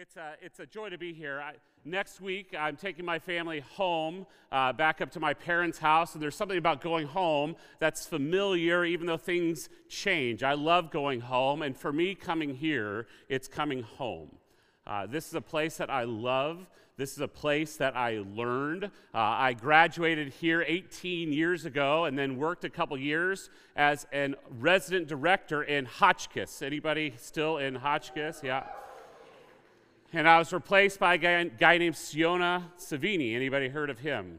It's 0.00 0.16
a, 0.16 0.34
it's 0.40 0.60
a 0.60 0.66
joy 0.66 0.90
to 0.90 0.98
be 0.98 1.12
here. 1.12 1.40
I, 1.40 1.54
next 1.84 2.20
week, 2.20 2.54
I'm 2.56 2.76
taking 2.76 3.04
my 3.04 3.18
family 3.18 3.58
home, 3.58 4.26
uh, 4.52 4.72
back 4.72 5.00
up 5.00 5.10
to 5.12 5.20
my 5.20 5.34
parents' 5.34 5.78
house, 5.78 6.14
and 6.14 6.22
there's 6.22 6.36
something 6.36 6.56
about 6.56 6.80
going 6.80 7.08
home 7.08 7.56
that's 7.80 8.06
familiar, 8.06 8.84
even 8.84 9.08
though 9.08 9.16
things 9.16 9.68
change. 9.88 10.44
I 10.44 10.52
love 10.52 10.92
going 10.92 11.22
home, 11.22 11.62
and 11.62 11.76
for 11.76 11.92
me, 11.92 12.14
coming 12.14 12.54
here, 12.54 13.08
it's 13.28 13.48
coming 13.48 13.82
home. 13.82 14.28
Uh, 14.86 15.06
this 15.08 15.26
is 15.26 15.34
a 15.34 15.40
place 15.40 15.78
that 15.78 15.90
I 15.90 16.04
love. 16.04 16.68
This 16.96 17.12
is 17.14 17.18
a 17.18 17.26
place 17.26 17.76
that 17.78 17.96
I 17.96 18.22
learned. 18.24 18.84
Uh, 18.84 18.88
I 19.18 19.54
graduated 19.54 20.32
here 20.34 20.64
18 20.64 21.32
years 21.32 21.64
ago 21.64 22.04
and 22.04 22.16
then 22.16 22.36
worked 22.36 22.64
a 22.64 22.70
couple 22.70 22.96
years 22.96 23.50
as 23.74 24.06
a 24.12 24.34
resident 24.60 25.08
director 25.08 25.64
in 25.64 25.86
Hotchkiss. 25.86 26.62
Anybody 26.62 27.14
still 27.18 27.58
in 27.58 27.74
Hotchkiss? 27.74 28.42
Yeah. 28.44 28.62
And 30.14 30.26
I 30.26 30.38
was 30.38 30.54
replaced 30.54 30.98
by 30.98 31.14
a 31.14 31.18
guy, 31.18 31.44
guy 31.44 31.76
named 31.76 31.94
Siona 31.94 32.72
Savini. 32.78 33.36
Anybody 33.36 33.68
heard 33.68 33.90
of 33.90 33.98
him? 33.98 34.38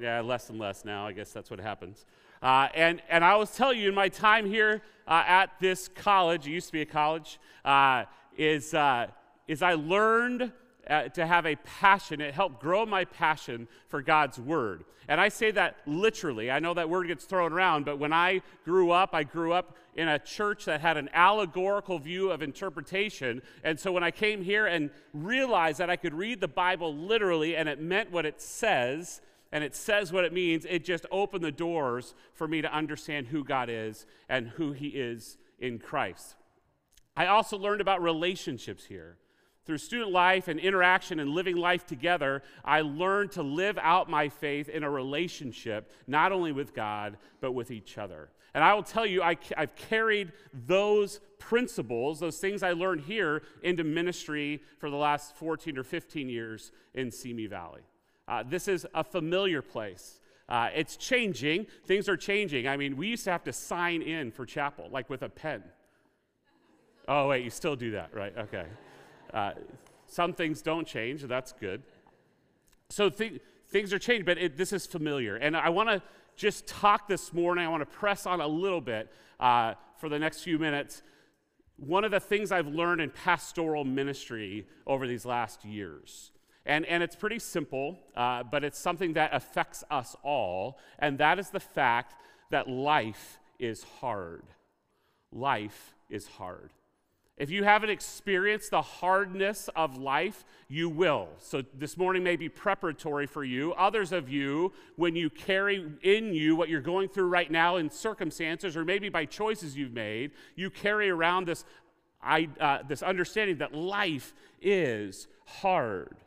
Yeah, 0.00 0.20
less 0.20 0.50
and 0.50 0.58
less 0.58 0.84
now. 0.84 1.06
I 1.06 1.12
guess 1.12 1.30
that's 1.30 1.48
what 1.48 1.60
happens. 1.60 2.06
Uh, 2.42 2.66
and, 2.74 3.00
and 3.08 3.24
I 3.24 3.36
will 3.36 3.46
tell 3.46 3.72
you, 3.72 3.88
in 3.88 3.94
my 3.94 4.08
time 4.08 4.46
here 4.46 4.82
uh, 5.06 5.22
at 5.24 5.50
this 5.60 5.86
college, 5.86 6.48
it 6.48 6.50
used 6.50 6.66
to 6.68 6.72
be 6.72 6.80
a 6.80 6.86
college, 6.86 7.38
uh, 7.64 8.04
is, 8.36 8.74
uh, 8.74 9.06
is 9.46 9.62
I 9.62 9.74
learned 9.74 10.50
uh, 10.90 11.08
to 11.10 11.24
have 11.24 11.46
a 11.46 11.56
passion. 11.56 12.20
It 12.20 12.34
helped 12.34 12.60
grow 12.60 12.84
my 12.84 13.04
passion 13.04 13.68
for 13.88 14.02
God's 14.02 14.38
Word. 14.38 14.84
And 15.08 15.20
I 15.20 15.28
say 15.28 15.50
that 15.52 15.76
literally. 15.86 16.50
I 16.50 16.60
know 16.60 16.72
that 16.74 16.88
word 16.88 17.08
gets 17.08 17.24
thrown 17.24 17.52
around, 17.52 17.84
but 17.84 17.98
when 17.98 18.12
I 18.12 18.42
grew 18.64 18.92
up, 18.92 19.10
I 19.12 19.24
grew 19.24 19.52
up 19.52 19.76
in 19.96 20.06
a 20.06 20.20
church 20.20 20.66
that 20.66 20.80
had 20.80 20.96
an 20.96 21.10
allegorical 21.12 21.98
view 21.98 22.30
of 22.30 22.42
interpretation. 22.42 23.42
And 23.64 23.78
so 23.78 23.90
when 23.90 24.04
I 24.04 24.12
came 24.12 24.42
here 24.42 24.66
and 24.66 24.90
realized 25.12 25.78
that 25.78 25.90
I 25.90 25.96
could 25.96 26.14
read 26.14 26.40
the 26.40 26.46
Bible 26.46 26.94
literally 26.94 27.56
and 27.56 27.68
it 27.68 27.80
meant 27.80 28.12
what 28.12 28.24
it 28.24 28.40
says, 28.40 29.20
and 29.50 29.64
it 29.64 29.74
says 29.74 30.12
what 30.12 30.24
it 30.24 30.32
means, 30.32 30.64
it 30.68 30.84
just 30.84 31.06
opened 31.10 31.42
the 31.42 31.50
doors 31.50 32.14
for 32.34 32.46
me 32.46 32.62
to 32.62 32.72
understand 32.72 33.26
who 33.26 33.42
God 33.42 33.68
is 33.68 34.06
and 34.28 34.48
who 34.50 34.70
He 34.70 34.88
is 34.88 35.38
in 35.58 35.80
Christ. 35.80 36.36
I 37.16 37.26
also 37.26 37.58
learned 37.58 37.80
about 37.80 38.00
relationships 38.00 38.84
here. 38.84 39.16
Through 39.70 39.78
student 39.78 40.10
life 40.10 40.48
and 40.48 40.58
interaction 40.58 41.20
and 41.20 41.30
living 41.30 41.56
life 41.56 41.86
together, 41.86 42.42
I 42.64 42.80
learned 42.80 43.30
to 43.32 43.44
live 43.44 43.78
out 43.80 44.10
my 44.10 44.28
faith 44.28 44.68
in 44.68 44.82
a 44.82 44.90
relationship, 44.90 45.92
not 46.08 46.32
only 46.32 46.50
with 46.50 46.74
God, 46.74 47.18
but 47.40 47.52
with 47.52 47.70
each 47.70 47.96
other. 47.96 48.30
And 48.52 48.64
I 48.64 48.74
will 48.74 48.82
tell 48.82 49.06
you, 49.06 49.22
I, 49.22 49.36
have 49.56 49.76
carried 49.76 50.32
those 50.66 51.20
principles, 51.38 52.18
those 52.18 52.38
things 52.38 52.64
I 52.64 52.72
learned 52.72 53.02
here, 53.02 53.42
into 53.62 53.84
ministry 53.84 54.60
for 54.80 54.90
the 54.90 54.96
last 54.96 55.36
14 55.36 55.78
or 55.78 55.84
15 55.84 56.28
years 56.28 56.72
in 56.94 57.12
Simi 57.12 57.46
Valley. 57.46 57.82
Uh, 58.26 58.42
this 58.42 58.66
is 58.66 58.88
a 58.92 59.04
familiar 59.04 59.62
place. 59.62 60.18
Uh, 60.48 60.70
it's 60.74 60.96
changing. 60.96 61.68
Things 61.86 62.08
are 62.08 62.16
changing. 62.16 62.66
I 62.66 62.76
mean, 62.76 62.96
we 62.96 63.06
used 63.06 63.22
to 63.26 63.30
have 63.30 63.44
to 63.44 63.52
sign 63.52 64.02
in 64.02 64.32
for 64.32 64.44
chapel, 64.44 64.88
like 64.90 65.08
with 65.08 65.22
a 65.22 65.28
pen. 65.28 65.62
Oh, 67.06 67.28
wait, 67.28 67.44
you 67.44 67.50
still 67.50 67.76
do 67.76 67.92
that, 67.92 68.12
right? 68.12 68.36
Okay. 68.36 68.64
Uh, 69.32 69.52
some 70.06 70.32
things 70.32 70.62
don't 70.62 70.86
change, 70.86 71.22
that's 71.22 71.52
good. 71.52 71.82
So 72.88 73.08
th- 73.08 73.40
things 73.68 73.92
are 73.92 73.98
changing, 73.98 74.26
but 74.26 74.38
it, 74.38 74.56
this 74.56 74.72
is 74.72 74.86
familiar. 74.86 75.36
And 75.36 75.56
I 75.56 75.68
want 75.68 75.88
to 75.88 76.02
just 76.36 76.66
talk 76.66 77.06
this 77.06 77.32
morning, 77.32 77.64
I 77.64 77.68
want 77.68 77.82
to 77.82 77.98
press 77.98 78.26
on 78.26 78.40
a 78.40 78.46
little 78.46 78.80
bit 78.80 79.12
uh, 79.38 79.74
for 79.98 80.08
the 80.08 80.18
next 80.18 80.42
few 80.42 80.58
minutes. 80.58 81.02
One 81.76 82.04
of 82.04 82.10
the 82.10 82.20
things 82.20 82.50
I've 82.52 82.66
learned 82.66 83.00
in 83.00 83.10
pastoral 83.10 83.84
ministry 83.84 84.66
over 84.86 85.06
these 85.06 85.24
last 85.24 85.64
years. 85.64 86.32
And, 86.66 86.84
and 86.86 87.02
it's 87.02 87.16
pretty 87.16 87.38
simple, 87.38 87.98
uh, 88.16 88.42
but 88.42 88.64
it's 88.64 88.78
something 88.78 89.14
that 89.14 89.30
affects 89.32 89.82
us 89.90 90.14
all, 90.22 90.78
and 90.98 91.18
that 91.18 91.38
is 91.38 91.50
the 91.50 91.60
fact 91.60 92.14
that 92.50 92.68
life 92.68 93.38
is 93.58 93.84
hard. 94.00 94.44
Life 95.32 95.94
is 96.10 96.26
hard. 96.26 96.70
If 97.40 97.50
you 97.50 97.64
haven't 97.64 97.88
experienced 97.88 98.70
the 98.70 98.82
hardness 98.82 99.70
of 99.74 99.96
life, 99.96 100.44
you 100.68 100.90
will. 100.90 101.28
So 101.38 101.62
this 101.72 101.96
morning 101.96 102.22
may 102.22 102.36
be 102.36 102.50
preparatory 102.50 103.26
for 103.26 103.44
you. 103.44 103.72
Others 103.72 104.12
of 104.12 104.28
you, 104.28 104.74
when 104.96 105.16
you 105.16 105.30
carry 105.30 105.90
in 106.02 106.34
you 106.34 106.54
what 106.54 106.68
you're 106.68 106.82
going 106.82 107.08
through 107.08 107.28
right 107.28 107.50
now 107.50 107.76
in 107.76 107.88
circumstances, 107.88 108.76
or 108.76 108.84
maybe 108.84 109.08
by 109.08 109.24
choices 109.24 109.74
you've 109.74 109.94
made, 109.94 110.32
you 110.54 110.68
carry 110.68 111.08
around 111.08 111.46
this, 111.46 111.64
uh, 112.22 112.82
this 112.86 113.02
understanding 113.02 113.56
that 113.56 113.74
life 113.74 114.34
is 114.60 115.26
hard. 115.46 116.18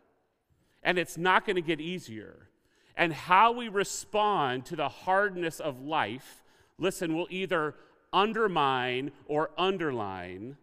And 0.82 0.98
it's 0.98 1.16
not 1.16 1.46
going 1.46 1.58
to 1.58 1.62
get 1.62 1.80
easier. 1.80 2.50
And 2.98 3.14
how 3.14 3.52
we 3.52 3.68
respond 3.68 4.66
to 4.66 4.76
the 4.76 4.90
hardness 4.90 5.60
of 5.60 5.80
life, 5.80 6.42
listen, 6.80 7.14
will 7.14 7.28
either 7.30 7.76
undermine 8.12 9.12
or 9.28 9.52
underline 9.60 10.58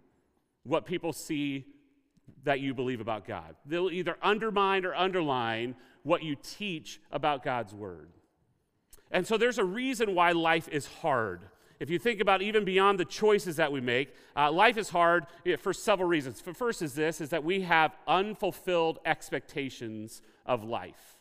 what 0.65 0.85
people 0.85 1.13
see 1.13 1.65
that 2.45 2.61
you 2.61 2.75
believe 2.75 3.01
about 3.01 3.27
God. 3.27 3.57
They'll 3.67 3.91
either 3.91 4.17
undermine 4.23 4.85
or 4.85 4.95
underline 4.95 5.75
what 6.03 6.23
you 6.23 6.37
teach 6.37 7.01
about 7.11 7.43
God's 7.43 7.75
Word. 7.75 8.11
And 9.11 9.27
so 9.27 9.37
there's 9.37 9.59
a 9.59 9.65
reason 9.65 10.15
why 10.15 10.33
life 10.33 10.69
is 10.69 10.87
hard. 10.87 11.43
If 11.81 11.91
you 11.91 11.99
think 11.99 12.21
about 12.21 12.43
even 12.43 12.65
beyond 12.65 12.99
the 13.01 13.05
choices 13.05 13.57
that 13.57 13.73
we 13.73 13.81
make, 13.81 14.15
uh, 14.37 14.53
life 14.53 14.77
is 14.77 14.91
hard 14.91 15.27
for 15.59 15.73
several 15.73 16.09
reasons. 16.09 16.41
First 16.41 16.83
is 16.83 16.95
this, 16.95 17.21
is 17.21 17.31
that 17.31 17.43
we 17.43 17.63
have 17.63 17.97
unfulfilled 18.07 18.99
expectations 19.05 20.21
of 20.45 20.63
life. 20.63 21.20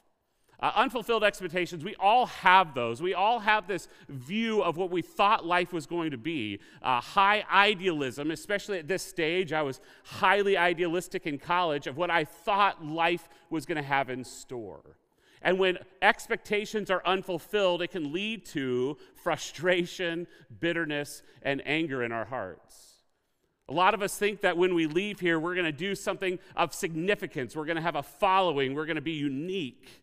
Uh, 0.62 0.72
unfulfilled 0.76 1.24
expectations, 1.24 1.86
we 1.86 1.96
all 1.96 2.26
have 2.26 2.74
those. 2.74 3.02
We 3.02 3.14
all 3.14 3.40
have 3.40 3.66
this 3.66 3.88
view 4.10 4.62
of 4.62 4.76
what 4.76 4.92
we 4.92 5.02
thought 5.02 5.46
life 5.46 5.72
was 5.72 5.86
going 5.86 6.12
to 6.12 6.18
be. 6.18 6.60
Uh, 6.82 7.00
high 7.00 7.46
idealism, 7.50 8.30
especially 8.30 8.78
at 8.78 8.88
this 8.88 9.02
stage. 9.02 9.54
I 9.54 9.62
was 9.62 9.80
highly 10.04 10.58
idealistic 10.58 11.26
in 11.26 11.38
college 11.38 11.88
of 11.88 11.96
what 11.96 12.12
I 12.12 12.26
thought 12.26 12.86
life 12.86 13.30
was 13.50 13.66
going 13.66 13.78
to 13.78 13.88
have 13.88 14.10
in 14.10 14.26
store. 14.26 14.98
And 15.42 15.58
when 15.58 15.78
expectations 16.02 16.92
are 16.92 17.02
unfulfilled, 17.06 17.82
it 17.82 17.92
can 17.92 18.12
lead 18.12 18.46
to 18.48 18.98
frustration, 19.16 20.28
bitterness, 20.60 21.24
and 21.42 21.62
anger 21.66 22.04
in 22.04 22.12
our 22.12 22.26
hearts. 22.26 22.96
A 23.70 23.74
lot 23.74 23.94
of 23.94 24.02
us 24.02 24.18
think 24.18 24.42
that 24.42 24.58
when 24.58 24.74
we 24.74 24.88
leave 24.88 25.22
here, 25.22 25.40
we're 25.40 25.54
going 25.54 25.64
to 25.64 25.72
do 25.72 25.96
something 25.96 26.40
of 26.58 26.74
significance. 26.74 27.56
We're 27.56 27.66
going 27.66 27.78
to 27.78 27.82
have 27.82 27.96
a 27.96 28.04
following. 28.04 28.74
We're 28.74 28.88
going 28.88 28.96
to 28.96 29.02
be 29.02 29.12
unique. 29.14 30.02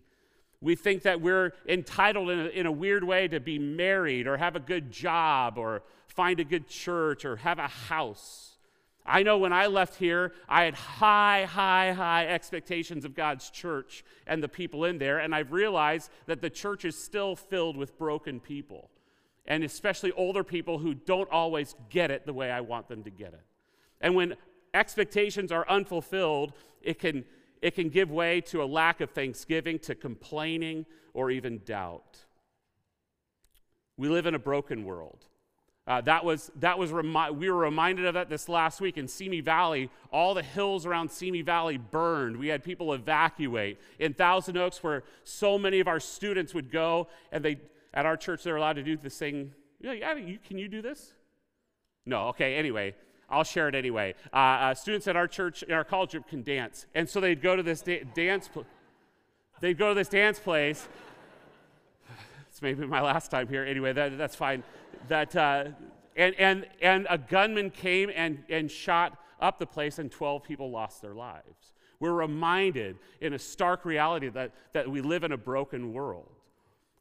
We 0.61 0.75
think 0.75 1.03
that 1.03 1.21
we're 1.21 1.53
entitled 1.69 2.31
in 2.31 2.39
a, 2.39 2.49
in 2.49 2.67
a, 2.67 2.73
weird 2.73 3.05
way 3.05 3.29
to 3.29 3.41
be 3.41 3.59
married 3.59 4.27
or 4.27 4.37
have 4.37 4.57
a 4.57 4.61
good 4.61 4.91
job 4.91 5.59
or 5.59 5.83
find 6.07 6.41
a 6.41 6.45
good 6.45 6.67
church 6.67 7.25
or 7.25 7.37
have 7.37 7.59
a 7.59 7.69
house. 7.69 8.57
I 9.05 9.23
know 9.23 9.39
when 9.39 9.53
I 9.53 9.67
left 9.67 9.97
here, 9.97 10.33
I 10.49 10.65
had 10.65 10.75
high, 10.75 11.45
high, 11.45 11.93
high 11.93 12.27
expectations 12.27 13.05
of 13.05 13.15
God's 13.15 13.51
church 13.51 14.05
and 14.27 14.43
the 14.43 14.49
people 14.49 14.85
in 14.85 14.99
there, 14.99 15.19
and 15.19 15.35
I've 15.35 15.53
realized 15.53 16.11
that 16.27 16.41
the 16.41 16.51
church 16.51 16.85
is 16.85 16.99
still 16.99 17.37
filled 17.37 17.77
with 17.77 17.97
broken 17.99 18.41
people, 18.41 18.91
and 19.47 19.63
especially 19.63 20.11
older 20.13 20.43
people 20.43 20.79
who 20.79 20.95
don't 20.95 21.31
always 21.31 21.77
get 21.89 22.11
it 22.11 22.27
the 22.27 22.33
way 22.33 22.51
I 22.51 22.63
want 22.63 22.89
them 22.89 23.05
to 23.05 23.11
get 23.11 23.33
it. 23.33 23.45
And 24.01 24.17
when 24.17 24.35
expectations 24.75 25.53
are 25.53 25.69
unfulfilled, 25.69 26.53
it 26.83 26.99
can 26.99 27.25
it 27.63 27.75
can 27.75 27.89
give 27.89 28.11
way 28.11 28.41
to 28.43 28.63
a 28.63 28.67
lack 28.67 29.01
of 29.01 29.11
thanksgiving, 29.11 29.79
to 29.81 29.95
complaining, 29.95 30.87
or 31.15 31.31
even 31.31 31.61
doubt. 31.65 32.25
We 33.97 34.09
live 34.09 34.27
in 34.27 34.35
a 34.35 34.39
broken 34.39 34.85
world. 34.85 35.25
Uh, 35.87 36.01
that 36.01 36.25
was, 36.25 36.51
that 36.57 36.79
was 36.79 36.91
remi- 36.91 37.31
we 37.31 37.49
were 37.49 37.59
reminded 37.59 38.07
of 38.07 38.15
that 38.15 38.29
this 38.29 38.49
last 38.49 38.81
week 38.81 38.99
in 38.99 39.07
Simi 39.07 39.41
Valley. 39.41 39.89
All 40.11 40.35
the 40.35 40.43
hills 40.43 40.85
around 40.85 41.11
Simi 41.11 41.43
Valley 41.43 41.79
burned. 41.79 42.37
We 42.37 42.49
had 42.49 42.65
people 42.65 42.93
evacuate. 42.93 43.79
In 44.01 44.13
Thousand 44.13 44.57
Oaks, 44.57 44.83
where 44.83 45.05
so 45.23 45.59
many 45.59 45.79
of 45.79 45.87
our 45.87 46.01
students 46.01 46.53
would 46.55 46.73
go, 46.73 47.07
and 47.31 47.45
they, 47.45 47.61
at 47.95 48.05
our 48.05 48.17
church, 48.17 48.43
they're 48.43 48.57
allowed 48.57 48.77
to 48.77 48.83
do 48.83 48.97
this 48.97 49.17
thing. 49.17 49.53
Yeah, 49.81 49.93
yeah 49.93 50.15
you, 50.17 50.39
can 50.45 50.59
you 50.59 50.67
do 50.67 50.83
this? 50.83 51.13
No, 52.05 52.29
okay, 52.29 52.57
anyway. 52.57 52.95
I'll 53.29 53.45
share 53.45 53.69
it 53.69 53.75
anyway. 53.75 54.15
Uh, 54.33 54.37
uh, 54.37 54.75
students 54.75 55.09
at 55.09 55.17
our 55.17 55.27
church, 55.27 55.65
our 55.71 55.85
college 55.85 56.13
group, 56.13 56.29
can 56.29 56.43
dance, 56.43 56.87
and 56.95 57.09
so 57.09 57.21
they'd 57.21 57.43
go 57.43 57.57
to 57.57 57.63
this 57.63 57.83
da- 57.83 58.05
dance. 58.15 58.49
Pl- 58.49 58.67
they'd 59.61 59.79
go 59.79 59.89
to 59.89 59.95
this 59.95 60.09
dance 60.09 60.39
place. 60.39 60.87
it's 62.49 62.63
maybe 62.63 62.87
my 62.87 63.01
last 63.01 63.31
time 63.31 63.49
here. 63.49 63.65
Anyway, 63.65 63.93
that, 63.93 64.17
that's 64.17 64.37
fine. 64.37 64.63
That 65.09 65.35
uh, 65.35 65.65
and 66.17 66.35
and 66.37 66.67
and 66.81 67.07
a 67.11 67.19
gunman 67.19 67.71
came 67.71 68.11
and 68.15 68.45
and 68.49 68.71
shot 68.71 69.19
up 69.41 69.59
the 69.59 69.67
place, 69.67 69.99
and 69.99 70.11
12 70.11 70.45
people 70.45 70.71
lost 70.71 71.03
their 71.03 71.15
lives. 71.15 71.73
We're 71.99 72.13
reminded 72.13 72.99
in 73.21 73.33
a 73.33 73.39
stark 73.39 73.85
reality 73.85 74.29
that 74.29 74.53
that 74.73 74.89
we 74.89 75.01
live 75.01 75.25
in 75.25 75.33
a 75.33 75.37
broken 75.37 75.93
world. 75.93 76.36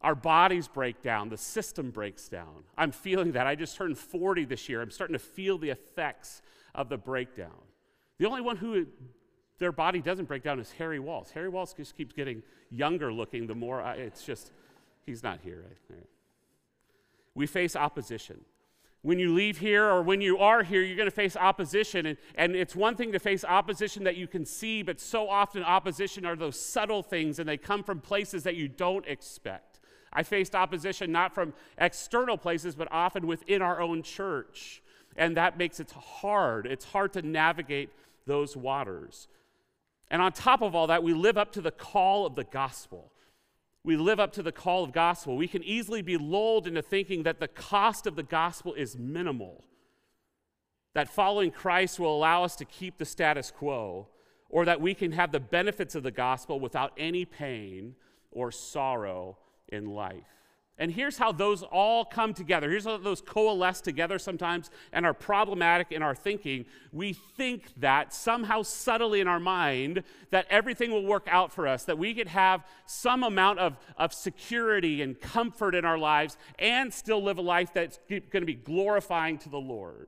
Our 0.05 0.13
bodies 0.13 0.67
break 0.67 1.01
down, 1.01 1.29
the 1.29 1.37
system 1.37 1.89
breaks 1.89 2.29
down. 2.29 2.65
I'm 2.77 2.91
feeling 2.91 3.31
that. 3.31 3.47
I 3.47 3.55
just 3.55 3.75
turned 3.75 3.97
40 3.97 4.45
this 4.45 4.69
year. 4.69 4.83
I'm 4.83 4.91
starting 4.91 5.15
to 5.15 5.19
feel 5.19 5.57
the 5.57 5.71
effects 5.71 6.43
of 6.75 6.89
the 6.89 6.97
breakdown. 6.97 7.63
The 8.19 8.27
only 8.27 8.41
one 8.41 8.57
who 8.57 8.85
their 9.57 9.71
body 9.71 10.03
doesn't 10.03 10.25
break 10.25 10.43
down 10.43 10.59
is 10.59 10.71
Harry 10.73 10.99
Walls. 10.99 11.31
Harry 11.31 11.49
Walls 11.49 11.73
just 11.73 11.97
keeps 11.97 12.13
getting 12.13 12.43
younger 12.69 13.11
looking 13.11 13.47
the 13.47 13.55
more 13.55 13.81
I, 13.81 13.95
it's 13.95 14.23
just, 14.23 14.51
he's 15.07 15.23
not 15.23 15.39
here. 15.41 15.65
Right? 15.89 16.05
We 17.33 17.47
face 17.47 17.75
opposition. 17.75 18.41
When 19.01 19.17
you 19.17 19.33
leave 19.33 19.57
here 19.57 19.85
or 19.85 20.03
when 20.03 20.21
you 20.21 20.37
are 20.37 20.61
here, 20.61 20.83
you're 20.83 20.97
going 20.97 21.09
to 21.09 21.15
face 21.15 21.35
opposition. 21.35 22.05
And, 22.05 22.17
and 22.35 22.55
it's 22.55 22.75
one 22.75 22.95
thing 22.95 23.11
to 23.13 23.19
face 23.19 23.43
opposition 23.43 24.03
that 24.03 24.17
you 24.17 24.27
can 24.27 24.45
see, 24.45 24.83
but 24.83 24.99
so 24.99 25.27
often 25.27 25.63
opposition 25.63 26.27
are 26.27 26.35
those 26.35 26.59
subtle 26.59 27.01
things 27.01 27.39
and 27.39 27.49
they 27.49 27.57
come 27.57 27.81
from 27.81 28.01
places 28.01 28.43
that 28.43 28.55
you 28.55 28.67
don't 28.67 29.07
expect. 29.07 29.74
I 30.15 30.23
faced 30.23 30.55
opposition 30.55 31.11
not 31.11 31.35
from 31.35 31.53
external 31.77 32.37
places, 32.37 32.73
but 32.73 32.87
often 32.89 33.27
within 33.27 33.61
our 33.61 33.81
own 33.81 34.01
church. 34.01 34.81
And 35.17 35.35
that 35.35 35.57
makes 35.57 35.79
it 35.81 35.91
hard. 35.91 36.65
It's 36.65 36.85
hard 36.85 37.13
to 37.13 37.21
navigate 37.21 37.89
those 38.25 38.55
waters. 38.55 39.27
And 40.09 40.21
on 40.21 40.31
top 40.31 40.61
of 40.61 40.73
all 40.73 40.87
that, 40.87 41.03
we 41.03 41.13
live 41.13 41.37
up 41.37 41.51
to 41.53 41.61
the 41.61 41.71
call 41.71 42.25
of 42.25 42.35
the 42.35 42.45
gospel. 42.45 43.11
We 43.83 43.97
live 43.97 44.19
up 44.19 44.31
to 44.33 44.43
the 44.43 44.51
call 44.51 44.83
of 44.83 44.93
gospel. 44.93 45.35
We 45.35 45.47
can 45.47 45.63
easily 45.63 46.01
be 46.01 46.17
lulled 46.17 46.65
into 46.65 46.81
thinking 46.81 47.23
that 47.23 47.39
the 47.39 47.47
cost 47.47 48.07
of 48.07 48.15
the 48.15 48.23
gospel 48.23 48.73
is 48.73 48.97
minimal, 48.97 49.65
that 50.93 51.09
following 51.09 51.51
Christ 51.51 51.99
will 51.99 52.15
allow 52.15 52.43
us 52.43 52.55
to 52.55 52.65
keep 52.65 52.97
the 52.97 53.05
status 53.05 53.51
quo, 53.51 54.07
or 54.49 54.65
that 54.65 54.81
we 54.81 54.93
can 54.93 55.11
have 55.11 55.31
the 55.31 55.39
benefits 55.39 55.93
of 55.93 56.03
the 56.03 56.11
gospel 56.11 56.59
without 56.59 56.93
any 56.97 57.25
pain 57.25 57.95
or 58.31 58.51
sorrow 58.51 59.37
in 59.69 59.85
life. 59.85 60.35
And 60.77 60.91
here's 60.91 61.17
how 61.17 61.31
those 61.31 61.63
all 61.63 62.03
come 62.03 62.33
together. 62.33 62.69
Here's 62.69 62.83
how 62.83 62.97
those 62.97 63.21
coalesce 63.21 63.79
together 63.79 64.19
sometimes 64.19 64.69
and 64.91 65.05
are 65.05 65.13
problematic 65.13 65.93
in 65.93 66.03
our 66.03 66.13
thinking. 66.13 66.65
We 66.91 67.13
think 67.13 67.63
that 67.77 68.13
somehow 68.13 68.63
subtly 68.63 69.21
in 69.21 69.27
our 69.27 69.39
mind 69.39 70.03
that 70.31 70.47
everything 70.49 70.91
will 70.91 71.05
work 71.05 71.27
out 71.31 71.53
for 71.53 71.65
us, 71.65 71.85
that 71.85 71.97
we 71.97 72.13
could 72.13 72.27
have 72.27 72.65
some 72.85 73.23
amount 73.23 73.59
of, 73.59 73.77
of 73.97 74.13
security 74.13 75.01
and 75.01 75.19
comfort 75.19 75.75
in 75.75 75.85
our 75.85 75.97
lives 75.97 76.37
and 76.59 76.93
still 76.93 77.23
live 77.23 77.37
a 77.37 77.41
life 77.41 77.71
that's 77.73 77.99
going 78.09 78.21
to 78.31 78.41
be 78.41 78.53
glorifying 78.53 79.37
to 79.39 79.49
the 79.49 79.57
Lord. 79.57 80.07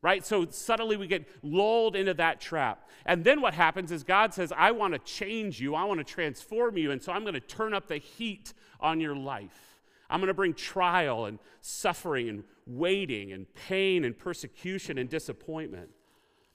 Right? 0.00 0.24
So 0.24 0.46
suddenly 0.50 0.96
we 0.96 1.08
get 1.08 1.26
lulled 1.42 1.96
into 1.96 2.14
that 2.14 2.40
trap. 2.40 2.88
And 3.04 3.24
then 3.24 3.40
what 3.40 3.54
happens 3.54 3.90
is 3.90 4.04
God 4.04 4.32
says, 4.32 4.52
I 4.56 4.70
want 4.70 4.92
to 4.94 5.00
change 5.00 5.60
you, 5.60 5.74
I 5.74 5.84
want 5.84 5.98
to 5.98 6.04
transform 6.04 6.76
you, 6.76 6.92
and 6.92 7.02
so 7.02 7.10
I'm 7.12 7.22
going 7.22 7.34
to 7.34 7.40
turn 7.40 7.74
up 7.74 7.88
the 7.88 7.96
heat 7.96 8.52
on 8.78 9.00
your 9.00 9.16
life. 9.16 9.80
I'm 10.08 10.20
going 10.20 10.28
to 10.28 10.34
bring 10.34 10.54
trial 10.54 11.26
and 11.26 11.38
suffering 11.60 12.28
and 12.28 12.44
waiting 12.66 13.32
and 13.32 13.52
pain 13.54 14.04
and 14.04 14.16
persecution 14.16 14.98
and 14.98 15.08
disappointment. 15.10 15.90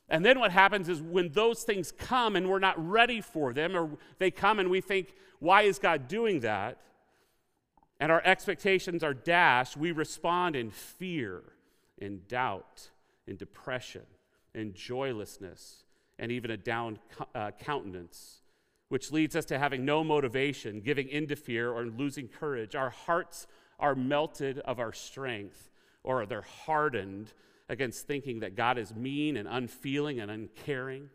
And 0.09 0.25
then 0.25 0.39
what 0.39 0.51
happens 0.51 0.89
is 0.89 1.01
when 1.01 1.29
those 1.29 1.63
things 1.63 1.91
come 1.91 2.35
and 2.35 2.49
we're 2.49 2.59
not 2.59 2.75
ready 2.77 3.19
for 3.19 3.53
them, 3.53 3.75
or 3.75 3.97
they 4.19 4.31
come 4.31 4.59
and 4.59 4.69
we 4.69 4.79
think, 4.79 5.15
why 5.39 5.63
is 5.63 5.79
God 5.79 6.07
doing 6.07 6.41
that? 6.41 6.77
And 7.99 8.11
our 8.11 8.21
expectations 8.23 9.03
are 9.03 9.13
dashed, 9.13 9.75
we 9.75 9.91
respond 9.91 10.55
in 10.55 10.71
fear, 10.71 11.41
in 11.97 12.21
doubt, 12.27 12.89
in 13.27 13.35
depression, 13.35 14.05
in 14.53 14.73
joylessness, 14.73 15.83
and 16.19 16.31
even 16.31 16.51
a 16.51 16.57
down 16.57 16.99
uh, 17.33 17.51
countenance 17.59 18.43
which 18.93 19.11
leads 19.11 19.35
us 19.35 19.45
to 19.45 19.57
having 19.57 19.83
no 19.83 20.03
motivation, 20.03 20.79
giving 20.79 21.09
in 21.09 21.25
to 21.25 21.35
fear, 21.35 21.71
or 21.71 21.87
losing 21.87 22.27
courage. 22.27 22.75
Our 22.75 22.91
hearts 22.91 23.47
are 23.79 23.95
melted 23.95 24.59
of 24.59 24.79
our 24.79 24.93
strength, 24.93 25.71
or 26.03 26.27
they're 26.27 26.43
hardened 26.43 27.33
against 27.69 28.05
thinking 28.05 28.41
that 28.41 28.55
God 28.55 28.77
is 28.77 28.93
mean 28.93 29.35
and 29.35 29.47
unfeeling 29.47 30.19
and 30.19 30.29
uncaring. 30.29 31.09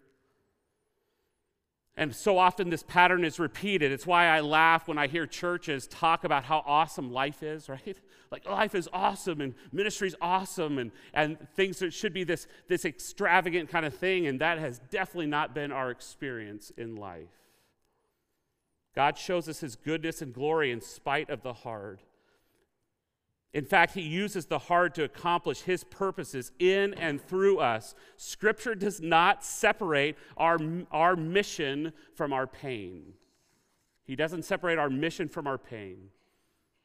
And 1.99 2.15
so 2.15 2.39
often 2.39 2.71
this 2.71 2.85
pattern 2.85 3.25
is 3.25 3.41
repeated. 3.41 3.91
It's 3.91 4.07
why 4.07 4.27
I 4.27 4.39
laugh 4.39 4.87
when 4.87 4.99
I 4.99 5.09
hear 5.09 5.27
churches 5.27 5.89
talk 5.89 6.23
about 6.23 6.45
how 6.45 6.63
awesome 6.65 7.13
life 7.13 7.43
is, 7.43 7.69
right? 7.69 7.99
Like 8.31 8.47
life 8.47 8.77
is 8.77 8.89
awesome 8.93 9.41
and 9.41 9.53
ministry 9.73 10.07
is 10.07 10.15
awesome 10.21 10.79
and, 10.79 10.93
and 11.13 11.37
things 11.57 11.81
that 11.81 11.93
should 11.93 12.13
be 12.13 12.23
this, 12.23 12.47
this 12.69 12.85
extravagant 12.85 13.69
kind 13.69 13.85
of 13.85 13.95
thing. 13.95 14.29
And 14.29 14.41
that 14.41 14.61
has 14.61 14.79
definitely 14.91 15.27
not 15.27 15.57
been 15.57 15.73
our 15.73 15.91
experience 15.91 16.71
in 16.77 16.95
life. 16.95 17.35
God 18.95 19.19
shows 19.19 19.49
us 19.49 19.59
his 19.59 19.75
goodness 19.75 20.23
and 20.23 20.33
glory 20.33 20.71
in 20.71 20.81
spite 20.81 21.31
of 21.31 21.43
the 21.43 21.53
hard. 21.53 21.99
In 23.55 23.65
fact, 23.65 23.95
he 23.95 24.03
uses 24.03 24.47
the 24.47 24.59
hard 24.59 24.95
to 24.97 25.05
accomplish 25.05 25.63
his 25.63 25.83
purposes 25.83 26.53
in 26.59 26.93
and 26.95 27.21
through 27.21 27.59
us. 27.59 27.95
Scripture 28.17 28.75
does 28.75 29.01
not 29.01 29.43
separate 29.43 30.17
our, 30.37 30.59
our 30.91 31.17
mission 31.17 31.93
from 32.15 32.33
our 32.33 32.47
pain. 32.47 33.15
He 34.05 34.17
doesn't 34.17 34.45
separate 34.45 34.79
our 34.79 34.91
mission 34.91 35.29
from 35.29 35.47
our 35.47 35.59
pain. 35.59 36.11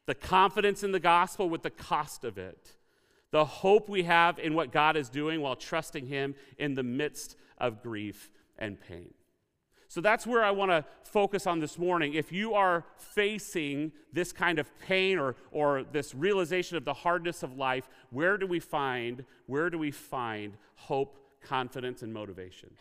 The 0.06 0.16
confidence 0.16 0.84
in 0.84 0.92
the 0.92 1.00
gospel 1.00 1.50
with 1.50 1.64
the 1.64 1.70
cost 1.70 2.24
of 2.24 2.38
it. 2.38 2.74
The 3.32 3.46
hope 3.46 3.90
we 3.90 4.04
have 4.04 4.40
in 4.40 4.54
what 4.54 4.72
God 4.72 4.96
is 4.96 5.10
doing 5.10 5.42
while 5.42 5.56
trusting 5.56 6.08
him 6.08 6.36
in 6.58 6.76
the 6.76 6.84
midst 6.84 7.36
of 7.58 7.82
grief 7.82 8.30
and 8.58 8.80
pain. 8.80 9.14
So 9.94 10.02
that's 10.02 10.26
where 10.26 10.44
I 10.44 10.50
want 10.50 10.72
to 10.72 10.84
focus 11.04 11.46
on 11.46 11.60
this 11.60 11.78
morning. 11.78 12.16
If 12.16 12.32
you 12.32 12.56
are 12.56 12.84
facing 12.98 13.92
this 14.12 14.32
kind 14.32 14.58
of 14.58 14.68
pain 14.80 15.20
or, 15.20 15.36
or 15.52 15.84
this 15.84 16.16
realization 16.16 16.78
of 16.78 16.84
the 16.84 16.96
hardness 16.96 17.44
of 17.44 17.58
life, 17.58 17.88
where 18.10 18.40
do 18.40 18.48
we 18.48 18.60
find, 18.60 19.24
where 19.46 19.70
do 19.70 19.78
we 19.78 19.92
find 19.92 20.58
hope, 20.78 21.20
confidence, 21.44 22.02
and 22.02 22.12
motivation? 22.12 22.72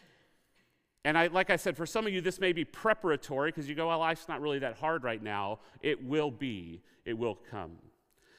And 1.05 1.19
I, 1.19 1.27
like 1.27 1.51
I 1.51 1.57
said, 1.57 1.77
for 1.77 1.85
some 1.85 2.07
of 2.07 2.15
you, 2.15 2.23
this 2.23 2.41
may 2.41 2.55
be 2.55 2.65
preparatory 2.65 3.51
because 3.51 3.69
you 3.69 3.75
go, 3.75 3.89
well, 3.89 3.99
life's 3.99 4.27
not 4.27 4.41
really 4.41 4.61
that 4.61 4.79
hard 4.79 5.05
right 5.05 5.23
now. 5.23 5.59
It 5.83 6.03
will 6.03 6.31
be, 6.31 6.81
it 7.05 7.19
will 7.19 7.39
come. 7.51 7.73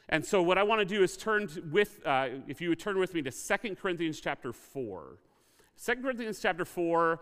And 0.09 0.25
so, 0.25 0.41
what 0.41 0.57
I 0.57 0.63
want 0.63 0.79
to 0.79 0.85
do 0.85 1.03
is 1.03 1.15
turn 1.15 1.47
with, 1.71 1.99
uh, 2.07 2.29
if 2.47 2.59
you 2.59 2.69
would 2.69 2.79
turn 2.79 2.97
with 2.97 3.13
me 3.13 3.21
to 3.21 3.31
Second 3.31 3.77
Corinthians 3.77 4.19
chapter 4.19 4.51
4. 4.51 5.19
2 5.85 5.95
Corinthians 5.97 6.39
chapter 6.39 6.65
4 6.65 7.19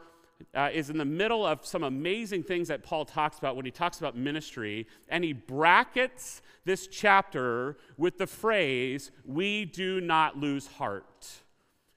uh, 0.56 0.70
is 0.74 0.90
in 0.90 0.98
the 0.98 1.06
middle 1.06 1.46
of 1.46 1.66
some 1.66 1.84
amazing 1.84 2.44
things 2.44 2.68
that 2.68 2.84
Paul 2.84 3.06
talks 3.06 3.38
about 3.38 3.56
when 3.56 3.66
he 3.66 3.72
talks 3.72 4.00
about 4.00 4.16
ministry, 4.16 4.88
and 5.10 5.24
he 5.24 5.34
brackets 5.34 6.42
this 6.66 6.88
chapter 6.88 7.78
with 7.98 8.18
the 8.18 8.28
phrase, 8.28 9.12
We 9.26 9.66
do 9.66 10.02
not 10.02 10.38
lose 10.38 10.68
heart. 10.68 11.42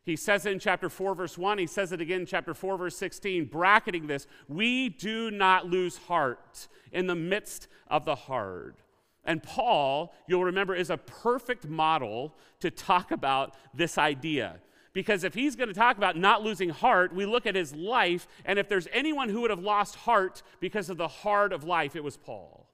He 0.05 0.17
says 0.17 0.45
it 0.45 0.53
in 0.53 0.59
chapter 0.59 0.91
4, 0.91 1.15
verse 1.15 1.39
1. 1.39 1.59
He 1.59 1.67
says 1.67 1.91
it 1.93 2.01
again 2.01 2.21
in 2.21 2.27
chapter 2.27 2.53
4, 2.53 2.77
verse 2.77 2.97
16, 2.97 3.47
bracketing 3.47 4.07
this 4.07 4.27
We 4.49 4.91
do 4.91 5.31
not 5.31 5.67
lose 5.67 5.97
heart 5.97 6.69
in 6.93 7.07
the 7.07 7.15
midst 7.15 7.69
of 7.89 8.05
the 8.05 8.15
hard. 8.15 8.77
And 9.25 9.43
Paul, 9.43 10.15
you'll 10.27 10.45
remember, 10.45 10.75
is 10.75 10.91
a 10.91 10.99
perfect 10.99 11.67
model 11.67 12.35
to 12.61 12.71
talk 12.71 13.11
about 13.11 13.55
this 13.73 13.97
idea. 13.97 14.61
Because 14.95 15.25
if 15.25 15.35
he's 15.35 15.57
going 15.57 15.69
to 15.69 15.75
talk 15.75 15.99
about 15.99 16.17
not 16.17 16.43
losing 16.43 16.71
heart, 16.71 17.13
we 17.13 17.27
look 17.27 17.47
at 17.47 17.57
his 17.57 17.75
life, 17.75 18.29
and 18.45 18.59
if 18.59 18.69
there's 18.69 18.89
anyone 18.93 19.29
who 19.29 19.41
would 19.43 19.51
have 19.51 19.59
lost 19.59 19.97
heart 19.97 20.43
because 20.61 20.89
of 20.89 20.97
the 20.97 21.09
hard 21.09 21.53
of 21.53 21.65
life, 21.65 21.97
it 21.97 22.05
was 22.05 22.17
Paul. 22.17 22.71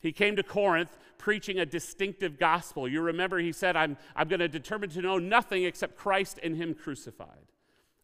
He 0.00 0.12
came 0.12 0.36
to 0.36 0.42
Corinth 0.42 0.98
preaching 1.16 1.58
a 1.60 1.64
distinctive 1.64 2.38
gospel. 2.38 2.88
You 2.88 3.00
remember 3.00 3.38
he 3.38 3.52
said, 3.52 3.76
I'm, 3.76 3.96
I'm 4.14 4.28
going 4.28 4.40
to 4.40 4.48
determine 4.48 4.90
to 4.90 5.00
know 5.00 5.18
nothing 5.18 5.64
except 5.64 5.96
Christ 5.96 6.40
and 6.42 6.56
Him 6.56 6.74
crucified. 6.74 7.46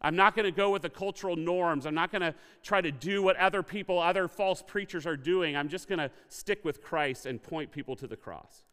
I'm 0.00 0.16
not 0.16 0.34
going 0.34 0.46
to 0.46 0.52
go 0.52 0.70
with 0.70 0.82
the 0.82 0.88
cultural 0.88 1.36
norms. 1.36 1.84
I'm 1.84 1.94
not 1.94 2.10
going 2.10 2.22
to 2.22 2.34
try 2.62 2.80
to 2.80 2.90
do 2.90 3.22
what 3.22 3.36
other 3.36 3.62
people, 3.62 3.98
other 3.98 4.28
false 4.28 4.62
preachers 4.66 5.04
are 5.04 5.16
doing. 5.16 5.56
I'm 5.56 5.68
just 5.68 5.88
going 5.88 5.98
to 5.98 6.10
stick 6.28 6.64
with 6.64 6.80
Christ 6.80 7.26
and 7.26 7.42
point 7.42 7.70
people 7.70 7.96
to 7.96 8.06
the 8.06 8.16
cross. 8.16 8.64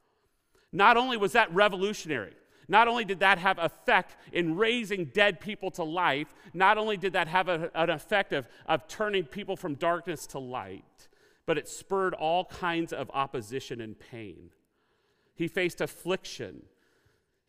Not 0.72 0.96
only 0.96 1.18
was 1.18 1.34
that 1.34 1.54
revolutionary, 1.54 2.34
not 2.68 2.88
only 2.88 3.06
did 3.06 3.20
that 3.20 3.38
have 3.38 3.60
effect 3.60 4.16
in 4.32 4.58
raising 4.58 5.06
dead 5.06 5.40
people 5.40 5.72
to 5.72 5.84
life, 5.84 6.34
not 6.54 6.78
only 6.78 6.98
did 6.98 7.14
that 7.14 7.28
have 7.28 7.48
a, 7.48 7.72
an 7.74 7.90
effect 7.90 8.34
of, 8.34 8.48
of 8.66 8.88
turning 8.88 9.24
people 9.24 9.56
from 9.56 9.76
darkness 9.76 10.28
to 10.28 10.40
light, 10.40 11.08
but 11.46 11.58
it 11.58 11.68
spurred 11.68 12.14
all 12.14 12.46
kinds 12.46 12.92
of 12.92 13.10
opposition 13.14 13.80
and 13.80 13.98
pain. 13.98 14.50
He 15.34 15.48
faced 15.48 15.82
affliction. 15.82 16.64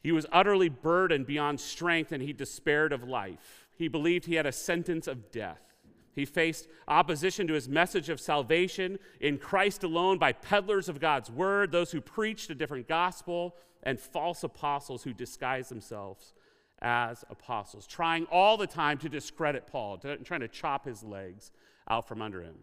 He 0.02 0.12
was 0.12 0.26
utterly 0.30 0.68
burdened 0.68 1.26
beyond 1.26 1.58
strength 1.58 2.12
and 2.12 2.22
he 2.22 2.32
despaired 2.32 2.92
of 2.92 3.02
life. 3.02 3.66
He 3.76 3.88
believed 3.88 4.26
he 4.26 4.36
had 4.36 4.46
a 4.46 4.52
sentence 4.52 5.08
of 5.08 5.32
death. 5.32 5.62
He 6.14 6.24
faced 6.24 6.68
opposition 6.88 7.46
to 7.46 7.54
his 7.54 7.68
message 7.68 8.08
of 8.08 8.20
salvation 8.20 8.98
in 9.20 9.38
Christ 9.38 9.84
alone 9.84 10.18
by 10.18 10.32
peddlers 10.32 10.88
of 10.88 11.00
God's 11.00 11.30
word, 11.30 11.70
those 11.70 11.92
who 11.92 12.00
preached 12.00 12.50
a 12.50 12.56
different 12.56 12.88
gospel, 12.88 13.54
and 13.82 14.00
false 14.00 14.42
apostles 14.42 15.02
who 15.04 15.12
disguise 15.12 15.68
themselves 15.68 16.34
as 16.80 17.24
apostles, 17.30 17.86
trying 17.86 18.26
all 18.30 18.56
the 18.56 18.66
time 18.66 18.98
to 18.98 19.08
discredit 19.08 19.66
Paul, 19.66 19.98
trying 19.98 20.40
to 20.40 20.48
chop 20.48 20.84
his 20.84 21.02
legs 21.02 21.50
out 21.88 22.06
from 22.06 22.22
under 22.22 22.42
him. 22.42 22.56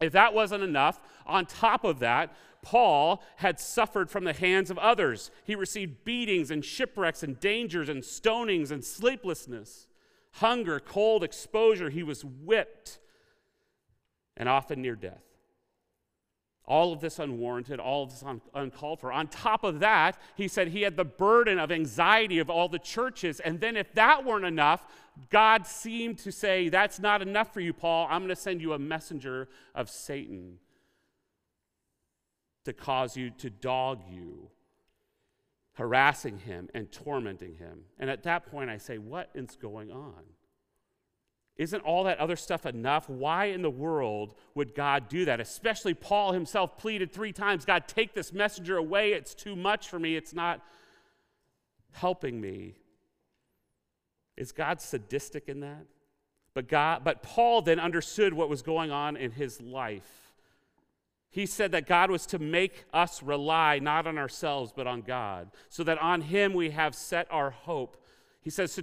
If 0.00 0.12
that 0.12 0.34
wasn't 0.34 0.64
enough, 0.64 1.00
on 1.24 1.46
top 1.46 1.84
of 1.84 2.00
that, 2.00 2.34
Paul 2.62 3.22
had 3.36 3.60
suffered 3.60 4.10
from 4.10 4.24
the 4.24 4.32
hands 4.32 4.70
of 4.70 4.78
others. 4.78 5.30
He 5.44 5.54
received 5.54 6.04
beatings 6.04 6.50
and 6.50 6.64
shipwrecks 6.64 7.22
and 7.22 7.38
dangers 7.38 7.88
and 7.88 8.02
stonings 8.02 8.70
and 8.70 8.84
sleeplessness. 8.84 9.86
hunger, 10.34 10.80
cold, 10.80 11.22
exposure. 11.22 11.90
He 11.90 12.02
was 12.02 12.24
whipped 12.24 12.98
and 14.36 14.48
often 14.48 14.82
near 14.82 14.96
death. 14.96 15.23
All 16.66 16.94
of 16.94 17.00
this 17.00 17.18
unwarranted, 17.18 17.78
all 17.78 18.04
of 18.04 18.10
this 18.10 18.22
un- 18.22 18.40
uncalled 18.54 19.00
for. 19.00 19.12
On 19.12 19.28
top 19.28 19.64
of 19.64 19.80
that, 19.80 20.18
he 20.34 20.48
said 20.48 20.68
he 20.68 20.82
had 20.82 20.96
the 20.96 21.04
burden 21.04 21.58
of 21.58 21.70
anxiety 21.70 22.38
of 22.38 22.48
all 22.48 22.68
the 22.68 22.78
churches. 22.78 23.38
And 23.40 23.60
then, 23.60 23.76
if 23.76 23.92
that 23.94 24.24
weren't 24.24 24.46
enough, 24.46 24.86
God 25.30 25.66
seemed 25.66 26.18
to 26.20 26.32
say, 26.32 26.70
That's 26.70 26.98
not 26.98 27.20
enough 27.20 27.52
for 27.52 27.60
you, 27.60 27.74
Paul. 27.74 28.06
I'm 28.10 28.20
going 28.20 28.30
to 28.30 28.36
send 28.36 28.62
you 28.62 28.72
a 28.72 28.78
messenger 28.78 29.48
of 29.74 29.90
Satan 29.90 30.58
to 32.64 32.72
cause 32.72 33.14
you 33.14 33.30
to 33.30 33.50
dog 33.50 34.00
you, 34.10 34.48
harassing 35.74 36.38
him 36.38 36.70
and 36.72 36.90
tormenting 36.90 37.56
him. 37.56 37.80
And 37.98 38.08
at 38.08 38.22
that 38.22 38.50
point, 38.50 38.70
I 38.70 38.78
say, 38.78 38.96
What 38.96 39.28
is 39.34 39.56
going 39.56 39.90
on? 39.90 40.22
Isn't 41.56 41.82
all 41.82 42.04
that 42.04 42.18
other 42.18 42.36
stuff 42.36 42.66
enough? 42.66 43.08
Why 43.08 43.46
in 43.46 43.62
the 43.62 43.70
world 43.70 44.34
would 44.54 44.74
God 44.74 45.08
do 45.08 45.24
that? 45.26 45.38
Especially 45.38 45.94
Paul 45.94 46.32
himself 46.32 46.76
pleaded 46.76 47.12
three 47.12 47.32
times 47.32 47.64
God, 47.64 47.86
take 47.86 48.12
this 48.12 48.32
messenger 48.32 48.76
away. 48.76 49.12
It's 49.12 49.34
too 49.34 49.54
much 49.54 49.88
for 49.88 49.98
me. 49.98 50.16
It's 50.16 50.34
not 50.34 50.60
helping 51.92 52.40
me. 52.40 52.74
Is 54.36 54.50
God 54.50 54.80
sadistic 54.80 55.48
in 55.48 55.60
that? 55.60 55.86
But, 56.54 56.68
God, 56.68 57.02
but 57.04 57.22
Paul 57.22 57.62
then 57.62 57.78
understood 57.78 58.34
what 58.34 58.48
was 58.48 58.62
going 58.62 58.90
on 58.90 59.16
in 59.16 59.30
his 59.30 59.60
life. 59.60 60.24
He 61.34 61.46
said 61.46 61.72
that 61.72 61.88
God 61.88 62.12
was 62.12 62.26
to 62.26 62.38
make 62.38 62.84
us 62.92 63.20
rely 63.20 63.80
not 63.80 64.06
on 64.06 64.18
ourselves, 64.18 64.72
but 64.74 64.86
on 64.86 65.02
God, 65.02 65.50
so 65.68 65.82
that 65.82 65.98
on 65.98 66.20
Him 66.20 66.54
we 66.54 66.70
have 66.70 66.94
set 66.94 67.26
our 67.28 67.50
hope. 67.50 67.96
He 68.44 68.50
says, 68.50 68.72
so 68.72 68.82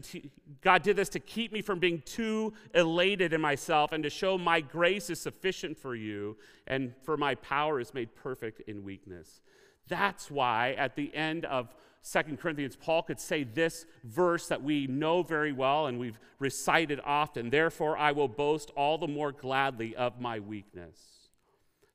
God 0.62 0.82
did 0.82 0.96
this 0.96 1.10
to 1.10 1.20
keep 1.20 1.54
me 1.54 1.62
from 1.62 1.78
being 1.78 2.02
too 2.04 2.52
elated 2.74 3.32
in 3.32 3.40
myself 3.40 3.92
and 3.92 4.04
to 4.04 4.10
show 4.10 4.36
my 4.36 4.60
grace 4.60 5.12
is 5.12 5.22
sufficient 5.22 5.78
for 5.78 5.94
you 5.96 6.36
and 6.66 6.94
for 7.04 7.16
my 7.16 7.36
power 7.36 7.80
is 7.80 7.94
made 7.94 8.16
perfect 8.16 8.62
in 8.68 8.84
weakness. 8.84 9.42
That's 9.88 10.32
why 10.32 10.74
at 10.80 10.96
the 10.96 11.14
end 11.14 11.46
of 11.46 11.76
Second 12.02 12.40
Corinthians, 12.40 12.76
Paul 12.76 13.04
could 13.04 13.20
say 13.20 13.44
this 13.44 13.86
verse 14.04 14.48
that 14.48 14.64
we 14.64 14.88
know 14.88 15.22
very 15.22 15.52
well 15.52 15.86
and 15.86 16.00
we've 16.00 16.20
recited 16.40 17.00
often. 17.06 17.52
Therefore, 17.52 17.96
I 17.96 18.14
will 18.14 18.28
boast 18.28 18.72
all 18.76 18.98
the 18.98 19.08
more 19.08 19.32
gladly 19.32 19.96
of 19.96 20.20
my 20.20 20.40
weakness 20.40 21.21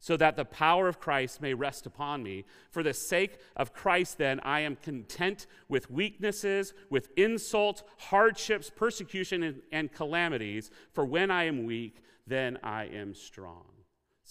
so 0.01 0.17
that 0.17 0.37
the 0.37 0.45
power 0.45 0.89
of 0.89 1.01
Christ 1.01 1.41
may 1.41 1.55
rest 1.55 1.87
upon 1.87 2.23
me. 2.23 2.45
For 2.71 2.83
the 2.83 2.95
sake 2.95 3.39
of 3.57 3.73
Christ, 3.73 4.19
then, 4.19 4.41
I 4.41 4.61
am 4.61 4.77
content 4.77 5.47
with 5.69 5.91
weaknesses, 5.91 6.75
with 6.91 7.11
insults, 7.17 7.83
hardships, 7.99 8.71
persecution, 8.71 9.43
and, 9.43 9.63
and, 9.73 9.93
calamities. 9.93 10.71
For 10.93 11.05
when 11.05 11.31
I 11.31 11.45
am 11.45 11.65
weak, 11.65 12.03
then 12.27 12.59
I 12.63 12.85
am 12.85 13.15
strong. 13.15 13.65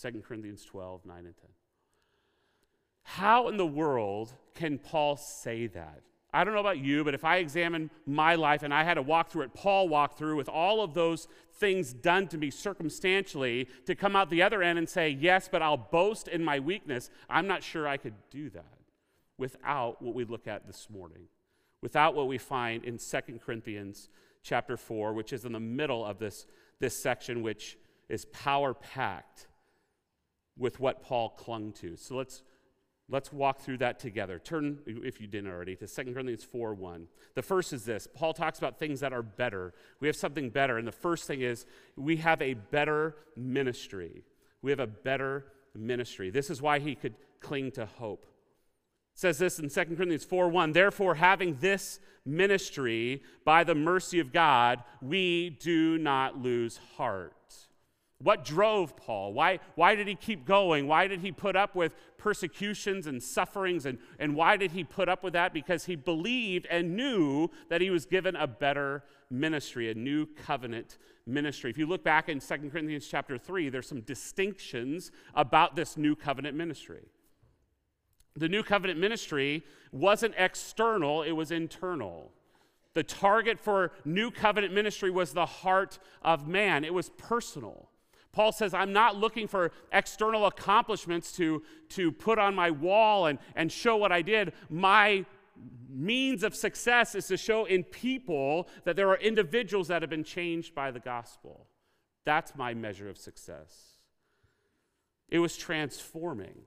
2 0.02 0.22
Corinthians 0.28 0.64
12, 0.66 1.06
9 1.06 1.18
and 1.18 1.36
10. 1.36 1.50
How 3.04 3.48
in 3.48 3.58
the 3.58 3.66
world 3.66 4.34
can 4.56 4.78
Paul 4.80 5.16
say 5.16 5.68
that? 5.68 6.02
I 6.36 6.44
don't 6.44 6.54
know 6.54 6.60
about 6.60 6.80
you, 6.80 7.06
but 7.06 7.14
if 7.14 7.24
I 7.24 7.38
examine 7.38 7.90
my 8.06 8.36
life 8.36 8.62
and 8.62 8.74
I 8.74 8.84
had 8.84 8.96
to 8.96 9.02
walk 9.02 9.30
through 9.30 9.44
it, 9.44 9.54
Paul 9.54 9.88
walked 9.88 10.18
through 10.18 10.36
with 10.36 10.50
all 10.50 10.82
of 10.82 10.94
those 10.94 11.30
things 11.54 11.94
done 11.94 12.28
to 12.28 12.38
me 12.38 12.52
circumstantially 12.52 13.70
to 13.86 13.96
come 13.96 14.18
out 14.18 14.30
the 14.30 14.42
other 14.42 14.62
end 14.62 14.78
and 14.78 14.90
say, 14.90 15.10
Yes, 15.10 15.48
but 15.50 15.62
I'll 15.62 15.78
boast 15.78 16.28
in 16.28 16.44
my 16.44 16.60
weakness, 16.60 17.10
I'm 17.30 17.48
not 17.48 17.64
sure 17.64 17.88
I 17.88 17.96
could 17.96 18.16
do 18.30 18.50
that 18.50 18.66
without 19.38 20.02
what 20.02 20.14
we 20.14 20.26
look 20.26 20.46
at 20.46 20.68
this 20.68 20.90
morning, 20.90 21.30
without 21.82 22.16
what 22.16 22.28
we 22.28 22.38
find 22.38 22.84
in 22.84 22.98
2 22.98 23.40
Corinthians 23.46 24.10
chapter 24.44 24.76
4, 24.76 25.14
which 25.14 25.32
is 25.32 25.46
in 25.46 25.54
the 25.54 25.60
middle 25.62 26.06
of 26.06 26.20
this, 26.20 26.48
this 26.82 26.98
section, 26.98 27.44
which 27.44 27.78
is 28.10 28.26
power 28.26 28.74
packed 28.74 29.48
with 30.58 30.82
what 30.82 31.02
Paul 31.02 31.30
clung 31.30 31.72
to. 31.74 31.96
So 31.96 32.18
let's 32.18 32.44
Let's 33.08 33.32
walk 33.32 33.60
through 33.60 33.78
that 33.80 34.00
together. 34.00 34.40
Turn, 34.40 34.80
if 34.88 35.22
you 35.22 35.28
didn't 35.28 35.52
already, 35.52 35.76
to 35.76 35.88
2 35.88 36.14
Corinthians 36.14 36.44
4 36.44 36.74
1. 36.74 37.08
The 37.36 37.42
first 37.44 37.72
is 37.72 37.86
this 37.86 38.08
Paul 38.14 38.34
talks 38.34 38.58
about 38.58 38.80
things 38.80 39.00
that 39.02 39.14
are 39.14 39.22
better. 39.22 39.74
We 40.00 40.08
have 40.08 40.16
something 40.16 40.50
better. 40.50 40.78
And 40.78 40.88
the 40.88 40.92
first 40.92 41.28
thing 41.28 41.42
is 41.42 41.66
we 41.96 42.18
have 42.18 42.42
a 42.42 42.56
better 42.56 43.16
ministry. 43.38 44.24
We 44.64 44.72
have 44.72 44.80
a 44.80 44.88
better 44.88 45.46
ministry. 45.76 46.32
This 46.32 46.50
is 46.50 46.62
why 46.62 46.80
he 46.80 46.96
could 46.96 47.14
cling 47.40 47.72
to 47.74 47.86
hope. 47.86 48.26
It 49.14 49.20
says 49.20 49.38
this 49.38 49.60
in 49.60 49.70
2 49.70 49.96
Corinthians 49.96 50.26
4 50.26 50.50
1. 50.50 50.72
Therefore, 50.72 51.16
having 51.16 51.58
this 51.60 52.00
ministry 52.26 53.22
by 53.44 53.64
the 53.64 53.76
mercy 53.76 54.20
of 54.20 54.34
God, 54.34 54.84
we 55.00 55.52
do 55.52 56.00
not 56.00 56.42
lose 56.42 56.80
heart. 56.98 57.34
What 58.26 58.44
drove 58.44 58.98
Paul? 58.98 59.34
Why, 59.34 59.60
why 59.76 59.94
did 59.94 60.08
he 60.08 60.16
keep 60.16 60.48
going? 60.48 60.88
Why 60.88 61.06
did 61.06 61.20
he 61.20 61.32
put 61.32 61.56
up 61.56 61.76
with 61.76 61.94
persecutions 62.18 63.06
and 63.06 63.22
sufferings? 63.22 63.86
And, 63.86 64.00
and 64.18 64.36
why 64.36 64.58
did 64.58 64.72
he 64.72 64.84
put 64.84 65.08
up 65.08 65.24
with 65.24 65.34
that? 65.34 65.54
Because 65.54 65.86
he 65.86 65.96
believed 65.96 66.66
and 66.72 66.96
knew 66.96 67.52
that 67.70 67.82
he 67.82 67.92
was 67.92 68.08
given 68.08 68.36
a 68.36 68.48
better 68.48 69.04
ministry, 69.30 69.92
a 69.92 69.94
new 69.94 70.26
covenant 70.26 70.98
ministry. 71.28 71.70
If 71.70 71.78
you 71.78 71.86
look 71.86 72.04
back 72.04 72.28
in 72.28 72.40
2 72.40 72.72
Corinthians 72.72 73.08
chapter 73.08 73.38
3, 73.38 73.70
there's 73.70 73.88
some 73.88 74.02
distinctions 74.02 75.12
about 75.36 75.76
this 75.76 75.96
new 75.96 76.16
covenant 76.16 76.58
ministry. 76.58 77.04
The 78.36 78.50
new 78.50 78.64
covenant 78.64 79.00
ministry 79.00 79.64
wasn't 79.92 80.34
external, 80.36 81.22
it 81.22 81.34
was 81.34 81.52
internal. 81.52 82.32
The 82.96 83.04
target 83.04 83.60
for 83.60 83.92
new 84.04 84.32
covenant 84.32 84.74
ministry 84.74 85.12
was 85.12 85.34
the 85.34 85.46
heart 85.46 86.00
of 86.24 86.48
man, 86.48 86.84
it 86.84 86.94
was 86.96 87.12
personal. 87.20 87.92
Paul 88.36 88.52
says, 88.52 88.74
I'm 88.74 88.92
not 88.92 89.16
looking 89.16 89.48
for 89.48 89.72
external 89.94 90.46
accomplishments 90.46 91.32
to, 91.38 91.64
to 91.92 92.12
put 92.12 92.38
on 92.38 92.54
my 92.54 92.70
wall 92.70 93.28
and, 93.28 93.40
and 93.56 93.72
show 93.72 93.96
what 93.96 94.12
I 94.12 94.22
did. 94.22 94.52
My 94.70 95.26
means 95.90 96.44
of 96.44 96.54
success 96.54 97.16
is 97.16 97.28
to 97.28 97.38
show 97.38 97.64
in 97.64 97.86
people 97.86 98.68
that 98.84 98.98
there 98.98 99.08
are 99.08 99.18
individuals 99.18 99.88
that 99.88 100.02
have 100.02 100.10
been 100.10 100.26
changed 100.26 100.76
by 100.76 100.92
the 100.92 101.00
gospel. 101.00 101.68
That's 102.26 102.54
my 102.58 102.74
measure 102.74 103.08
of 103.08 103.18
success. 103.18 104.00
It 105.30 105.40
was 105.40 105.56
transforming. 105.56 106.64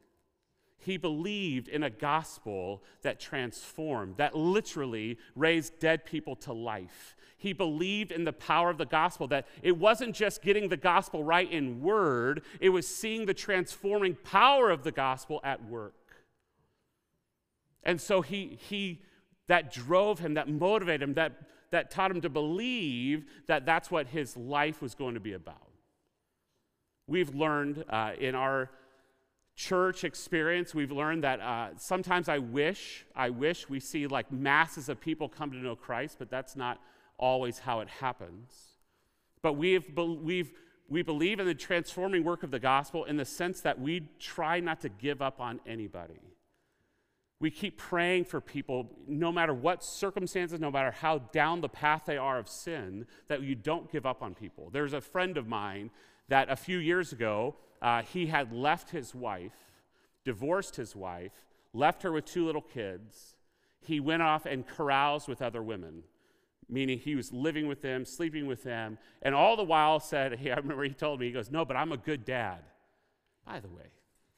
He 0.78 0.96
believed 0.96 1.68
in 1.68 1.82
a 1.82 1.90
gospel 1.90 2.82
that 3.02 3.20
transformed, 3.20 4.16
that 4.16 4.34
literally 4.34 5.18
raised 5.36 5.78
dead 5.80 6.06
people 6.06 6.34
to 6.36 6.54
life. 6.54 7.14
He 7.38 7.52
believed 7.52 8.10
in 8.10 8.24
the 8.24 8.32
power 8.32 8.68
of 8.68 8.78
the 8.78 8.84
gospel, 8.84 9.28
that 9.28 9.46
it 9.62 9.78
wasn't 9.78 10.14
just 10.14 10.42
getting 10.42 10.68
the 10.68 10.76
gospel 10.76 11.22
right 11.22 11.50
in 11.50 11.80
word, 11.80 12.42
it 12.60 12.70
was 12.70 12.86
seeing 12.86 13.26
the 13.26 13.34
transforming 13.34 14.16
power 14.16 14.70
of 14.70 14.82
the 14.82 14.90
gospel 14.90 15.40
at 15.44 15.64
work. 15.64 15.94
And 17.84 18.00
so 18.00 18.22
he, 18.22 18.58
he 18.68 19.02
that 19.46 19.72
drove 19.72 20.18
him, 20.18 20.34
that 20.34 20.48
motivated 20.48 21.02
him, 21.02 21.14
that, 21.14 21.32
that 21.70 21.92
taught 21.92 22.10
him 22.10 22.20
to 22.22 22.28
believe 22.28 23.24
that 23.46 23.64
that's 23.64 23.88
what 23.88 24.08
his 24.08 24.36
life 24.36 24.82
was 24.82 24.96
going 24.96 25.14
to 25.14 25.20
be 25.20 25.32
about. 25.32 25.70
We've 27.06 27.34
learned 27.34 27.84
uh, 27.88 28.12
in 28.18 28.34
our 28.34 28.70
church 29.54 30.04
experience, 30.04 30.74
we've 30.74 30.92
learned 30.92 31.24
that 31.24 31.40
uh, 31.40 31.68
sometimes 31.76 32.28
I 32.28 32.38
wish, 32.38 33.04
I 33.16 33.30
wish 33.30 33.68
we 33.68 33.80
see 33.80 34.06
like 34.06 34.30
masses 34.30 34.88
of 34.88 35.00
people 35.00 35.28
come 35.28 35.50
to 35.52 35.56
know 35.56 35.74
Christ, 35.74 36.16
but 36.18 36.30
that's 36.30 36.54
not 36.54 36.80
always 37.18 37.58
how 37.58 37.80
it 37.80 37.88
happens. 37.88 38.50
But 39.42 39.54
we've, 39.54 39.86
we've, 39.96 40.52
we 40.88 41.02
believe 41.02 41.40
in 41.40 41.46
the 41.46 41.54
transforming 41.54 42.24
work 42.24 42.42
of 42.42 42.50
the 42.50 42.58
gospel 42.58 43.04
in 43.04 43.16
the 43.16 43.24
sense 43.24 43.60
that 43.60 43.80
we 43.80 44.08
try 44.18 44.60
not 44.60 44.80
to 44.82 44.88
give 44.88 45.20
up 45.20 45.40
on 45.40 45.60
anybody. 45.66 46.20
We 47.40 47.50
keep 47.50 47.78
praying 47.78 48.24
for 48.24 48.40
people, 48.40 48.90
no 49.06 49.30
matter 49.30 49.54
what 49.54 49.84
circumstances, 49.84 50.58
no 50.58 50.72
matter 50.72 50.90
how 50.90 51.18
down 51.18 51.60
the 51.60 51.68
path 51.68 52.02
they 52.04 52.16
are 52.16 52.38
of 52.38 52.48
sin, 52.48 53.06
that 53.28 53.42
you 53.42 53.54
don't 53.54 53.90
give 53.92 54.06
up 54.06 54.22
on 54.22 54.34
people. 54.34 54.70
There's 54.72 54.92
a 54.92 55.00
friend 55.00 55.36
of 55.36 55.46
mine 55.46 55.90
that 56.28 56.50
a 56.50 56.56
few 56.56 56.78
years 56.78 57.12
ago, 57.12 57.54
uh, 57.80 58.02
he 58.02 58.26
had 58.26 58.52
left 58.52 58.90
his 58.90 59.14
wife, 59.14 59.52
divorced 60.24 60.74
his 60.74 60.96
wife, 60.96 61.32
left 61.72 62.02
her 62.02 62.10
with 62.10 62.24
two 62.24 62.44
little 62.44 62.62
kids. 62.62 63.36
He 63.80 64.00
went 64.00 64.22
off 64.22 64.44
and 64.44 64.66
caroused 64.66 65.28
with 65.28 65.40
other 65.40 65.62
women 65.62 66.02
meaning 66.68 66.98
he 66.98 67.14
was 67.14 67.32
living 67.32 67.66
with 67.66 67.82
them, 67.82 68.04
sleeping 68.04 68.46
with 68.46 68.62
them, 68.62 68.98
and 69.22 69.34
all 69.34 69.56
the 69.56 69.64
while 69.64 70.00
said, 70.00 70.38
hey, 70.38 70.50
I 70.50 70.56
remember 70.56 70.84
he 70.84 70.90
told 70.90 71.20
me, 71.20 71.26
he 71.26 71.32
goes, 71.32 71.50
No, 71.50 71.64
but 71.64 71.76
I'm 71.76 71.92
a 71.92 71.96
good 71.96 72.24
dad. 72.24 72.60
By 73.46 73.60
the 73.60 73.68
way, 73.68 73.90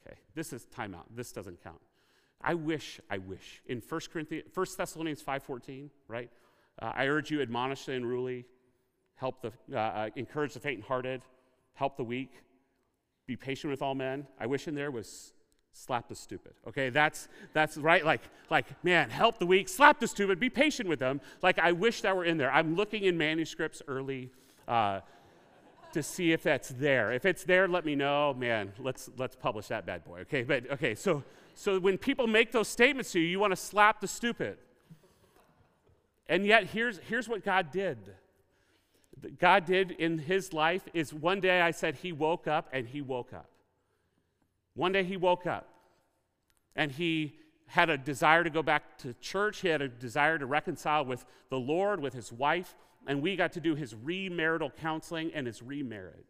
okay, 0.05 0.17
this 0.35 0.53
is 0.53 0.65
timeout. 0.75 1.05
This 1.13 1.31
doesn't 1.31 1.63
count. 1.63 1.81
I 2.41 2.53
wish, 2.53 2.99
I 3.09 3.17
wish. 3.17 3.61
In 3.67 3.81
1 3.87 4.01
Corinthians, 4.11 4.47
1 4.53 4.65
Thessalonians 4.77 5.21
5.14, 5.21 5.89
right? 6.07 6.29
Uh, 6.81 6.91
I 6.95 7.07
urge 7.07 7.29
you, 7.29 7.41
admonish 7.41 7.85
the 7.85 7.93
unruly, 7.93 8.45
help 9.15 9.41
the, 9.41 9.51
uh, 9.73 9.79
uh, 9.79 10.09
encourage 10.15 10.53
the 10.53 10.59
faint-hearted, 10.59 11.21
help 11.73 11.97
the 11.97 12.03
weak, 12.03 12.31
be 13.27 13.35
patient 13.35 13.69
with 13.69 13.81
all 13.81 13.93
men. 13.93 14.25
I 14.39 14.47
wish 14.47 14.67
in 14.67 14.73
there 14.73 14.91
was 14.91 15.33
slap 15.73 16.07
the 16.07 16.15
stupid 16.15 16.53
okay? 16.67 16.89
That's 16.89 17.27
that's 17.53 17.77
right 17.77 18.05
like 18.05 18.21
like 18.49 18.65
man 18.83 19.09
help 19.09 19.39
the 19.39 19.45
weak 19.45 19.69
slap 19.69 19.99
the 19.99 20.07
stupid 20.07 20.39
be 20.39 20.49
patient 20.49 20.87
with 20.89 20.99
them. 20.99 21.21
Like 21.41 21.59
i 21.59 21.71
wish 21.71 22.01
that 22.01 22.15
were 22.15 22.25
in 22.25 22.37
there. 22.37 22.51
I'm 22.51 22.75
looking 22.75 23.03
in 23.03 23.17
manuscripts 23.17 23.81
early 23.87 24.31
uh, 24.67 25.01
to 25.93 26.03
see 26.03 26.31
if 26.31 26.43
that's 26.43 26.69
there. 26.69 27.11
If 27.11 27.25
it's 27.25 27.43
there 27.43 27.67
let 27.67 27.85
me 27.85 27.95
know. 27.95 28.33
Man 28.33 28.73
let's 28.79 29.09
let's 29.17 29.35
publish 29.35 29.67
that 29.67 29.85
bad 29.85 30.03
boy 30.03 30.19
okay? 30.21 30.43
But 30.43 30.69
okay 30.71 30.95
so 30.95 31.23
so 31.53 31.79
when 31.79 31.97
people 31.97 32.27
make 32.27 32.51
those 32.51 32.67
statements 32.67 33.11
to 33.13 33.19
you 33.19 33.27
you 33.27 33.39
want 33.39 33.51
to 33.51 33.57
slap 33.57 34.01
the 34.01 34.07
stupid. 34.07 34.57
And 36.27 36.45
yet 36.45 36.67
here's 36.67 36.99
here's 36.99 37.29
what 37.29 37.43
god 37.43 37.71
did. 37.71 37.97
God 39.39 39.65
did 39.65 39.91
in 39.91 40.17
his 40.17 40.51
life 40.51 40.83
is 40.93 41.13
one 41.13 41.39
day 41.39 41.61
i 41.61 41.69
said 41.69 41.95
he 41.97 42.11
woke 42.11 42.47
up 42.47 42.67
and 42.73 42.87
he 42.87 43.01
woke 43.01 43.33
up 43.33 43.51
one 44.75 44.91
day 44.91 45.03
he 45.03 45.17
woke 45.17 45.45
up 45.45 45.67
and 46.75 46.91
he 46.91 47.37
had 47.67 47.89
a 47.89 47.97
desire 47.97 48.43
to 48.43 48.49
go 48.49 48.61
back 48.61 48.97
to 48.99 49.13
church. 49.21 49.61
He 49.61 49.69
had 49.69 49.81
a 49.81 49.87
desire 49.87 50.37
to 50.37 50.45
reconcile 50.45 51.05
with 51.05 51.25
the 51.49 51.59
Lord, 51.59 52.01
with 52.01 52.13
his 52.13 52.31
wife, 52.31 52.75
and 53.07 53.21
we 53.21 53.35
got 53.35 53.53
to 53.53 53.61
do 53.61 53.75
his 53.75 53.93
remarital 53.93 54.71
counseling 54.81 55.31
and 55.33 55.47
his 55.47 55.61
remarriage. 55.61 56.25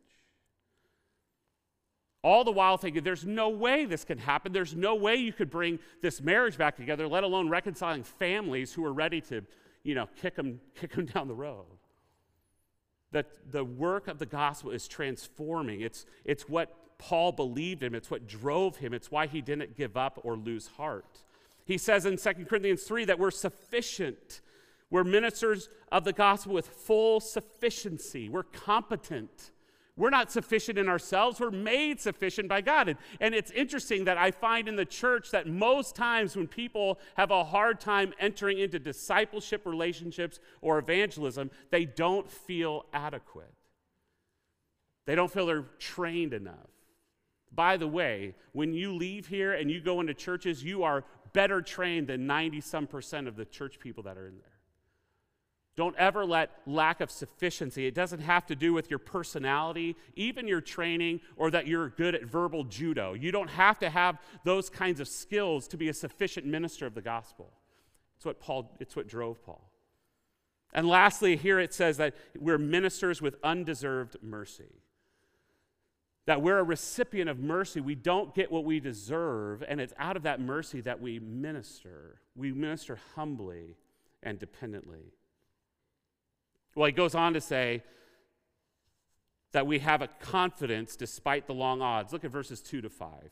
All 2.23 2.43
the 2.43 2.51
while 2.51 2.77
thinking, 2.77 3.03
there's 3.03 3.25
no 3.25 3.49
way 3.49 3.85
this 3.85 4.03
can 4.03 4.19
happen. 4.19 4.53
There's 4.53 4.75
no 4.75 4.93
way 4.93 5.15
you 5.15 5.33
could 5.33 5.49
bring 5.49 5.79
this 6.01 6.21
marriage 6.21 6.57
back 6.57 6.75
together, 6.75 7.07
let 7.07 7.23
alone 7.23 7.49
reconciling 7.49 8.03
families 8.03 8.71
who 8.71 8.85
are 8.85 8.93
ready 8.93 9.21
to, 9.21 9.43
you 9.83 9.95
know, 9.95 10.07
kick 10.21 10.35
them, 10.35 10.61
kick 10.75 10.93
them 10.93 11.05
down 11.07 11.27
the 11.27 11.33
road. 11.33 11.65
That 13.11 13.51
the 13.51 13.65
work 13.65 14.07
of 14.07 14.19
the 14.19 14.27
gospel 14.27 14.69
is 14.69 14.87
transforming. 14.87 15.81
It's, 15.81 16.05
it's 16.23 16.47
what 16.47 16.71
Paul 17.01 17.31
believed 17.31 17.81
him. 17.81 17.95
It's 17.95 18.11
what 18.11 18.27
drove 18.27 18.77
him. 18.77 18.93
It's 18.93 19.09
why 19.09 19.25
he 19.25 19.41
didn't 19.41 19.75
give 19.75 19.97
up 19.97 20.19
or 20.23 20.37
lose 20.37 20.67
heart. 20.77 21.23
He 21.65 21.79
says 21.79 22.05
in 22.05 22.15
2 22.15 22.45
Corinthians 22.45 22.83
3 22.83 23.05
that 23.05 23.17
we're 23.17 23.31
sufficient. 23.31 24.41
We're 24.91 25.03
ministers 25.03 25.67
of 25.91 26.03
the 26.03 26.13
gospel 26.13 26.53
with 26.53 26.67
full 26.67 27.19
sufficiency. 27.19 28.29
We're 28.29 28.43
competent. 28.43 29.51
We're 29.97 30.11
not 30.11 30.31
sufficient 30.31 30.77
in 30.77 30.87
ourselves. 30.87 31.39
We're 31.39 31.49
made 31.49 31.99
sufficient 31.99 32.47
by 32.47 32.61
God. 32.61 32.87
And, 32.89 32.99
and, 33.19 33.33
it's 33.33 33.51
interesting 33.51 34.05
that 34.05 34.17
I 34.17 34.29
find 34.29 34.67
in 34.67 34.75
the 34.75 34.85
church 34.85 35.31
that 35.31 35.47
most 35.47 35.95
times 35.95 36.35
when 36.35 36.47
people 36.47 36.99
have 37.15 37.31
a 37.31 37.43
hard 37.43 37.79
time 37.79 38.13
entering 38.19 38.59
into 38.59 38.79
discipleship 38.79 39.65
relationships 39.65 40.39
or 40.61 40.77
evangelism, 40.77 41.49
they 41.71 41.85
don't 41.85 42.29
feel 42.29 42.85
adequate. 42.93 43.53
They 45.05 45.15
don't 45.15 45.31
feel 45.31 45.47
they're 45.47 45.65
trained 45.79 46.33
enough. 46.33 46.70
By 47.53 47.77
the 47.77 47.87
way, 47.87 48.35
when 48.53 48.73
you 48.73 48.93
leave 48.95 49.27
here 49.27 49.53
and 49.53 49.69
you 49.69 49.81
go 49.81 49.99
into 49.99 50.13
churches, 50.13 50.63
you 50.63 50.83
are 50.83 51.03
better 51.33 51.61
trained 51.61 52.07
than 52.07 52.27
90 52.27 52.61
some 52.61 52.87
percent 52.87 53.27
of 53.27 53.35
the 53.35 53.45
church 53.45 53.79
people 53.79 54.03
that 54.03 54.17
are 54.17 54.27
in 54.27 54.37
there. 54.37 54.47
Don't 55.77 55.95
ever 55.95 56.25
let 56.25 56.51
lack 56.65 56.99
of 56.99 57.09
sufficiency, 57.09 57.87
it 57.87 57.95
doesn't 57.95 58.19
have 58.19 58.45
to 58.47 58.55
do 58.55 58.73
with 58.73 58.89
your 58.89 58.99
personality, 58.99 59.95
even 60.15 60.47
your 60.47 60.59
training, 60.59 61.21
or 61.37 61.49
that 61.49 61.65
you're 61.65 61.89
good 61.89 62.13
at 62.13 62.25
verbal 62.25 62.65
judo. 62.65 63.13
You 63.13 63.31
don't 63.31 63.49
have 63.49 63.79
to 63.79 63.89
have 63.89 64.17
those 64.43 64.69
kinds 64.69 64.99
of 64.99 65.07
skills 65.07 65.67
to 65.69 65.77
be 65.77 65.87
a 65.87 65.93
sufficient 65.93 66.45
minister 66.45 66.85
of 66.85 66.93
the 66.93 67.01
gospel. 67.01 67.51
It's 68.17 68.25
what 68.25 68.39
Paul, 68.39 68.75
it's 68.79 68.95
what 68.95 69.07
drove 69.07 69.43
Paul. 69.43 69.71
And 70.73 70.87
lastly, 70.87 71.37
here 71.37 71.59
it 71.59 71.73
says 71.73 71.97
that 71.97 72.15
we're 72.37 72.57
ministers 72.57 73.21
with 73.21 73.35
undeserved 73.43 74.17
mercy 74.21 74.81
that 76.25 76.41
we're 76.41 76.59
a 76.59 76.63
recipient 76.63 77.29
of 77.29 77.39
mercy. 77.39 77.81
We 77.81 77.95
don't 77.95 78.33
get 78.35 78.51
what 78.51 78.63
we 78.63 78.79
deserve, 78.79 79.63
and 79.67 79.81
it's 79.81 79.93
out 79.97 80.15
of 80.15 80.23
that 80.23 80.39
mercy 80.39 80.81
that 80.81 81.01
we 81.01 81.19
minister. 81.19 82.19
We 82.35 82.51
minister 82.51 82.99
humbly 83.15 83.77
and 84.21 84.37
dependently. 84.37 85.13
Well, 86.75 86.85
he 86.85 86.91
goes 86.91 87.15
on 87.15 87.33
to 87.33 87.41
say 87.41 87.83
that 89.51 89.67
we 89.67 89.79
have 89.79 90.01
a 90.01 90.07
confidence 90.07 90.95
despite 90.95 91.47
the 91.47 91.53
long 91.53 91.81
odds. 91.81 92.13
Look 92.13 92.23
at 92.23 92.31
verses 92.31 92.61
2 92.61 92.81
to 92.81 92.89
5 92.89 93.31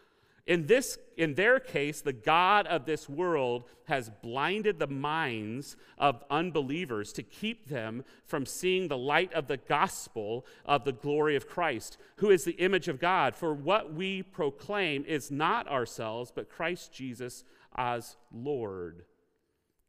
in, 0.51 0.67
this, 0.67 0.97
in 1.15 1.35
their 1.35 1.61
case, 1.61 2.01
the 2.01 2.11
God 2.11 2.67
of 2.67 2.83
this 2.83 3.07
world 3.07 3.63
has 3.85 4.11
blinded 4.21 4.79
the 4.79 4.87
minds 4.87 5.77
of 5.97 6.25
unbelievers 6.29 7.13
to 7.13 7.23
keep 7.23 7.69
them 7.69 8.03
from 8.25 8.45
seeing 8.45 8.89
the 8.89 8.97
light 8.97 9.31
of 9.31 9.47
the 9.47 9.55
gospel 9.55 10.45
of 10.65 10.83
the 10.83 10.91
glory 10.91 11.37
of 11.37 11.47
Christ, 11.47 11.97
who 12.17 12.31
is 12.31 12.43
the 12.43 12.51
image 12.51 12.89
of 12.89 12.99
God. 12.99 13.33
For 13.33 13.53
what 13.53 13.93
we 13.93 14.23
proclaim 14.23 15.05
is 15.07 15.31
not 15.31 15.69
ourselves, 15.69 16.33
but 16.35 16.49
Christ 16.49 16.91
Jesus 16.91 17.45
as 17.77 18.17
Lord, 18.29 19.05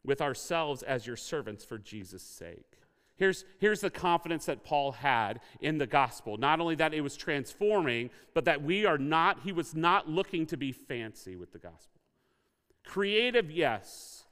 with 0.04 0.22
ourselves 0.22 0.84
as 0.84 1.08
your 1.08 1.16
servants 1.16 1.64
for 1.64 1.76
Jesus' 1.76 2.22
sake. 2.22 2.71
Here's, 3.16 3.44
here's 3.58 3.80
the 3.80 3.90
confidence 3.90 4.46
that 4.46 4.64
Paul 4.64 4.92
had 4.92 5.40
in 5.60 5.78
the 5.78 5.86
gospel. 5.86 6.38
Not 6.38 6.60
only 6.60 6.74
that 6.76 6.94
it 6.94 7.02
was 7.02 7.16
transforming, 7.16 8.10
but 8.34 8.46
that 8.46 8.62
we 8.62 8.86
are 8.86 8.98
not, 8.98 9.40
he 9.44 9.52
was 9.52 9.74
not 9.74 10.08
looking 10.08 10.46
to 10.46 10.56
be 10.56 10.72
fancy 10.72 11.36
with 11.36 11.52
the 11.52 11.58
gospel. 11.58 12.00
Creative, 12.84 13.50
yes. 13.50 14.24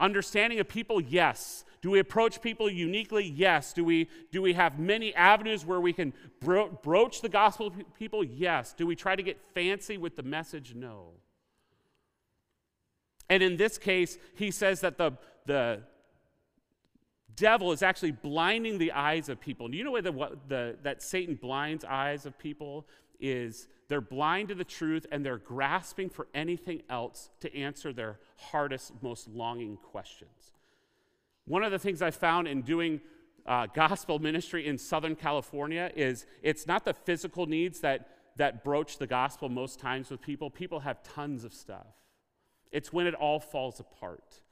Understanding 0.00 0.60
of 0.60 0.68
people, 0.68 1.00
yes. 1.00 1.64
Do 1.80 1.90
we 1.90 2.00
approach 2.00 2.42
people 2.42 2.68
uniquely? 2.68 3.24
Yes. 3.24 3.72
Do 3.72 3.84
we, 3.84 4.08
do 4.30 4.42
we 4.42 4.52
have 4.52 4.78
many 4.78 5.14
avenues 5.14 5.64
where 5.64 5.80
we 5.80 5.92
can 5.92 6.12
bro- 6.40 6.68
broach 6.82 7.20
the 7.20 7.28
gospel 7.28 7.72
people? 7.98 8.22
Yes. 8.24 8.74
Do 8.74 8.86
we 8.86 8.96
try 8.96 9.16
to 9.16 9.22
get 9.22 9.40
fancy 9.54 9.96
with 9.96 10.16
the 10.16 10.22
message? 10.22 10.74
No. 10.74 11.12
And 13.30 13.42
in 13.42 13.56
this 13.56 13.78
case, 13.78 14.18
he 14.34 14.50
says 14.50 14.80
that 14.80 14.98
the, 14.98 15.12
the, 15.46 15.82
devil 17.38 17.72
is 17.72 17.82
actually 17.82 18.12
blinding 18.12 18.78
the 18.78 18.92
eyes 18.92 19.28
of 19.28 19.40
people. 19.40 19.68
Do 19.68 19.76
you 19.76 19.84
know 19.84 19.92
why 19.92 20.00
the, 20.00 20.38
the, 20.48 20.76
that 20.82 21.02
Satan 21.02 21.34
blinds 21.34 21.84
eyes 21.84 22.26
of 22.26 22.38
people 22.38 22.86
is 23.20 23.68
they're 23.88 24.00
blind 24.00 24.48
to 24.48 24.54
the 24.54 24.64
truth 24.64 25.06
and 25.10 25.24
they're 25.24 25.38
grasping 25.38 26.10
for 26.10 26.28
anything 26.34 26.82
else 26.90 27.30
to 27.40 27.54
answer 27.56 27.92
their 27.92 28.18
hardest, 28.36 28.92
most 29.02 29.28
longing 29.28 29.76
questions. 29.78 30.52
One 31.46 31.62
of 31.62 31.72
the 31.72 31.78
things 31.78 32.02
I 32.02 32.10
found 32.10 32.46
in 32.46 32.62
doing 32.62 33.00
uh, 33.46 33.66
gospel 33.74 34.18
ministry 34.18 34.66
in 34.66 34.76
Southern 34.76 35.16
California 35.16 35.90
is 35.96 36.26
it's 36.42 36.66
not 36.66 36.84
the 36.84 36.92
physical 36.92 37.46
needs 37.46 37.80
that, 37.80 38.08
that 38.36 38.62
broach 38.62 38.98
the 38.98 39.06
gospel 39.06 39.48
most 39.48 39.80
times 39.80 40.10
with 40.10 40.20
people. 40.20 40.50
People 40.50 40.80
have 40.80 41.02
tons 41.02 41.44
of 41.44 41.54
stuff. 41.54 41.86
It's 42.70 42.92
when 42.92 43.06
it 43.06 43.14
all 43.14 43.40
falls 43.40 43.80
apart 43.80 44.42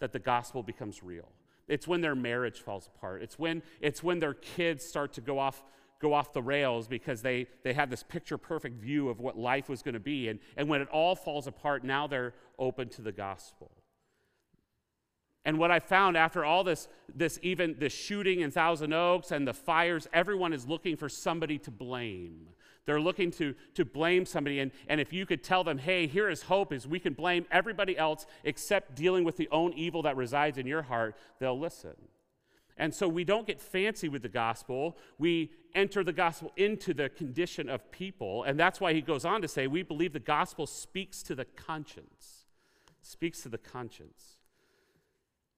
that 0.00 0.12
the 0.12 0.18
gospel 0.18 0.62
becomes 0.62 1.02
real. 1.02 1.30
It's 1.68 1.86
when 1.86 2.00
their 2.00 2.14
marriage 2.14 2.60
falls 2.60 2.88
apart. 2.88 3.22
It's 3.22 3.38
when, 3.38 3.62
it's 3.80 4.02
when 4.02 4.18
their 4.18 4.34
kids 4.34 4.84
start 4.84 5.12
to 5.14 5.20
go 5.20 5.38
off, 5.38 5.64
go 6.00 6.12
off 6.12 6.32
the 6.32 6.42
rails 6.42 6.88
because 6.88 7.22
they, 7.22 7.46
they 7.62 7.72
have 7.72 7.90
this 7.90 8.02
picture 8.02 8.38
perfect 8.38 8.80
view 8.80 9.08
of 9.08 9.20
what 9.20 9.38
life 9.38 9.68
was 9.68 9.82
going 9.82 9.94
to 9.94 10.00
be. 10.00 10.28
And, 10.28 10.40
and 10.56 10.68
when 10.68 10.80
it 10.80 10.88
all 10.88 11.14
falls 11.14 11.46
apart, 11.46 11.84
now 11.84 12.06
they're 12.06 12.34
open 12.58 12.88
to 12.90 13.02
the 13.02 13.12
gospel. 13.12 13.70
And 15.44 15.58
what 15.58 15.70
I 15.70 15.80
found 15.80 16.16
after 16.16 16.44
all 16.44 16.62
this, 16.62 16.86
this 17.12 17.38
even 17.42 17.76
the 17.78 17.88
shooting 17.88 18.40
in 18.40 18.50
Thousand 18.50 18.92
Oaks 18.92 19.32
and 19.32 19.46
the 19.46 19.54
fires, 19.54 20.06
everyone 20.12 20.52
is 20.52 20.68
looking 20.68 20.96
for 20.96 21.08
somebody 21.08 21.58
to 21.58 21.70
blame. 21.70 22.46
They're 22.84 23.00
looking 23.00 23.30
to, 23.32 23.54
to 23.74 23.84
blame 23.84 24.26
somebody. 24.26 24.58
And, 24.60 24.72
and 24.88 25.00
if 25.00 25.12
you 25.12 25.24
could 25.24 25.42
tell 25.42 25.62
them, 25.62 25.78
hey, 25.78 26.06
here 26.06 26.28
is 26.28 26.42
hope, 26.42 26.72
is 26.72 26.86
we 26.86 26.98
can 26.98 27.12
blame 27.12 27.46
everybody 27.50 27.96
else 27.96 28.26
except 28.44 28.96
dealing 28.96 29.24
with 29.24 29.36
the 29.36 29.48
own 29.50 29.72
evil 29.74 30.02
that 30.02 30.16
resides 30.16 30.58
in 30.58 30.66
your 30.66 30.82
heart, 30.82 31.16
they'll 31.38 31.58
listen. 31.58 31.94
And 32.76 32.94
so 32.94 33.06
we 33.06 33.22
don't 33.22 33.46
get 33.46 33.60
fancy 33.60 34.08
with 34.08 34.22
the 34.22 34.28
gospel. 34.28 34.96
We 35.18 35.52
enter 35.74 36.02
the 36.02 36.12
gospel 36.12 36.52
into 36.56 36.94
the 36.94 37.08
condition 37.08 37.68
of 37.68 37.90
people. 37.92 38.44
And 38.44 38.58
that's 38.58 38.80
why 38.80 38.94
he 38.94 39.00
goes 39.00 39.24
on 39.24 39.42
to 39.42 39.48
say, 39.48 39.66
we 39.66 39.82
believe 39.82 40.12
the 40.12 40.18
gospel 40.20 40.66
speaks 40.66 41.22
to 41.24 41.34
the 41.34 41.44
conscience. 41.44 42.46
Speaks 43.02 43.42
to 43.42 43.48
the 43.48 43.58
conscience. 43.58 44.38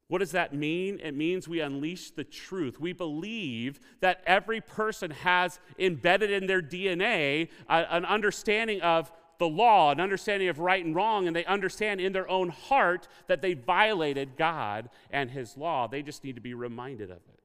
What 0.09 0.19
does 0.19 0.33
that 0.33 0.55
mean? 0.55 1.01
It 1.03 1.15
means 1.15 1.49
we 1.49 1.61
unleash 1.61 2.11
the 2.11 2.25
truth. 2.25 2.79
We 2.79 2.93
believe 2.93 3.81
that 4.01 4.23
every 4.27 4.61
person 4.61 5.11
has 5.11 5.59
embedded 5.79 6.31
in 6.31 6.47
their 6.47 6.61
DNA 6.61 7.49
uh, 7.69 7.85
an 7.89 8.05
understanding 8.05 8.83
of 8.83 9.11
the 9.39 9.49
law, 9.49 9.91
an 9.91 10.01
understanding 10.01 10.49
of 10.49 10.59
right 10.59 10.85
and 10.85 10.95
wrong, 10.95 11.27
and 11.27 11.35
they 11.35 11.45
understand 11.47 12.01
in 12.01 12.13
their 12.13 12.29
own 12.29 12.51
heart 12.51 13.09
that 13.27 13.41
they 13.43 13.55
violated 13.55 14.37
God 14.37 14.91
and 15.11 15.31
His 15.31 15.57
law. 15.57 15.89
They 15.89 16.03
just 16.03 16.23
need 16.23 16.35
to 16.35 16.41
be 16.41 16.55
reminded 16.55 17.11
of 17.11 17.17
it. 17.17 17.41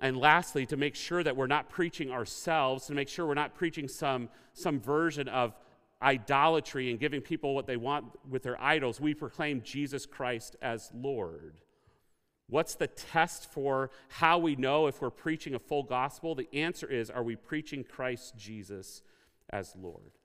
And 0.00 0.16
lastly, 0.16 0.66
to 0.66 0.76
make 0.76 0.96
sure 0.96 1.22
that 1.22 1.36
we're 1.36 1.46
not 1.46 1.70
preaching 1.70 2.10
ourselves, 2.10 2.86
to 2.86 2.94
make 2.94 3.08
sure 3.08 3.24
we're 3.24 3.34
not 3.34 3.54
preaching 3.54 3.86
some, 3.86 4.28
some 4.52 4.80
version 4.80 5.28
of 5.28 5.54
idolatry 6.02 6.90
and 6.90 6.98
giving 6.98 7.20
people 7.20 7.54
what 7.54 7.66
they 7.66 7.76
want 7.76 8.06
with 8.28 8.42
their 8.42 8.60
idols, 8.60 9.00
we 9.00 9.14
proclaim 9.14 9.62
Jesus 9.62 10.06
Christ 10.06 10.56
as 10.60 10.90
Lord. 10.94 11.54
What's 12.48 12.74
the 12.74 12.88
test 12.88 13.50
for 13.50 13.90
how 14.08 14.38
we 14.38 14.56
know 14.56 14.86
if 14.86 15.00
we're 15.00 15.10
preaching 15.10 15.54
a 15.54 15.58
full 15.58 15.84
gospel? 15.84 16.34
The 16.34 16.48
answer 16.52 16.86
is 16.86 17.08
are 17.08 17.22
we 17.22 17.36
preaching 17.36 17.84
Christ 17.84 18.36
Jesus 18.36 19.02
as 19.50 19.74
Lord? 19.80 20.18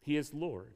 He 0.00 0.16
is 0.16 0.32
Lord. 0.32 0.72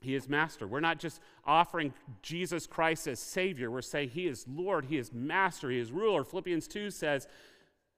He 0.00 0.14
is 0.14 0.28
Master. 0.28 0.66
We're 0.66 0.80
not 0.80 1.00
just 1.00 1.20
offering 1.44 1.94
Jesus 2.22 2.66
Christ 2.66 3.08
as 3.08 3.18
Savior. 3.18 3.70
We're 3.70 3.82
saying 3.82 4.10
He 4.10 4.28
is 4.28 4.44
Lord, 4.46 4.84
He 4.84 4.98
is 4.98 5.12
Master, 5.12 5.70
He 5.70 5.80
is 5.80 5.90
ruler. 5.90 6.24
Philippians 6.24 6.68
2 6.68 6.90
says, 6.90 7.26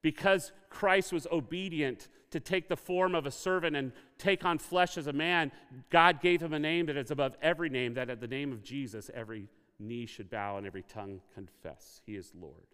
because 0.06 0.52
Christ 0.70 1.12
was 1.12 1.26
obedient 1.32 2.06
to 2.30 2.38
take 2.38 2.68
the 2.68 2.76
form 2.76 3.16
of 3.16 3.26
a 3.26 3.30
servant 3.32 3.74
and 3.74 3.90
take 4.18 4.44
on 4.44 4.56
flesh 4.56 4.96
as 4.96 5.08
a 5.08 5.12
man, 5.12 5.50
God 5.90 6.20
gave 6.20 6.40
him 6.40 6.52
a 6.52 6.60
name 6.60 6.86
that 6.86 6.96
is 6.96 7.10
above 7.10 7.36
every 7.42 7.68
name, 7.68 7.94
that 7.94 8.08
at 8.08 8.20
the 8.20 8.28
name 8.28 8.52
of 8.52 8.62
Jesus, 8.62 9.10
every 9.12 9.48
knee 9.80 10.06
should 10.06 10.30
bow 10.30 10.58
and 10.58 10.64
every 10.64 10.84
tongue 10.84 11.22
confess 11.34 12.02
He 12.06 12.14
is 12.14 12.30
Lord. 12.40 12.68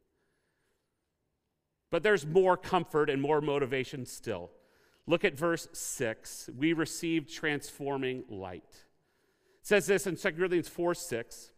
But 1.91 2.03
there's 2.03 2.27
more 2.27 2.59
comfort 2.59 3.09
and 3.09 3.23
more 3.23 3.41
motivation 3.41 4.05
still. 4.05 4.51
Look 5.07 5.25
at 5.25 5.35
verse 5.35 5.69
6. 5.73 6.51
We 6.55 6.75
received 6.75 7.33
transforming 7.33 8.25
light. 8.29 8.69
It 8.69 9.67
says 9.67 9.87
this 9.87 10.07
in 10.07 10.17
2 10.17 10.33
Corinthians 10.33 10.69
4 10.69 10.95
6. 10.95 11.52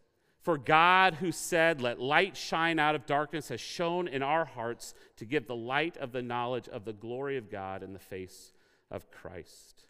For 0.44 0.59
God, 0.59 1.14
who 1.14 1.33
said, 1.33 1.80
Let 1.80 1.98
light 1.98 2.37
shine 2.37 2.78
out 2.78 2.94
of 2.94 3.07
darkness, 3.07 3.48
has 3.48 3.62
shone 3.62 4.07
in 4.07 4.22
our 4.22 4.44
hearts 4.44 4.92
to 5.16 5.24
give 5.24 5.46
the 5.46 5.57
light 5.57 5.96
of 5.96 6.12
the 6.12 6.20
knowledge 6.20 6.68
of 6.68 6.85
the 6.85 6.92
glory 6.92 7.38
of 7.38 7.50
God 7.50 7.83
in 7.83 7.94
the 7.94 7.98
face 7.98 8.52
of 8.90 9.11
Christ. 9.11 9.87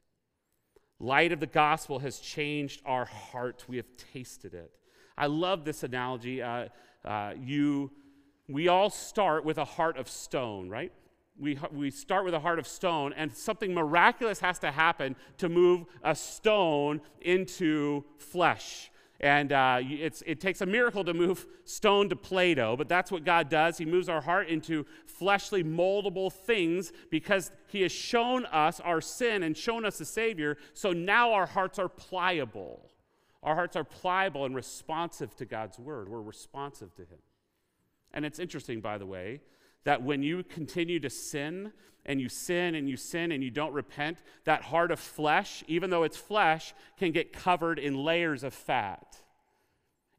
Light 1.00 1.32
of 1.32 1.40
the 1.40 1.48
gospel 1.48 1.98
has 1.98 2.20
changed 2.20 2.82
our 2.86 3.04
heart. 3.04 3.64
We 3.66 3.78
have 3.78 3.88
tasted 4.12 4.54
it. 4.54 4.70
I 5.18 5.26
love 5.26 5.64
this 5.64 5.82
analogy. 5.82 6.40
Uh, 6.40 6.68
uh, 7.04 7.32
you, 7.36 7.90
we 8.48 8.68
all 8.68 8.90
start 8.90 9.44
with 9.44 9.58
a 9.58 9.64
heart 9.64 9.96
of 9.96 10.08
stone, 10.08 10.68
right? 10.68 10.92
We, 11.36 11.58
we 11.72 11.90
start 11.90 12.24
with 12.24 12.32
a 12.32 12.38
heart 12.38 12.60
of 12.60 12.68
stone, 12.68 13.12
and 13.12 13.34
something 13.34 13.74
miraculous 13.74 14.38
has 14.38 14.60
to 14.60 14.70
happen 14.70 15.16
to 15.38 15.48
move 15.48 15.84
a 16.04 16.14
stone 16.14 17.00
into 17.20 18.04
flesh. 18.18 18.92
And 19.20 19.52
uh, 19.52 19.78
it 19.80 20.40
takes 20.40 20.60
a 20.60 20.66
miracle 20.66 21.04
to 21.04 21.14
move 21.14 21.46
stone 21.64 22.08
to 22.08 22.16
Play 22.16 22.54
Doh, 22.54 22.76
but 22.76 22.88
that's 22.88 23.12
what 23.12 23.24
God 23.24 23.48
does. 23.48 23.78
He 23.78 23.84
moves 23.84 24.08
our 24.08 24.20
heart 24.20 24.48
into 24.48 24.84
fleshly, 25.06 25.62
moldable 25.62 26.32
things 26.32 26.92
because 27.10 27.50
He 27.68 27.82
has 27.82 27.92
shown 27.92 28.44
us 28.46 28.80
our 28.80 29.00
sin 29.00 29.44
and 29.44 29.56
shown 29.56 29.84
us 29.84 29.98
the 29.98 30.04
Savior. 30.04 30.58
So 30.74 30.92
now 30.92 31.32
our 31.32 31.46
hearts 31.46 31.78
are 31.78 31.88
pliable. 31.88 32.90
Our 33.42 33.54
hearts 33.54 33.76
are 33.76 33.84
pliable 33.84 34.46
and 34.46 34.54
responsive 34.54 35.36
to 35.36 35.44
God's 35.44 35.78
word. 35.78 36.08
We're 36.08 36.20
responsive 36.20 36.94
to 36.96 37.02
Him. 37.02 37.18
And 38.12 38.24
it's 38.24 38.38
interesting, 38.38 38.80
by 38.80 38.98
the 38.98 39.06
way, 39.06 39.40
that 39.84 40.02
when 40.02 40.22
you 40.22 40.42
continue 40.42 41.00
to 41.00 41.10
sin 41.10 41.72
and 42.06 42.20
you 42.20 42.28
sin 42.28 42.74
and 42.74 42.88
you 42.88 42.96
sin 42.96 43.32
and 43.32 43.42
you 43.42 43.50
don't 43.50 43.72
repent, 43.72 44.18
that 44.44 44.62
heart 44.62 44.90
of 44.90 44.98
flesh, 44.98 45.62
even 45.68 45.90
though 45.90 46.02
it's 46.02 46.16
flesh, 46.16 46.74
can 46.98 47.12
get 47.12 47.32
covered 47.32 47.78
in 47.78 47.94
layers 47.94 48.42
of 48.44 48.52
fat. 48.52 49.22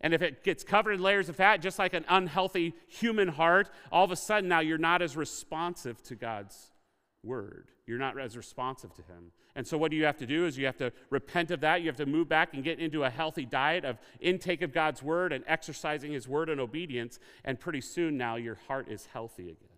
And 0.02 0.14
if 0.14 0.22
it 0.22 0.44
gets 0.44 0.64
covered 0.64 0.94
in 0.94 1.02
layers 1.02 1.30
of 1.30 1.36
fat, 1.36 1.62
just 1.62 1.80
like 1.80 1.94
an 1.94 2.06
unhealthy 2.08 2.74
human 2.88 3.28
heart, 3.28 3.70
all 3.92 4.06
of 4.06 4.12
a 4.12 4.16
sudden 4.16 4.50
now 4.50 4.60
you're 4.60 4.78
not 4.78 5.02
as 5.02 5.18
responsive 5.18 6.02
to 6.04 6.16
God's 6.16 6.72
word. 7.24 7.72
You're 7.88 8.00
not 8.00 8.20
as 8.20 8.36
responsive 8.36 8.94
to 8.96 9.02
Him. 9.04 9.32
And 9.56 9.66
so, 9.66 9.78
what 9.78 9.92
do 9.92 9.98
you 9.98 10.06
have 10.06 10.18
to 10.18 10.26
do 10.26 10.46
is 10.46 10.58
you 10.58 10.66
have 10.66 10.78
to 10.78 10.92
repent 11.10 11.52
of 11.52 11.62
that. 11.62 11.82
You 11.82 11.88
have 11.88 11.98
to 11.98 12.06
move 12.06 12.28
back 12.28 12.54
and 12.54 12.64
get 12.64 12.80
into 12.80 13.04
a 13.04 13.10
healthy 13.10 13.46
diet 13.46 13.86
of 13.86 14.00
intake 14.20 14.64
of 14.64 14.74
God's 14.74 15.04
word 15.04 15.32
and 15.32 15.44
exercising 15.48 16.12
His 16.12 16.28
word 16.28 16.50
and 16.50 16.60
obedience. 16.60 17.20
And 17.44 17.60
pretty 17.60 17.82
soon 17.82 18.18
now 18.18 18.38
your 18.38 18.58
heart 18.68 18.88
is 18.90 19.08
healthy 19.14 19.44
again. 19.44 19.70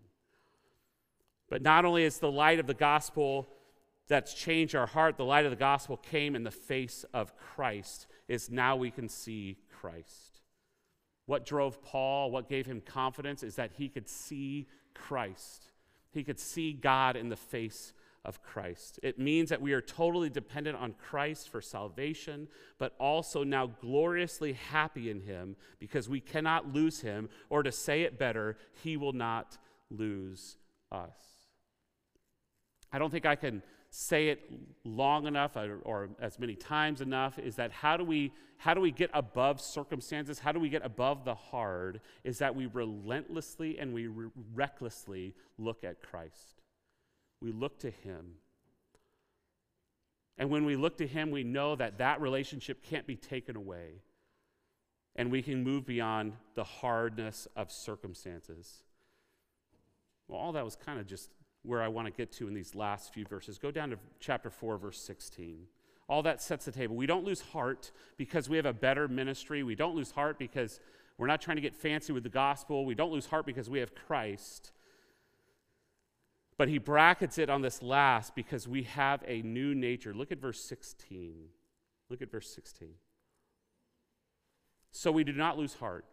But 1.50 1.62
not 1.62 1.84
only 1.84 2.04
is 2.04 2.18
the 2.18 2.30
light 2.30 2.58
of 2.58 2.66
the 2.66 2.74
gospel 2.74 3.48
that's 4.08 4.32
changed 4.32 4.74
our 4.74 4.86
heart, 4.86 5.16
the 5.16 5.24
light 5.24 5.44
of 5.44 5.50
the 5.50 5.56
gospel 5.56 5.96
came 5.96 6.34
in 6.34 6.44
the 6.44 6.50
face 6.50 7.04
of 7.12 7.36
Christ, 7.36 8.06
is 8.26 8.50
now 8.50 8.76
we 8.76 8.90
can 8.90 9.08
see 9.08 9.58
Christ. 9.80 10.40
What 11.26 11.44
drove 11.44 11.82
Paul, 11.82 12.30
what 12.30 12.48
gave 12.48 12.64
him 12.64 12.80
confidence, 12.80 13.42
is 13.42 13.56
that 13.56 13.72
he 13.76 13.90
could 13.90 14.08
see 14.08 14.66
Christ. 14.94 15.70
He 16.10 16.24
could 16.24 16.40
see 16.40 16.72
God 16.72 17.16
in 17.16 17.28
the 17.28 17.36
face 17.36 17.92
of 18.28 18.42
Christ. 18.42 19.00
It 19.02 19.18
means 19.18 19.48
that 19.48 19.62
we 19.62 19.72
are 19.72 19.80
totally 19.80 20.28
dependent 20.28 20.76
on 20.76 20.92
Christ 20.92 21.48
for 21.48 21.62
salvation, 21.62 22.46
but 22.78 22.94
also 23.00 23.42
now 23.42 23.68
gloriously 23.80 24.52
happy 24.52 25.10
in 25.10 25.22
Him 25.22 25.56
because 25.78 26.10
we 26.10 26.20
cannot 26.20 26.74
lose 26.74 27.00
Him, 27.00 27.30
or 27.48 27.62
to 27.62 27.72
say 27.72 28.02
it 28.02 28.18
better, 28.18 28.58
He 28.82 28.98
will 28.98 29.14
not 29.14 29.56
lose 29.90 30.58
us. 30.92 31.16
I 32.92 32.98
don't 32.98 33.10
think 33.10 33.24
I 33.24 33.34
can 33.34 33.62
say 33.90 34.28
it 34.28 34.52
long 34.84 35.26
enough 35.26 35.56
or, 35.56 35.78
or, 35.84 36.10
as 36.20 36.38
many 36.38 36.54
times 36.54 37.00
enough 37.00 37.38
is 37.38 37.56
that 37.56 37.72
how 37.72 37.96
do 37.96 38.04
we 38.04 38.30
how 38.58 38.74
do 38.74 38.82
we 38.82 38.90
get 38.90 39.08
above 39.14 39.62
circumstances 39.62 40.38
how 40.38 40.52
do 40.52 40.60
we 40.60 40.68
get 40.68 40.84
above 40.84 41.24
the 41.24 41.34
hard 41.34 42.00
is 42.22 42.38
that 42.38 42.54
we 42.54 42.66
relentlessly 42.66 43.78
and 43.78 43.94
we 43.94 44.06
re- 44.06 44.28
recklessly 44.54 45.34
look 45.56 45.84
at 45.84 46.02
christ 46.02 46.57
we 47.40 47.52
look 47.52 47.78
to 47.80 47.90
Him. 47.90 48.34
And 50.36 50.50
when 50.50 50.64
we 50.64 50.76
look 50.76 50.98
to 50.98 51.06
Him, 51.06 51.30
we 51.30 51.44
know 51.44 51.76
that 51.76 51.98
that 51.98 52.20
relationship 52.20 52.82
can't 52.82 53.06
be 53.06 53.16
taken 53.16 53.56
away. 53.56 54.02
And 55.16 55.32
we 55.32 55.42
can 55.42 55.64
move 55.64 55.84
beyond 55.84 56.34
the 56.54 56.64
hardness 56.64 57.48
of 57.56 57.72
circumstances. 57.72 58.82
Well, 60.28 60.38
all 60.38 60.52
that 60.52 60.64
was 60.64 60.76
kind 60.76 61.00
of 61.00 61.06
just 61.06 61.30
where 61.62 61.82
I 61.82 61.88
want 61.88 62.06
to 62.06 62.12
get 62.12 62.30
to 62.32 62.46
in 62.46 62.54
these 62.54 62.74
last 62.74 63.12
few 63.12 63.24
verses. 63.24 63.58
Go 63.58 63.70
down 63.70 63.90
to 63.90 63.98
chapter 64.20 64.48
4, 64.48 64.78
verse 64.78 65.00
16. 65.00 65.66
All 66.08 66.22
that 66.22 66.40
sets 66.40 66.64
the 66.64 66.72
table. 66.72 66.96
We 66.96 67.06
don't 67.06 67.24
lose 67.24 67.40
heart 67.40 67.90
because 68.16 68.48
we 68.48 68.56
have 68.56 68.66
a 68.66 68.72
better 68.72 69.08
ministry. 69.08 69.62
We 69.62 69.74
don't 69.74 69.94
lose 69.94 70.10
heart 70.12 70.38
because 70.38 70.80
we're 71.18 71.26
not 71.26 71.40
trying 71.40 71.56
to 71.56 71.60
get 71.60 71.74
fancy 71.74 72.12
with 72.12 72.22
the 72.22 72.28
gospel. 72.28 72.86
We 72.86 72.94
don't 72.94 73.10
lose 73.10 73.26
heart 73.26 73.44
because 73.44 73.68
we 73.68 73.80
have 73.80 73.94
Christ. 73.94 74.72
But 76.58 76.68
he 76.68 76.78
brackets 76.78 77.38
it 77.38 77.48
on 77.48 77.62
this 77.62 77.82
last 77.82 78.34
because 78.34 78.66
we 78.66 78.82
have 78.82 79.22
a 79.26 79.42
new 79.42 79.74
nature. 79.74 80.12
Look 80.12 80.32
at 80.32 80.40
verse 80.40 80.60
16. 80.60 81.46
Look 82.10 82.20
at 82.20 82.30
verse 82.30 82.52
16. 82.52 82.90
So 84.90 85.12
we 85.12 85.22
do 85.22 85.32
not 85.32 85.56
lose 85.56 85.74
heart. 85.74 86.04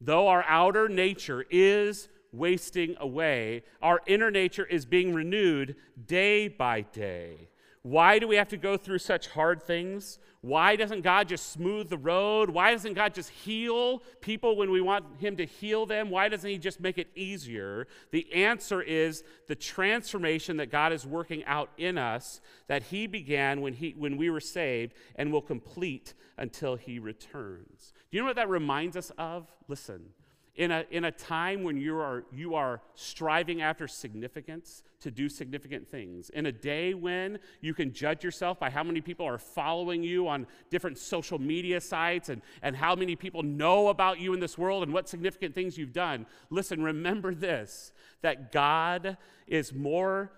Though 0.00 0.26
our 0.26 0.44
outer 0.48 0.88
nature 0.88 1.44
is 1.48 2.08
wasting 2.32 2.96
away, 2.98 3.62
our 3.80 4.00
inner 4.06 4.32
nature 4.32 4.66
is 4.66 4.84
being 4.84 5.14
renewed 5.14 5.76
day 6.04 6.48
by 6.48 6.80
day. 6.80 7.48
Why 7.82 8.20
do 8.20 8.28
we 8.28 8.36
have 8.36 8.48
to 8.50 8.56
go 8.56 8.76
through 8.76 8.98
such 8.98 9.28
hard 9.28 9.60
things? 9.60 10.20
Why 10.40 10.76
doesn't 10.76 11.02
God 11.02 11.28
just 11.28 11.50
smooth 11.50 11.88
the 11.88 11.98
road? 11.98 12.48
Why 12.48 12.70
doesn't 12.70 12.94
God 12.94 13.12
just 13.12 13.30
heal 13.30 14.04
people 14.20 14.56
when 14.56 14.70
we 14.70 14.80
want 14.80 15.04
Him 15.18 15.36
to 15.36 15.46
heal 15.46 15.84
them? 15.84 16.08
Why 16.08 16.28
doesn't 16.28 16.48
He 16.48 16.58
just 16.58 16.80
make 16.80 16.96
it 16.96 17.08
easier? 17.16 17.88
The 18.12 18.32
answer 18.32 18.82
is 18.82 19.24
the 19.48 19.56
transformation 19.56 20.58
that 20.58 20.70
God 20.70 20.92
is 20.92 21.04
working 21.04 21.44
out 21.44 21.70
in 21.76 21.98
us 21.98 22.40
that 22.68 22.84
He 22.84 23.08
began 23.08 23.60
when, 23.60 23.72
he, 23.72 23.94
when 23.98 24.16
we 24.16 24.30
were 24.30 24.40
saved 24.40 24.94
and 25.16 25.32
will 25.32 25.42
complete 25.42 26.14
until 26.38 26.76
He 26.76 27.00
returns. 27.00 27.92
Do 28.10 28.16
you 28.16 28.22
know 28.22 28.28
what 28.28 28.36
that 28.36 28.48
reminds 28.48 28.96
us 28.96 29.10
of? 29.18 29.52
Listen, 29.66 30.10
in 30.54 30.70
a, 30.70 30.84
in 30.90 31.04
a 31.04 31.10
time 31.10 31.62
when 31.62 31.78
you 31.78 31.96
are, 31.98 32.24
you 32.30 32.54
are 32.54 32.82
striving 32.94 33.62
after 33.62 33.88
significance 33.88 34.82
to 35.00 35.10
do 35.10 35.28
significant 35.28 35.88
things, 35.88 36.28
in 36.30 36.46
a 36.46 36.52
day 36.52 36.92
when 36.92 37.38
you 37.62 37.72
can 37.72 37.92
judge 37.92 38.22
yourself 38.22 38.60
by 38.60 38.68
how 38.68 38.84
many 38.84 39.00
people 39.00 39.26
are 39.26 39.38
following 39.38 40.02
you 40.02 40.28
on 40.28 40.46
different 40.70 40.98
social 40.98 41.40
media 41.40 41.80
sites 41.80 42.28
and, 42.28 42.42
and 42.60 42.76
how 42.76 42.94
many 42.94 43.16
people 43.16 43.42
know 43.42 43.88
about 43.88 44.20
you 44.20 44.34
in 44.34 44.40
this 44.40 44.58
world 44.58 44.82
and 44.82 44.92
what 44.92 45.08
significant 45.08 45.54
things 45.54 45.78
you've 45.78 45.92
done, 45.92 46.26
listen, 46.50 46.82
remember 46.82 47.34
this 47.34 47.92
that 48.20 48.52
God 48.52 49.16
is 49.48 49.72
more, 49.72 50.32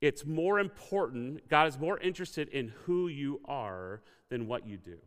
it's 0.00 0.26
more 0.26 0.60
important, 0.60 1.48
God 1.48 1.66
is 1.68 1.78
more 1.78 1.98
interested 1.98 2.48
in 2.50 2.68
who 2.84 3.08
you 3.08 3.40
are 3.46 4.02
than 4.28 4.46
what 4.46 4.66
you 4.66 4.76
do. 4.76 4.98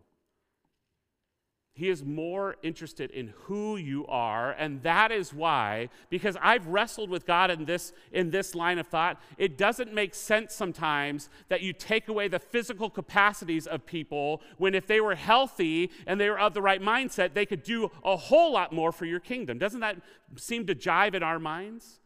He 1.80 1.88
is 1.88 2.04
more 2.04 2.58
interested 2.62 3.10
in 3.12 3.34
who 3.44 3.78
you 3.78 4.06
are, 4.08 4.52
and 4.52 4.84
that 4.84 5.13
is 5.13 5.34
why, 5.34 5.88
because 6.10 6.36
I've 6.42 6.68
wrestled 6.68 7.10
with 7.10 7.26
God 7.26 7.50
in 7.50 7.63
this, 7.63 7.94
in 8.12 8.32
this 8.32 8.54
line 8.54 8.80
of 8.80 8.88
thought, 8.88 9.18
it 9.38 9.58
doesn't 9.58 9.94
make 9.94 10.13
sense 10.13 10.54
sometimes 10.54 11.30
that 11.48 11.62
you 11.62 11.72
take 11.72 12.10
away 12.10 12.28
the 12.28 12.38
physical 12.38 12.89
capacities 12.89 13.65
of 13.65 13.86
people 13.86 14.42
when 14.58 14.76
if 14.76 14.88
they 14.88 15.00
were 15.00 15.15
healthy 15.15 15.89
and 16.06 16.20
they 16.20 16.30
were 16.30 16.38
of 16.38 16.54
the 16.54 16.62
right 16.62 16.82
mindset, 16.82 17.34
they 17.34 17.46
could 17.46 17.63
do 17.63 17.89
a 18.04 18.18
whole 18.18 18.52
lot 18.52 18.74
more 18.74 18.92
for 18.92 19.06
your 19.06 19.22
kingdom. 19.22 19.58
Doesn't 19.58 19.80
that 19.80 20.02
seem 20.36 20.68
to 20.68 20.76
jive 20.76 21.13
in 21.13 21.24
our 21.24 21.39
minds? 21.39 22.02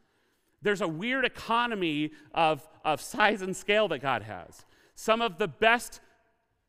There's 0.62 0.82
a 0.82 0.88
weird 0.88 1.26
economy 1.26 2.12
of, 2.32 2.70
of 2.86 3.02
size 3.02 3.42
and 3.42 3.58
scale 3.58 3.88
that 3.88 4.04
God 4.04 4.22
has. 4.22 4.66
Some 4.94 5.20
of 5.20 5.40
the 5.40 5.48
best 5.48 6.00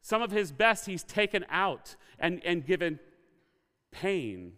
some 0.04 0.20
of 0.20 0.30
his 0.30 0.52
best 0.52 0.84
he's 0.84 1.02
taken 1.02 1.46
out 1.48 1.96
and, 2.18 2.42
and 2.44 2.66
given 2.66 3.00
pain 3.90 4.52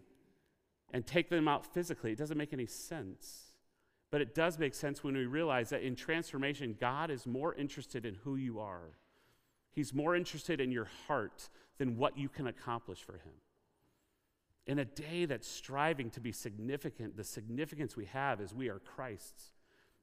and 0.91 1.07
take 1.07 1.29
them 1.29 1.47
out 1.47 1.65
physically. 1.65 2.11
It 2.11 2.17
doesn't 2.17 2.37
make 2.37 2.51
any 2.51 2.65
sense. 2.65 3.53
But 4.11 4.19
it 4.19 4.35
does 4.35 4.59
make 4.59 4.75
sense 4.75 5.05
when 5.05 5.15
we 5.15 5.25
realize 5.25 5.69
that 5.69 5.83
in 5.83 5.95
transformation, 5.95 6.75
God 6.77 7.09
is 7.09 7.25
more 7.25 7.55
interested 7.55 8.05
in 8.05 8.15
who 8.25 8.35
you 8.35 8.59
are. 8.59 8.97
He's 9.71 9.93
more 9.93 10.17
interested 10.17 10.59
in 10.59 10.69
your 10.69 10.89
heart 11.07 11.47
than 11.77 11.95
what 11.95 12.17
you 12.17 12.27
can 12.27 12.47
accomplish 12.47 12.99
for 12.99 13.13
Him. 13.13 13.33
In 14.65 14.79
a 14.79 14.85
day 14.85 15.23
that's 15.23 15.47
striving 15.47 16.09
to 16.09 16.19
be 16.19 16.33
significant, 16.33 17.15
the 17.15 17.23
significance 17.23 17.95
we 17.95 18.05
have 18.05 18.41
is 18.41 18.53
we 18.53 18.67
are 18.67 18.79
Christ's 18.79 19.51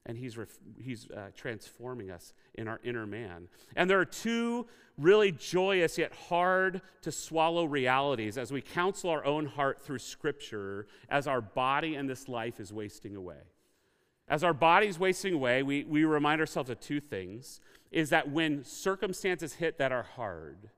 and 0.05 0.17
he's, 0.17 0.37
ref- 0.37 0.59
he's 0.79 1.09
uh, 1.11 1.29
transforming 1.35 2.11
us 2.11 2.33
in 2.53 2.67
our 2.67 2.79
inner 2.83 3.07
man. 3.07 3.47
And 3.75 3.89
there 3.89 3.99
are 3.99 4.05
two 4.05 4.67
really 4.97 5.31
joyous 5.31 5.97
yet 5.97 6.13
hard 6.29 6.81
to 7.01 7.11
swallow 7.11 7.65
realities 7.65 8.37
as 8.37 8.51
we 8.51 8.61
counsel 8.61 9.09
our 9.09 9.25
own 9.25 9.45
heart 9.45 9.81
through 9.81 9.99
Scripture 9.99 10.87
as 11.09 11.27
our 11.27 11.41
body 11.41 11.95
and 11.95 12.09
this 12.09 12.29
life 12.29 12.59
is 12.59 12.71
wasting 12.71 13.15
away. 13.15 13.41
As 14.27 14.43
our 14.43 14.53
body's 14.53 14.97
wasting 14.97 15.33
away, 15.33 15.63
we, 15.63 15.83
we 15.83 16.03
remind 16.03 16.41
ourselves 16.41 16.69
of 16.69 16.79
two 16.79 16.99
things 16.99 17.59
is 17.91 18.09
that 18.09 18.29
when 18.29 18.63
circumstances 18.63 19.53
hit 19.53 19.77
that 19.77 19.91
are 19.91 20.03
hard, 20.03 20.69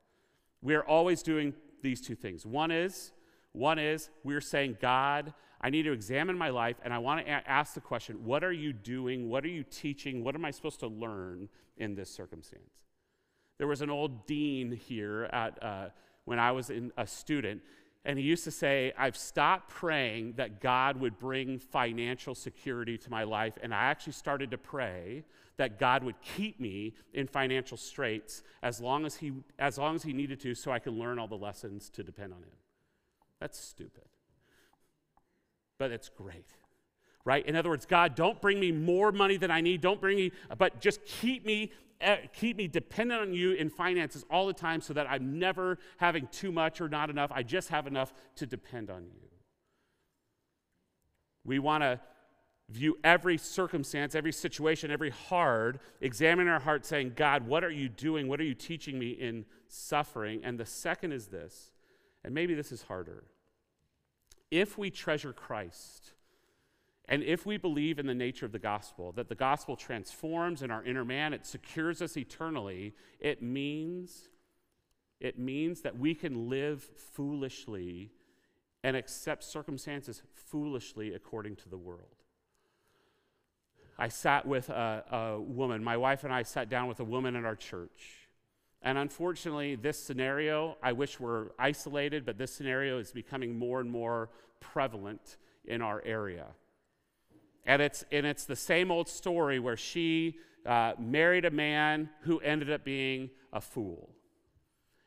we're 0.62 0.82
always 0.82 1.24
doing 1.24 1.54
these 1.82 2.02
two 2.02 2.16
things. 2.16 2.46
One 2.46 2.72
is, 2.72 3.14
one 3.54 3.80
is 3.80 4.10
we're 4.24 4.42
saying, 4.42 4.78
God, 4.82 5.34
I 5.60 5.70
need 5.70 5.84
to 5.84 5.92
examine 5.92 6.38
my 6.38 6.50
life 6.50 6.78
and 6.84 6.94
I 6.94 7.00
want 7.00 7.26
to 7.26 7.32
a- 7.32 7.44
ask 7.48 7.74
the 7.74 7.82
question 7.82 8.24
what 8.24 8.44
are 8.44 8.52
you 8.52 8.74
doing? 8.74 9.30
What 9.30 9.44
are 9.44 9.50
you 9.50 9.64
teaching? 9.64 10.24
What 10.24 10.36
am 10.36 10.46
I 10.46 10.52
supposed 10.52 10.80
to 10.82 10.88
learn 10.88 11.50
in 11.78 11.96
this 11.96 12.10
circumstance? 12.10 12.72
There 13.58 13.68
was 13.68 13.82
an 13.82 13.90
old 13.90 14.28
dean 14.28 14.72
here 14.72 15.24
at, 15.26 15.62
uh, 15.64 15.90
when 16.26 16.38
I 16.38 16.52
was 16.52 16.70
in, 16.70 16.92
a 16.96 17.08
student, 17.08 17.62
and 18.06 18.20
he 18.20 18.24
used 18.24 18.44
to 18.44 18.52
say, 18.52 18.94
I've 18.98 19.18
stopped 19.18 19.70
praying 19.70 20.34
that 20.34 20.62
God 20.62 20.98
would 21.02 21.18
bring 21.18 21.58
financial 21.58 22.36
security 22.36 22.98
to 23.00 23.10
my 23.10 23.24
life, 23.24 23.58
and 23.62 23.74
I 23.74 23.86
actually 23.86 24.14
started 24.14 24.52
to 24.52 24.58
pray 24.60 25.24
that 25.58 25.80
God 25.80 26.04
would 26.04 26.22
keep 26.22 26.60
me 26.60 26.94
in 27.14 27.26
financial 27.26 27.78
straits 27.78 28.44
as 28.62 28.80
long 28.80 29.08
as 29.08 29.16
he, 29.16 29.34
as 29.58 29.80
long 29.80 29.96
as 29.96 30.04
he 30.04 30.14
needed 30.14 30.40
to 30.42 30.54
so 30.54 30.72
I 30.72 30.78
could 30.78 30.94
learn 30.94 31.18
all 31.18 31.28
the 31.28 31.36
lessons 31.36 31.90
to 31.92 32.04
depend 32.04 32.34
on 32.34 32.44
him. 32.44 32.58
That's 33.40 33.60
stupid 33.60 34.04
but 35.78 35.92
it's 35.92 36.10
great. 36.10 36.48
Right? 37.26 37.46
In 37.46 37.56
other 37.56 37.70
words, 37.70 37.86
God, 37.86 38.16
don't 38.16 38.42
bring 38.42 38.60
me 38.60 38.72
more 38.72 39.12
money 39.12 39.38
than 39.38 39.52
I 39.52 39.62
need. 39.62 39.82
Don't 39.82 40.00
bring 40.00 40.18
me, 40.18 40.32
but 40.58 40.80
just 40.80 41.04
keep 41.06 41.46
me 41.46 41.72
eh, 42.00 42.18
keep 42.34 42.56
me 42.56 42.68
dependent 42.68 43.22
on 43.22 43.34
you 43.34 43.52
in 43.52 43.70
finances 43.70 44.24
all 44.32 44.48
the 44.48 44.54
time 44.54 44.80
so 44.80 44.94
that 44.94 45.10
I'm 45.10 45.38
never 45.38 45.78
having 45.98 46.28
too 46.32 46.52
much 46.52 46.80
or 46.80 46.88
not 46.88 47.10
enough. 47.10 47.32
I 47.34 47.44
just 47.44 47.70
have 47.70 47.86
enough 47.86 48.14
to 48.38 48.46
depend 48.46 48.90
on 48.90 49.04
you. 49.04 49.28
We 51.44 51.60
want 51.60 51.84
to 51.84 52.00
view 52.70 52.98
every 53.04 53.38
circumstance, 53.38 54.16
every 54.16 54.34
situation, 54.34 54.92
every 54.92 55.10
hard, 55.10 55.80
examine 56.02 56.48
our 56.48 56.60
heart 56.60 56.86
saying, 56.86 57.14
God, 57.16 57.46
what 57.48 57.64
are 57.64 57.72
you 57.72 57.88
doing? 57.90 58.28
What 58.28 58.40
are 58.40 58.46
you 58.46 58.54
teaching 58.54 59.00
me 59.00 59.12
in 59.12 59.46
suffering? 59.68 60.42
And 60.44 60.60
the 60.60 60.66
second 60.66 61.14
is 61.14 61.28
this, 61.28 61.72
and 62.24 62.34
maybe 62.34 62.54
this 62.54 62.72
is 62.72 62.84
harder 62.84 63.24
if 64.52 64.78
we 64.78 64.90
treasure 64.90 65.34
Christ, 65.34 66.14
and 67.10 67.24
if 67.24 67.46
we 67.46 67.58
believe 67.58 68.00
in 68.00 68.06
the 68.06 68.14
nature 68.14 68.46
of 68.46 68.52
the 68.52 68.60
gospel, 68.60 69.12
that 69.14 69.30
the 69.30 69.36
gospel 69.36 69.76
transforms 69.76 70.62
in 70.62 70.72
our 70.72 70.84
inner 70.84 71.06
man, 71.06 71.34
it 71.34 71.46
secures 71.46 72.02
us 72.02 72.18
eternally, 72.18 72.94
it 73.20 73.42
means 73.42 74.30
it 75.20 75.40
means 75.40 75.82
that 75.82 75.98
we 75.98 76.14
can 76.14 76.48
live 76.48 76.84
foolishly 76.84 78.12
and 78.84 78.96
accept 78.96 79.44
circumstances 79.44 80.22
foolishly 80.32 81.14
according 81.16 81.56
to 81.56 81.70
the 81.70 81.78
world. 81.78 82.24
I 83.98 84.10
sat 84.10 84.46
with 84.46 84.70
a, 84.70 85.04
a 85.10 85.42
woman, 85.42 85.84
my 85.84 85.98
wife 85.98 86.24
and 86.24 86.32
I 86.32 86.44
sat 86.44 86.70
down 86.70 86.88
with 86.88 87.00
a 87.00 87.04
woman 87.04 87.36
in 87.36 87.46
our 87.46 87.56
church 87.56 88.27
and 88.82 88.98
unfortunately, 88.98 89.76
this 89.76 90.02
scenario, 90.02 90.78
I 90.84 90.92
wish 90.92 91.20
were 91.20 91.54
isolated, 91.58 92.26
but 92.26 92.38
this 92.38 92.54
scenario 92.54 93.00
is 93.00 93.12
becoming 93.12 93.58
more 93.58 93.80
and 93.80 93.90
more 93.90 94.30
prevalent 94.60 95.38
in 95.66 95.82
our 95.82 96.02
area. 96.06 96.46
And 97.66 97.82
it's, 97.82 98.06
and 98.12 98.26
it's 98.26 98.46
the 98.46 98.56
same 98.56 98.92
old 98.92 99.10
story 99.10 99.60
where 99.60 99.76
she 99.76 100.38
uh, 100.66 100.94
married 101.00 101.46
a 101.46 101.52
man 101.52 102.10
who 102.22 102.40
ended 102.40 102.72
up 102.72 102.84
being 102.84 103.30
a 103.52 103.60
fool. 103.60 104.10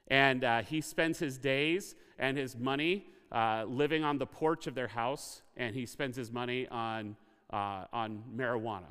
And 0.08 0.44
uh, 0.44 0.62
he 0.62 0.80
spends 0.80 1.18
his 1.18 1.38
days 1.38 1.94
and 2.18 2.36
his 2.36 2.56
money 2.56 3.06
uh, 3.32 3.64
living 3.66 4.02
on 4.02 4.18
the 4.18 4.26
porch 4.26 4.66
of 4.66 4.74
their 4.74 4.88
house, 4.88 5.42
and 5.56 5.74
he 5.74 5.86
spends 5.86 6.16
his 6.16 6.32
money 6.32 6.66
on, 6.68 7.16
uh, 7.50 7.84
on 7.92 8.24
marijuana, 8.36 8.90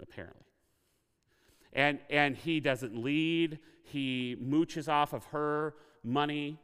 apparently 0.00 0.47
and, 1.72 1.98
and 2.10 2.36
he 2.36 2.60
doesn't 2.60 2.96
lead. 2.96 3.58
He 3.82 4.36
mooches 4.42 4.88
off 4.88 5.12
of 5.12 5.24
her 5.26 5.74
money. 6.02 6.58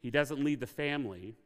He 0.00 0.10
doesn't 0.10 0.42
lead 0.42 0.60
the 0.60 0.66
family. 0.66 1.36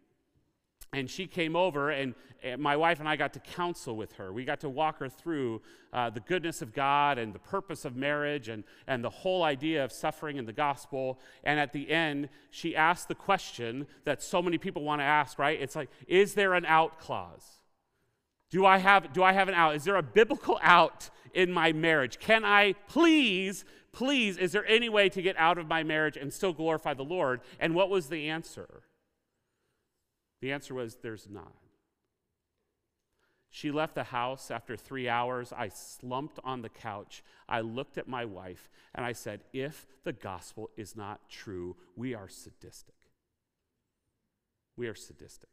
And 0.93 1.11
she 1.11 1.27
came 1.27 1.57
over, 1.57 1.91
and, 1.91 2.15
and 2.43 2.63
my 2.63 2.77
wife 2.77 3.01
and 3.01 3.09
I 3.09 3.17
got 3.17 3.33
to 3.33 3.41
counsel 3.41 3.97
with 3.97 4.13
her. 4.13 4.33
We 4.33 4.45
got 4.45 4.61
to 4.61 4.69
walk 4.69 5.01
her 5.01 5.09
through 5.09 5.61
uh, 5.93 6.11
the 6.11 6.21
goodness 6.21 6.63
of 6.63 6.73
God 6.73 7.19
and 7.19 7.33
the 7.33 7.41
purpose 7.41 7.85
of 7.85 7.97
marriage 7.97 8.49
and, 8.49 8.63
and 8.87 9.03
the 9.03 9.11
whole 9.11 9.43
idea 9.43 9.85
of 9.85 9.91
suffering 9.91 10.37
in 10.37 10.47
the 10.47 10.53
gospel. 10.53 11.19
And 11.43 11.59
at 11.59 11.73
the 11.73 11.91
end, 11.91 12.29
she 12.51 12.77
asked 12.77 13.09
the 13.09 13.17
question 13.17 13.89
that 14.05 14.23
so 14.23 14.41
many 14.41 14.57
people 14.57 14.85
want 14.85 15.01
to 15.01 15.05
ask, 15.05 15.37
right? 15.37 15.61
It's 15.61 15.75
like, 15.75 15.91
is 16.07 16.35
there 16.35 16.55
an 16.55 16.65
out 16.65 17.01
clause? 17.01 17.45
Do 18.51 18.65
I 18.65 18.79
have, 18.79 19.13
do 19.13 19.25
I 19.25 19.33
have 19.33 19.49
an 19.49 19.55
out? 19.55 19.75
Is 19.75 19.83
there 19.83 19.97
a 19.97 20.03
biblical 20.03 20.61
out 20.63 21.11
in 21.35 21.53
my 21.53 21.73
marriage? 21.73 22.19
Can 22.19 22.45
I 22.45 22.75
please, 22.89 23.65
please, 23.93 24.37
is 24.37 24.53
there 24.53 24.67
any 24.67 24.89
way 24.89 25.09
to 25.09 25.23
get 25.23 25.37
out 25.37 25.59
of 25.59 25.69
my 25.69 25.83
marriage 25.83 26.17
and 26.17 26.33
still 26.33 26.53
glorify 26.53 26.95
the 26.95 27.05
Lord? 27.05 27.41
And 27.61 27.75
what 27.75 27.91
was 27.91 28.09
the 28.09 28.29
answer? 28.29 28.83
The 30.41 30.53
answer 30.53 30.75
was 30.75 30.97
there's 30.97 31.29
not. 31.29 31.55
She 33.51 33.71
left 33.71 33.95
the 33.95 34.05
house 34.05 34.51
after 34.51 34.77
three 34.77 35.09
hours. 35.09 35.53
I 35.53 35.69
slumped 35.69 36.41
on 36.43 36.63
the 36.63 36.69
couch. 36.69 37.23
I 37.49 37.61
looked 37.61 37.99
at 37.99 38.09
my 38.09 38.25
wife 38.25 38.69
and 38.95 39.07
I 39.07 39.13
said, 39.13 39.45
If 39.53 39.87
the 40.03 40.13
gospel 40.13 40.71
is 40.77 40.97
not 40.97 41.31
true, 41.31 41.77
we 41.95 42.15
are 42.15 42.29
sadistic. 42.29 42.97
We 44.77 44.89
are 44.89 44.95
sadistic 44.97 45.51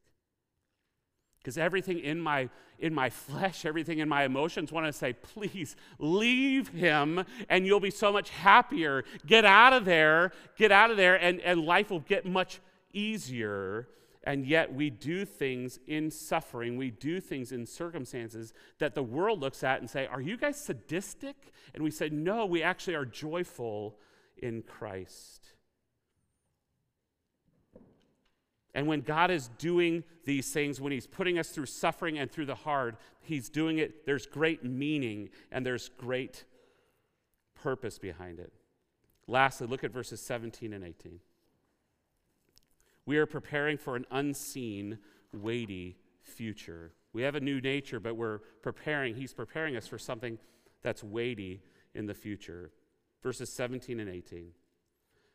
because 1.42 1.58
everything 1.58 2.00
in 2.00 2.20
my 2.20 2.50
in 2.80 2.94
my 2.94 3.10
flesh 3.10 3.66
everything 3.66 4.00
in 4.00 4.10
my 4.10 4.24
emotions 4.24 4.72
want 4.72 4.86
to 4.86 4.94
say 4.94 5.14
please 5.14 5.76
leave 6.00 6.70
him 6.70 7.24
and 7.50 7.66
you'll 7.66 7.80
be 7.80 7.92
so 7.92 8.12
much 8.12 8.30
happier. 8.30 9.04
Get 9.26 9.46
out 9.46 9.74
of 9.74 9.86
there 9.86 10.32
get 10.58 10.72
out 10.72 10.92
of 10.92 10.98
there 10.98 11.16
and, 11.16 11.42
and 11.42 11.62
life 11.62 11.90
will 11.90 12.00
get 12.00 12.26
much 12.26 12.60
easier. 12.94 13.88
And 14.24 14.46
yet 14.46 14.72
we 14.72 14.92
do 14.92 15.26
things 15.26 15.80
in 15.88 16.12
suffering. 16.12 16.78
We 16.78 16.92
do 16.92 17.20
things 17.20 17.52
in 17.52 17.66
circumstances 17.66 18.54
that 18.78 18.94
the 18.94 19.02
world 19.02 19.40
looks 19.40 19.64
at 19.64 19.80
and 19.80 19.90
say 19.90 20.08
are 20.08 20.22
you 20.22 20.38
guys 20.38 20.64
sadistic? 20.64 21.54
And 21.74 21.84
we 21.84 21.92
say 21.92 22.10
no 22.10 22.46
we 22.46 22.62
actually 22.64 22.96
are 22.96 23.06
joyful 23.06 23.98
in 24.38 24.64
christ 24.64 25.41
And 28.74 28.88
when 28.88 29.02
God 29.02 29.32
is 29.32 29.50
doing 29.58 30.04
these 30.24 30.52
things, 30.52 30.80
when 30.80 30.92
He's 30.92 31.08
putting 31.08 31.38
us 31.38 31.50
through 31.50 31.66
suffering 31.66 32.18
and 32.18 32.32
through 32.32 32.46
the 32.46 32.56
hard, 32.56 32.96
He's 33.22 33.50
doing 33.50 33.80
it, 33.80 34.06
there's 34.06 34.26
great 34.26 34.64
meaning 34.64 35.30
and 35.52 35.66
there's 35.66 35.90
great 35.98 36.46
purpose 37.56 38.00
behind 38.00 38.40
it. 38.40 38.54
Lastly, 39.28 39.68
look 39.68 39.84
at 39.84 39.92
verses 39.92 40.22
17 40.22 40.74
and 40.74 40.84
18. 40.84 41.20
We 43.06 43.18
are 43.18 43.26
preparing 43.26 43.78
for 43.78 43.96
an 43.96 44.06
unseen, 44.12 45.00
weighty 45.34 45.98
future. 46.22 46.94
We 47.14 47.24
have 47.24 47.36
a 47.36 47.40
new 47.40 47.60
nature, 47.60 48.00
but 48.00 48.16
we're 48.16 48.40
preparing, 48.62 49.16
He's 49.16 49.34
preparing 49.34 49.76
us 49.76 49.88
for 49.88 49.98
something 49.98 50.38
that's 50.82 51.04
weighty 51.04 51.62
in 51.94 52.06
the 52.06 52.14
future. 52.14 52.72
Verses 53.22 53.52
17 53.52 54.00
and 54.00 54.10
18. 54.10 54.52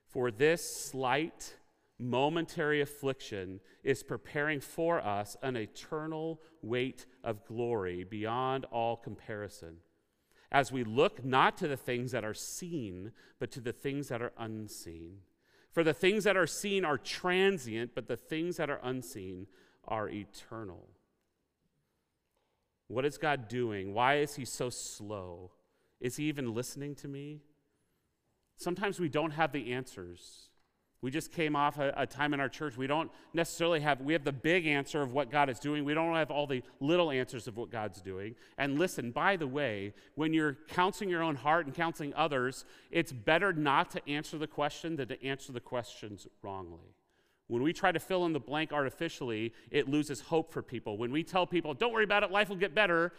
For 0.07 0.31
this 0.31 0.65
slight 0.65 1.55
momentary 1.99 2.81
affliction 2.81 3.61
is 3.83 4.03
preparing 4.03 4.61
for 4.61 5.01
us 5.01 5.37
an 5.43 5.57
eternal 5.57 6.41
weight 6.63 7.07
of 7.25 7.45
glory 7.47 8.05
beyond 8.05 8.65
all 8.67 8.97
comparison. 8.97 9.77
As 10.53 10.71
we 10.71 10.85
look 10.85 11.25
not 11.25 11.57
to 11.59 11.69
the 11.69 11.77
things 11.77 12.13
that 12.13 12.25
are 12.25 12.35
seen, 12.35 13.13
but 13.39 13.51
to 13.53 13.61
the 13.61 13.73
things 13.73 14.09
that 14.09 14.23
are 14.23 14.33
unseen. 14.39 15.19
For 15.73 15.83
the 15.83 15.95
things 15.95 16.25
that 16.25 16.37
are 16.37 16.47
seen 16.47 16.85
are 16.85 16.99
transient, 16.99 17.95
but 17.95 18.09
the 18.09 18.17
things 18.17 18.57
that 18.57 18.71
are 18.71 18.81
unseen 18.83 19.47
are 19.85 20.09
eternal. 20.09 20.89
What 22.89 23.05
is 23.05 23.19
God 23.19 23.49
doing? 23.49 23.93
Why 23.93 24.19
is 24.19 24.37
He 24.37 24.45
so 24.45 24.71
slow? 24.71 25.53
Is 26.01 26.17
He 26.17 26.25
even 26.25 26.55
listening 26.55 26.95
to 26.97 27.09
me? 27.09 27.41
Sometimes 28.57 29.01
we 29.01 29.09
don't 29.09 29.33
have 29.33 29.53
the 29.53 29.73
answers. 29.73 30.49
We 31.03 31.11
just 31.11 31.31
came 31.31 31.55
off 31.55 31.79
a, 31.79 31.93
a, 31.97 32.07
time 32.07 32.33
in 32.33 32.41
our 32.41 32.49
church. 32.49 32.77
We 32.77 32.87
don't 32.87 33.11
necessarily 33.35 33.81
have, 33.81 34.01
we 34.01 34.15
have 34.15 34.25
the 34.25 34.33
big 34.33 34.67
answer 34.67 35.03
of 35.03 35.13
what 35.13 35.31
God 35.31 35.51
is 35.51 35.59
doing. 35.59 35.85
We 35.85 35.95
don't 35.95 36.15
have 36.15 36.31
all 36.31 36.47
the 36.47 36.63
little 36.81 37.11
answers 37.11 37.47
of 37.47 37.57
what 37.57 37.71
God's 37.71 38.01
doing. 38.01 38.35
And 38.57 38.79
listen, 38.79 39.11
by 39.11 39.37
the 39.37 39.47
way, 39.47 39.93
when 40.15 40.33
you're 40.33 40.57
counseling 40.69 41.11
your 41.11 41.23
own 41.23 41.37
heart 41.37 41.67
and 41.67 41.75
counseling 41.75 42.15
others, 42.15 42.65
it's 42.91 43.13
better 43.13 43.53
not 43.53 43.91
to 43.91 44.09
answer 44.09 44.39
the 44.39 44.47
question 44.47 44.97
than 44.97 45.09
to 45.09 45.23
answer 45.25 45.53
the 45.53 45.61
questions 45.61 46.27
wrongly. 46.43 46.95
When 47.49 47.63
we 47.63 47.73
try 47.73 47.93
to 47.93 48.01
fill 48.01 48.27
in 48.27 48.33
the 48.33 48.41
blank 48.41 48.73
artificially, 48.73 49.53
it 49.71 49.89
loses 49.89 50.21
hope 50.21 50.53
for 50.53 50.63
people. 50.63 50.97
When 50.99 51.13
we 51.13 51.23
tell 51.23 51.47
people, 51.47 51.75
don't 51.75 51.93
worry 51.93 52.05
about 52.05 52.23
it, 52.23 52.31
life 52.31 52.49
will 52.49 52.57
get 52.57 52.75
better, 52.75 53.13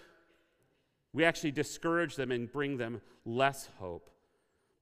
we 1.13 1.23
actually 1.23 1.51
discourage 1.51 2.15
them 2.15 2.31
and 2.31 2.51
bring 2.51 2.77
them 2.77 3.01
less 3.25 3.69
hope. 3.79 4.09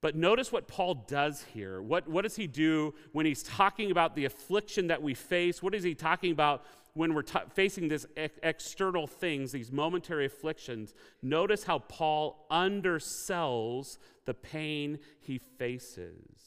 But 0.06 0.15
notice 0.15 0.52
what 0.52 0.68
Paul 0.68 1.04
does 1.08 1.44
here. 1.52 1.82
What, 1.82 2.08
what 2.08 2.22
does 2.22 2.36
he 2.36 2.46
do 2.46 2.94
when 3.12 3.26
he's 3.26 3.41
talking 3.41 3.89
about 3.89 4.15
the 4.15 4.26
affliction 4.26 4.86
that 4.89 5.02
we 5.02 5.15
face? 5.15 5.63
What 5.63 5.74
is 5.74 5.84
he 5.84 5.96
talking 5.96 6.32
about 6.32 6.63
when 6.94 7.15
we're 7.15 7.24
t- 7.24 7.39
facing 7.56 7.88
these 7.88 8.06
ex- 8.15 8.38
external 8.44 9.08
things, 9.08 9.52
these 9.52 9.72
momentary 9.72 10.28
afflictions? 10.28 10.94
Notice 11.24 11.63
how 11.63 11.80
Paul 11.80 12.46
undersells 12.52 13.98
the 14.26 14.36
pain 14.36 15.00
he 15.22 15.39
faces. 15.39 16.38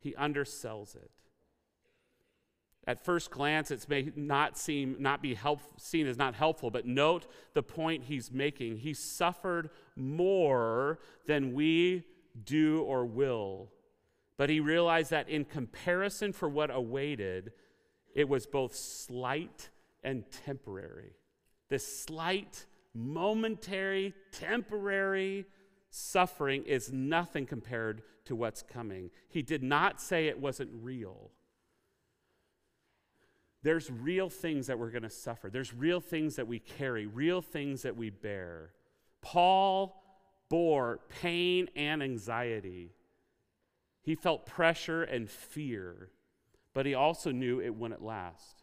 He 0.00 0.14
undersells 0.14 0.96
it. 0.96 1.12
At 2.84 3.04
first 3.04 3.30
glance, 3.30 3.70
it 3.70 3.86
may 3.88 4.10
not 4.16 4.58
seem 4.58 4.96
not 4.98 5.22
be 5.22 5.34
help, 5.34 5.60
seen 5.78 6.08
as 6.08 6.18
not 6.18 6.34
helpful, 6.34 6.72
but 6.72 6.84
note 6.84 7.28
the 7.54 7.62
point 7.62 8.02
he's 8.08 8.32
making. 8.32 8.78
He 8.78 8.92
suffered 8.92 9.70
more 9.94 10.98
than 11.28 11.54
we 11.54 12.02
do 12.44 12.82
or 12.82 13.04
will, 13.04 13.70
but 14.36 14.50
he 14.50 14.60
realized 14.60 15.10
that 15.10 15.28
in 15.28 15.44
comparison 15.44 16.32
for 16.32 16.48
what 16.48 16.70
awaited, 16.70 17.52
it 18.14 18.28
was 18.28 18.46
both 18.46 18.74
slight 18.74 19.70
and 20.02 20.24
temporary. 20.44 21.12
This 21.68 22.04
slight, 22.04 22.66
momentary, 22.94 24.14
temporary 24.32 25.46
suffering 25.90 26.64
is 26.64 26.92
nothing 26.92 27.46
compared 27.46 28.02
to 28.26 28.36
what's 28.36 28.62
coming. 28.62 29.10
He 29.28 29.42
did 29.42 29.62
not 29.62 30.00
say 30.00 30.26
it 30.26 30.40
wasn't 30.40 30.70
real. 30.82 31.30
There's 33.62 33.90
real 33.90 34.30
things 34.30 34.68
that 34.68 34.78
we're 34.78 34.90
going 34.90 35.02
to 35.02 35.10
suffer. 35.10 35.50
There's 35.50 35.74
real 35.74 36.00
things 36.00 36.36
that 36.36 36.46
we 36.46 36.58
carry, 36.58 37.06
real 37.06 37.42
things 37.42 37.82
that 37.82 37.96
we 37.96 38.10
bear. 38.10 38.70
Paul 39.20 39.97
bore 40.48 41.00
pain 41.08 41.68
and 41.76 42.02
anxiety. 42.02 42.92
He 44.02 44.14
felt 44.14 44.46
pressure 44.46 45.02
and 45.02 45.28
fear, 45.28 46.10
but 46.72 46.86
he 46.86 46.94
also 46.94 47.30
knew 47.30 47.60
it 47.60 47.74
wouldn't 47.74 48.02
last. 48.02 48.62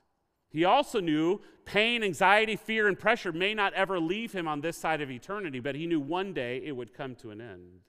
He 0.50 0.64
also 0.64 1.00
knew 1.00 1.42
pain, 1.66 2.02
anxiety, 2.02 2.56
fear, 2.56 2.88
and 2.88 2.98
pressure 2.98 3.32
may 3.32 3.54
not 3.54 3.74
ever 3.74 4.00
leave 4.00 4.32
him 4.32 4.48
on 4.48 4.62
this 4.62 4.78
side 4.78 5.02
of 5.02 5.12
eternity, 5.12 5.60
but 5.60 5.76
he 5.76 5.86
knew 5.86 6.00
one 6.00 6.34
day 6.34 6.62
it 6.64 6.72
would 6.72 6.94
come 6.94 7.16
to 7.16 7.32
an 7.32 7.42
end. 7.42 7.82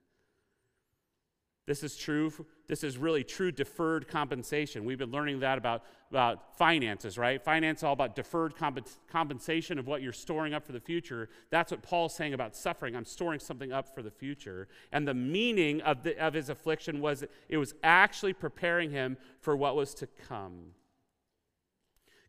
This 1.66 1.82
is 1.82 1.96
true. 1.96 2.32
This 2.68 2.84
is 2.84 2.96
really 2.96 3.24
true 3.24 3.50
deferred 3.50 4.06
compensation. 4.06 4.84
We've 4.84 4.98
been 4.98 5.10
learning 5.10 5.40
that 5.40 5.58
about, 5.58 5.82
about 6.10 6.56
finances, 6.56 7.18
right? 7.18 7.42
Finance 7.42 7.80
is 7.80 7.82
all 7.82 7.92
about 7.92 8.14
deferred 8.14 8.54
comp- 8.54 8.86
compensation 9.10 9.76
of 9.76 9.88
what 9.88 10.00
you're 10.00 10.12
storing 10.12 10.54
up 10.54 10.64
for 10.64 10.70
the 10.70 10.80
future. 10.80 11.28
That's 11.50 11.72
what 11.72 11.82
Paul's 11.82 12.14
saying 12.14 12.34
about 12.34 12.54
suffering. 12.54 12.94
I'm 12.94 13.04
storing 13.04 13.40
something 13.40 13.72
up 13.72 13.92
for 13.92 14.00
the 14.00 14.12
future. 14.12 14.68
And 14.92 15.08
the 15.08 15.14
meaning 15.14 15.80
of, 15.80 16.04
the, 16.04 16.16
of 16.24 16.34
his 16.34 16.50
affliction 16.50 17.00
was 17.00 17.24
it 17.48 17.56
was 17.56 17.74
actually 17.82 18.32
preparing 18.32 18.92
him 18.92 19.16
for 19.40 19.56
what 19.56 19.74
was 19.74 19.92
to 19.94 20.06
come. 20.06 20.72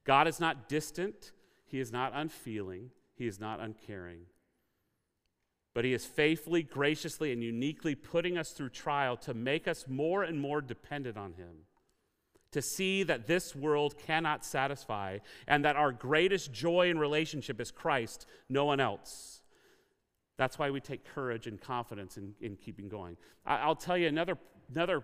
God 0.04 0.28
is 0.28 0.40
not 0.40 0.68
distant, 0.68 1.32
He 1.66 1.80
is 1.80 1.92
not 1.92 2.14
unfeeling, 2.16 2.90
He 3.14 3.28
is 3.28 3.40
not 3.40 3.60
uncaring 3.60 4.22
but 5.78 5.86
He 5.86 5.94
is 5.94 6.08
faithfully, 6.08 6.64
graciously, 6.64 7.32
and 7.32 7.44
uniquely 7.44 7.94
putting 7.94 8.36
us 8.36 8.50
through 8.50 8.70
trial 8.70 9.16
to 9.18 9.36
make 9.36 9.68
us 9.68 9.86
more 9.88 10.24
and 10.24 10.42
more 10.42 10.60
dependent 10.60 11.18
on 11.18 11.34
Him. 11.34 11.68
To 12.54 12.64
see 12.64 13.04
that 13.04 13.28
this 13.28 13.56
world 13.56 13.96
cannot 13.96 14.44
satisfy 14.44 15.20
and 15.48 15.64
that 15.66 15.76
our 15.76 15.92
greatest 15.92 16.52
joy 16.52 16.90
in 16.90 16.98
relationship 16.98 17.62
is 17.62 17.70
Christ, 17.70 18.26
no 18.50 18.66
one 18.66 18.80
else. 18.80 19.44
That's 20.36 20.58
why 20.58 20.72
we 20.72 20.80
take 20.80 21.06
courage 21.06 21.46
and 21.46 21.62
confidence 21.62 22.18
in, 22.18 22.34
in 22.42 22.56
keeping 22.56 22.90
going. 22.90 23.16
I, 23.46 23.68
will 23.68 23.76
tell 23.76 24.00
you 24.00 24.08
another, 24.08 24.40
another 24.74 25.04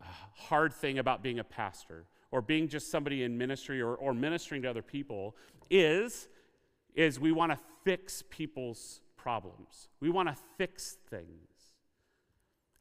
uh, 0.00 0.04
hard 0.36 0.72
thing 0.72 1.00
about 1.00 1.24
being 1.24 1.40
a 1.40 1.44
pastor 1.44 2.04
or 2.30 2.40
being 2.40 2.68
just 2.68 2.88
somebody 2.88 3.24
in 3.24 3.36
ministry 3.36 3.82
or, 3.82 3.96
or 3.96 4.14
ministering 4.14 4.62
to 4.62 4.70
other 4.70 4.80
people 4.80 5.34
is, 5.70 6.28
is 6.94 7.18
we 7.18 7.32
want 7.32 7.50
to 7.50 7.58
fix 7.82 8.22
people's 8.30 9.00
problems. 9.24 9.88
We 10.00 10.10
want 10.10 10.28
to 10.28 10.36
fix 10.58 10.98
things. 11.08 11.48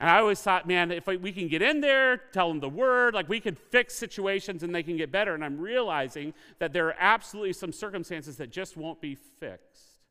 And 0.02 0.10
I 0.10 0.20
always 0.20 0.42
thought, 0.42 0.68
man, 0.68 0.92
if 0.92 1.08
we 1.08 1.32
can 1.32 1.48
get 1.48 1.62
in 1.62 1.80
there, 1.80 2.18
tell 2.18 2.50
them 2.50 2.60
the 2.60 2.68
word, 2.68 3.14
like 3.14 3.30
we 3.30 3.40
can 3.40 3.56
fix 3.56 3.94
situations 3.94 4.62
and 4.62 4.76
they 4.76 4.84
can 4.84 4.98
get 4.98 5.10
better. 5.10 5.34
And 5.34 5.46
I'm 5.46 5.58
realizing 5.58 6.34
that 6.60 6.74
there 6.74 6.88
are 6.88 6.96
absolutely 7.00 7.54
some 7.54 7.72
circumstances 7.72 8.36
that 8.38 8.52
just 8.52 8.76
won't 8.76 9.00
be 9.00 9.16
fixed. 9.16 10.02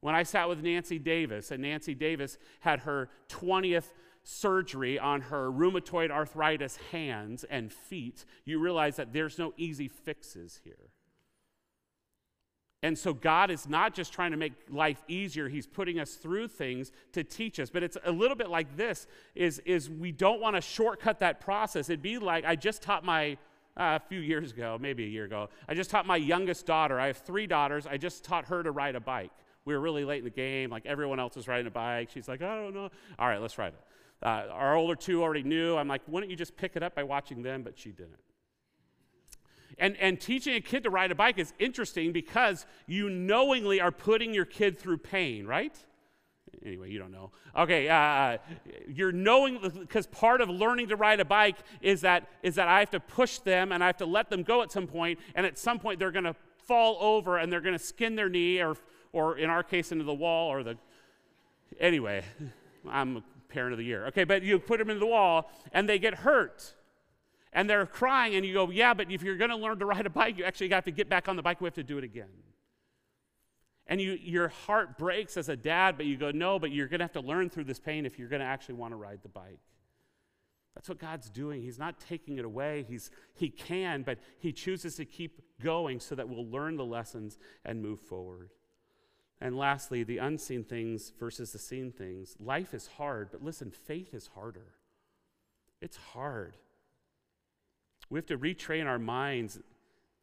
When 0.00 0.14
I 0.14 0.22
sat 0.22 0.48
with 0.48 0.62
Nancy 0.62 1.00
Davis, 1.00 1.50
and 1.50 1.62
Nancy 1.62 1.94
Davis 1.94 2.38
had 2.60 2.80
her 2.80 3.08
20th 3.28 3.90
surgery 4.22 5.00
on 5.00 5.22
her 5.22 5.50
rheumatoid 5.50 6.12
arthritis 6.12 6.78
hands 6.92 7.44
and 7.50 7.72
feet, 7.72 8.24
you 8.44 8.60
realize 8.60 8.94
that 8.94 9.12
there's 9.12 9.36
no 9.36 9.52
easy 9.56 9.88
fixes 9.88 10.60
here. 10.62 10.90
And 12.82 12.98
so 12.98 13.14
God 13.14 13.50
is 13.50 13.68
not 13.68 13.94
just 13.94 14.12
trying 14.12 14.32
to 14.32 14.36
make 14.36 14.52
life 14.68 15.02
easier, 15.06 15.48
he's 15.48 15.66
putting 15.66 16.00
us 16.00 16.14
through 16.14 16.48
things 16.48 16.90
to 17.12 17.22
teach 17.22 17.60
us. 17.60 17.70
But 17.70 17.82
it's 17.82 17.96
a 18.04 18.10
little 18.10 18.36
bit 18.36 18.50
like 18.50 18.76
this 18.76 19.06
is, 19.34 19.60
is 19.64 19.88
we 19.88 20.10
don't 20.10 20.40
want 20.40 20.56
to 20.56 20.62
shortcut 20.62 21.20
that 21.20 21.40
process. 21.40 21.88
It'd 21.88 22.02
be 22.02 22.18
like 22.18 22.44
I 22.44 22.56
just 22.56 22.82
taught 22.82 23.04
my 23.04 23.36
uh, 23.76 23.98
a 24.02 24.08
few 24.08 24.20
years 24.20 24.52
ago, 24.52 24.76
maybe 24.80 25.04
a 25.04 25.08
year 25.08 25.24
ago, 25.24 25.48
I 25.66 25.74
just 25.74 25.88
taught 25.88 26.06
my 26.06 26.16
youngest 26.16 26.66
daughter. 26.66 27.00
I 27.00 27.06
have 27.06 27.16
three 27.16 27.46
daughters. 27.46 27.86
I 27.86 27.96
just 27.96 28.22
taught 28.22 28.46
her 28.46 28.62
to 28.62 28.70
ride 28.70 28.96
a 28.96 29.00
bike. 29.00 29.30
We 29.64 29.74
were 29.74 29.80
really 29.80 30.04
late 30.04 30.18
in 30.18 30.24
the 30.24 30.30
game, 30.30 30.70
like 30.70 30.84
everyone 30.84 31.20
else 31.20 31.36
was 31.36 31.48
riding 31.48 31.66
a 31.66 31.70
bike. 31.70 32.10
She's 32.12 32.28
like, 32.28 32.42
I 32.42 32.56
don't 32.56 32.74
know. 32.74 32.90
All 33.18 33.28
right, 33.28 33.40
let's 33.40 33.56
ride 33.56 33.72
it. 33.72 33.80
Uh, 34.22 34.52
our 34.52 34.76
older 34.76 34.94
two 34.94 35.22
already 35.22 35.42
knew. 35.42 35.76
I'm 35.76 35.88
like, 35.88 36.02
why 36.06 36.20
don't 36.20 36.30
you 36.30 36.36
just 36.36 36.56
pick 36.56 36.76
it 36.76 36.82
up 36.82 36.94
by 36.94 37.02
watching 37.02 37.42
them? 37.42 37.62
But 37.62 37.78
she 37.78 37.90
didn't. 37.90 38.18
And, 39.78 39.96
and 39.98 40.20
teaching 40.20 40.54
a 40.54 40.60
kid 40.60 40.84
to 40.84 40.90
ride 40.90 41.10
a 41.10 41.14
bike 41.14 41.38
is 41.38 41.52
interesting 41.58 42.12
because 42.12 42.66
you 42.86 43.08
knowingly 43.08 43.80
are 43.80 43.90
putting 43.90 44.34
your 44.34 44.44
kid 44.44 44.78
through 44.78 44.98
pain, 44.98 45.46
right? 45.46 45.76
Anyway, 46.64 46.90
you 46.90 46.98
don't 46.98 47.10
know. 47.10 47.30
Okay, 47.56 47.88
uh, 47.88 48.38
you're 48.88 49.12
knowing 49.12 49.58
because 49.80 50.06
part 50.06 50.40
of 50.40 50.48
learning 50.48 50.88
to 50.88 50.96
ride 50.96 51.18
a 51.18 51.24
bike 51.24 51.56
is 51.80 52.02
that 52.02 52.28
is 52.42 52.54
that 52.54 52.68
I 52.68 52.80
have 52.80 52.90
to 52.90 53.00
push 53.00 53.38
them 53.38 53.72
and 53.72 53.82
I 53.82 53.86
have 53.86 53.96
to 53.98 54.06
let 54.06 54.30
them 54.30 54.42
go 54.42 54.62
at 54.62 54.70
some 54.70 54.86
point, 54.86 55.18
and 55.34 55.44
at 55.44 55.58
some 55.58 55.78
point 55.78 55.98
they're 55.98 56.12
going 56.12 56.24
to 56.24 56.36
fall 56.58 56.98
over 57.00 57.38
and 57.38 57.52
they're 57.52 57.60
going 57.60 57.76
to 57.76 57.84
skin 57.84 58.14
their 58.14 58.28
knee, 58.28 58.62
or 58.62 58.76
or 59.12 59.38
in 59.38 59.50
our 59.50 59.62
case 59.62 59.92
into 59.92 60.04
the 60.04 60.14
wall 60.14 60.52
or 60.52 60.62
the. 60.62 60.76
Anyway, 61.80 62.22
I'm 62.88 63.16
a 63.16 63.22
parent 63.48 63.72
of 63.72 63.78
the 63.78 63.84
year. 63.84 64.06
Okay, 64.06 64.24
but 64.24 64.42
you 64.42 64.58
put 64.58 64.78
them 64.78 64.90
into 64.90 65.00
the 65.00 65.06
wall 65.06 65.50
and 65.72 65.88
they 65.88 65.98
get 65.98 66.14
hurt 66.14 66.74
and 67.52 67.68
they're 67.68 67.86
crying, 67.86 68.34
and 68.34 68.46
you 68.46 68.54
go, 68.54 68.70
Yeah, 68.70 68.94
but 68.94 69.10
if 69.10 69.22
you're 69.22 69.36
going 69.36 69.50
to 69.50 69.56
learn 69.56 69.78
to 69.78 69.86
ride 69.86 70.06
a 70.06 70.10
bike, 70.10 70.38
you 70.38 70.44
actually 70.44 70.70
have 70.70 70.84
to 70.84 70.90
get 70.90 71.08
back 71.08 71.28
on 71.28 71.36
the 71.36 71.42
bike. 71.42 71.60
We 71.60 71.66
have 71.66 71.74
to 71.74 71.82
do 71.82 71.98
it 71.98 72.04
again. 72.04 72.30
And 73.86 74.00
you, 74.00 74.12
your 74.12 74.48
heart 74.48 74.96
breaks 74.96 75.36
as 75.36 75.48
a 75.48 75.56
dad, 75.56 75.96
but 75.96 76.06
you 76.06 76.16
go, 76.16 76.30
No, 76.30 76.58
but 76.58 76.70
you're 76.70 76.88
going 76.88 77.00
to 77.00 77.04
have 77.04 77.12
to 77.12 77.20
learn 77.20 77.50
through 77.50 77.64
this 77.64 77.78
pain 77.78 78.06
if 78.06 78.18
you're 78.18 78.28
going 78.28 78.40
to 78.40 78.46
actually 78.46 78.76
want 78.76 78.92
to 78.92 78.96
ride 78.96 79.20
the 79.22 79.28
bike. 79.28 79.60
That's 80.74 80.88
what 80.88 80.98
God's 80.98 81.28
doing. 81.28 81.60
He's 81.60 81.78
not 81.78 82.00
taking 82.00 82.38
it 82.38 82.46
away. 82.46 82.86
He's, 82.88 83.10
he 83.34 83.50
can, 83.50 84.02
but 84.02 84.18
He 84.38 84.52
chooses 84.52 84.96
to 84.96 85.04
keep 85.04 85.42
going 85.62 86.00
so 86.00 86.14
that 86.14 86.28
we'll 86.28 86.46
learn 86.46 86.76
the 86.76 86.84
lessons 86.84 87.38
and 87.64 87.82
move 87.82 88.00
forward. 88.00 88.50
And 89.40 89.58
lastly, 89.58 90.04
the 90.04 90.18
unseen 90.18 90.64
things 90.64 91.12
versus 91.18 91.52
the 91.52 91.58
seen 91.58 91.90
things. 91.90 92.36
Life 92.38 92.72
is 92.72 92.86
hard, 92.86 93.30
but 93.32 93.42
listen, 93.42 93.70
faith 93.70 94.14
is 94.14 94.30
harder. 94.34 94.74
It's 95.80 95.96
hard. 95.96 96.56
We 98.12 98.18
have 98.18 98.26
to 98.26 98.36
retrain 98.36 98.84
our 98.84 98.98
minds 98.98 99.58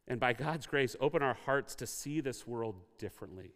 and 0.08 0.20
by 0.20 0.34
God's 0.34 0.68
grace, 0.68 0.96
open 1.00 1.24
our 1.24 1.34
hearts 1.34 1.74
to 1.76 1.88
see 1.88 2.22
this 2.22 2.46
world 2.46 2.76
differently. 3.00 3.52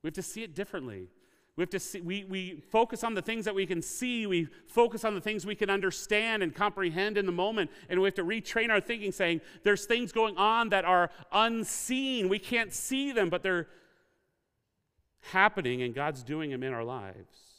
We 0.00 0.08
have 0.08 0.14
to 0.14 0.22
see 0.22 0.44
it 0.44 0.54
differently. 0.54 1.08
We 1.56 1.62
have 1.62 1.70
to 1.70 1.80
see, 1.80 2.00
we, 2.00 2.22
we 2.22 2.62
focus 2.70 3.02
on 3.02 3.14
the 3.14 3.22
things 3.22 3.44
that 3.46 3.54
we 3.54 3.66
can 3.66 3.82
see. 3.82 4.28
We 4.28 4.46
focus 4.68 5.04
on 5.04 5.14
the 5.14 5.20
things 5.20 5.44
we 5.44 5.56
can 5.56 5.70
understand 5.70 6.44
and 6.44 6.54
comprehend 6.54 7.18
in 7.18 7.26
the 7.26 7.32
moment. 7.32 7.68
And 7.88 8.00
we 8.00 8.06
have 8.06 8.14
to 8.14 8.24
retrain 8.24 8.70
our 8.70 8.80
thinking, 8.80 9.10
saying, 9.10 9.40
there's 9.64 9.86
things 9.86 10.12
going 10.12 10.36
on 10.36 10.68
that 10.68 10.84
are 10.84 11.10
unseen. 11.32 12.28
We 12.28 12.38
can't 12.38 12.72
see 12.72 13.10
them, 13.10 13.28
but 13.28 13.42
they're 13.42 13.66
happening, 15.20 15.82
and 15.82 15.92
God's 15.92 16.22
doing 16.22 16.50
them 16.50 16.62
in 16.62 16.72
our 16.72 16.84
lives. 16.84 17.53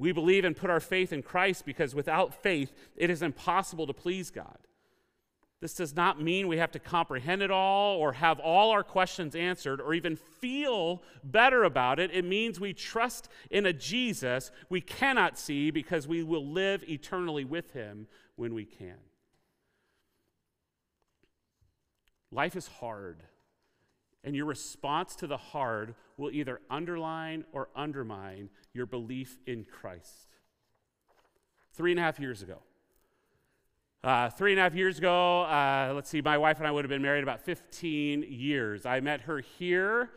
We 0.00 0.12
believe 0.12 0.46
and 0.46 0.56
put 0.56 0.70
our 0.70 0.80
faith 0.80 1.12
in 1.12 1.22
Christ 1.22 1.66
because 1.66 1.94
without 1.94 2.32
faith, 2.32 2.72
it 2.96 3.10
is 3.10 3.20
impossible 3.20 3.86
to 3.86 3.92
please 3.92 4.30
God. 4.30 4.56
This 5.60 5.74
does 5.74 5.94
not 5.94 6.18
mean 6.18 6.48
we 6.48 6.56
have 6.56 6.72
to 6.72 6.78
comprehend 6.78 7.42
it 7.42 7.50
all 7.50 7.98
or 7.98 8.14
have 8.14 8.40
all 8.40 8.70
our 8.70 8.82
questions 8.82 9.34
answered 9.34 9.78
or 9.78 9.92
even 9.92 10.16
feel 10.16 11.02
better 11.22 11.64
about 11.64 12.00
it. 12.00 12.10
It 12.14 12.24
means 12.24 12.58
we 12.58 12.72
trust 12.72 13.28
in 13.50 13.66
a 13.66 13.74
Jesus 13.74 14.50
we 14.70 14.80
cannot 14.80 15.38
see 15.38 15.70
because 15.70 16.08
we 16.08 16.22
will 16.22 16.46
live 16.46 16.82
eternally 16.88 17.44
with 17.44 17.72
him 17.72 18.06
when 18.36 18.54
we 18.54 18.64
can. 18.64 18.96
Life 22.32 22.56
is 22.56 22.68
hard, 22.68 23.18
and 24.24 24.36
your 24.36 24.46
response 24.46 25.16
to 25.16 25.26
the 25.26 25.36
hard 25.36 25.94
will 26.16 26.30
either 26.30 26.60
underline 26.70 27.44
or 27.52 27.68
undermine 27.74 28.50
your 28.74 28.86
belief 28.86 29.38
in 29.46 29.64
Christ. 29.64 30.28
Three 31.72 31.92
and 31.92 32.00
a 32.00 32.02
half 32.02 32.20
years 32.20 32.42
ago, 32.42 32.58
uh, 34.02 34.30
three 34.30 34.52
and 34.52 34.60
a 34.60 34.62
half 34.62 34.74
years 34.74 34.98
ago, 34.98 35.42
uh, 35.42 35.92
let's 35.94 36.08
see, 36.08 36.20
my 36.20 36.38
wife 36.38 36.58
and 36.58 36.66
I 36.66 36.70
would 36.70 36.84
have 36.84 36.90
been 36.90 37.02
married 37.02 37.22
about 37.22 37.42
15 37.42 38.24
years. 38.28 38.86
I 38.86 39.00
met 39.00 39.22
her 39.22 39.40
here. 39.40 40.10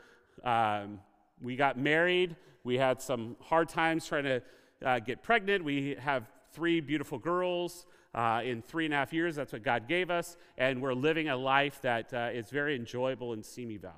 Um, 0.44 1.00
we 1.42 1.56
got 1.56 1.78
married. 1.78 2.36
We 2.64 2.78
had 2.78 3.02
some 3.02 3.36
hard 3.42 3.68
times 3.68 4.06
trying 4.08 4.24
to 4.24 4.42
uh, 4.84 5.00
get 5.00 5.22
pregnant. 5.22 5.64
We 5.64 5.96
have 6.00 6.30
three 6.54 6.80
beautiful 6.80 7.18
girls. 7.18 7.86
Uh, 8.14 8.42
in 8.44 8.62
three 8.62 8.86
and 8.86 8.94
a 8.94 8.98
half 8.98 9.12
years, 9.12 9.36
that's 9.36 9.54
what 9.54 9.64
God 9.64 9.88
gave 9.88 10.12
us, 10.12 10.38
and 10.58 10.82
we're 10.82 10.94
living 10.94 11.30
a 11.30 11.36
life 11.36 11.82
that 11.82 12.14
uh, 12.14 12.30
is 12.32 12.50
very 12.50 12.76
enjoyable 12.76 13.34
in 13.34 13.42
Simi 13.42 13.78
Valley. 13.78 13.96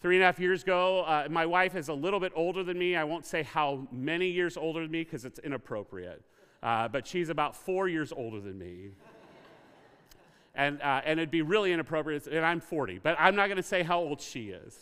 Three 0.00 0.16
and 0.16 0.22
a 0.22 0.26
half 0.26 0.38
years 0.38 0.62
ago, 0.62 1.02
uh, 1.02 1.26
my 1.30 1.44
wife 1.44 1.74
is 1.74 1.88
a 1.88 1.94
little 1.94 2.20
bit 2.20 2.32
older 2.34 2.62
than 2.62 2.78
me. 2.78 2.96
I 2.96 3.04
won't 3.04 3.26
say 3.26 3.42
how 3.42 3.86
many 3.92 4.28
years 4.28 4.56
older 4.56 4.80
than 4.80 4.90
me 4.90 5.04
because 5.04 5.24
it's 5.24 5.38
inappropriate 5.40 6.22
uh, 6.62 6.88
but 6.88 7.06
she's 7.06 7.28
about 7.28 7.54
four 7.54 7.88
years 7.88 8.12
older 8.12 8.40
than 8.40 8.58
me. 8.58 8.90
and, 10.54 10.80
uh, 10.82 11.00
and 11.04 11.20
it'd 11.20 11.30
be 11.30 11.42
really 11.42 11.72
inappropriate, 11.72 12.26
and 12.26 12.44
I'm 12.44 12.60
40, 12.60 12.98
but 12.98 13.16
I'm 13.18 13.36
not 13.36 13.46
going 13.46 13.56
to 13.56 13.62
say 13.62 13.82
how 13.82 14.00
old 14.00 14.20
she 14.20 14.48
is. 14.48 14.76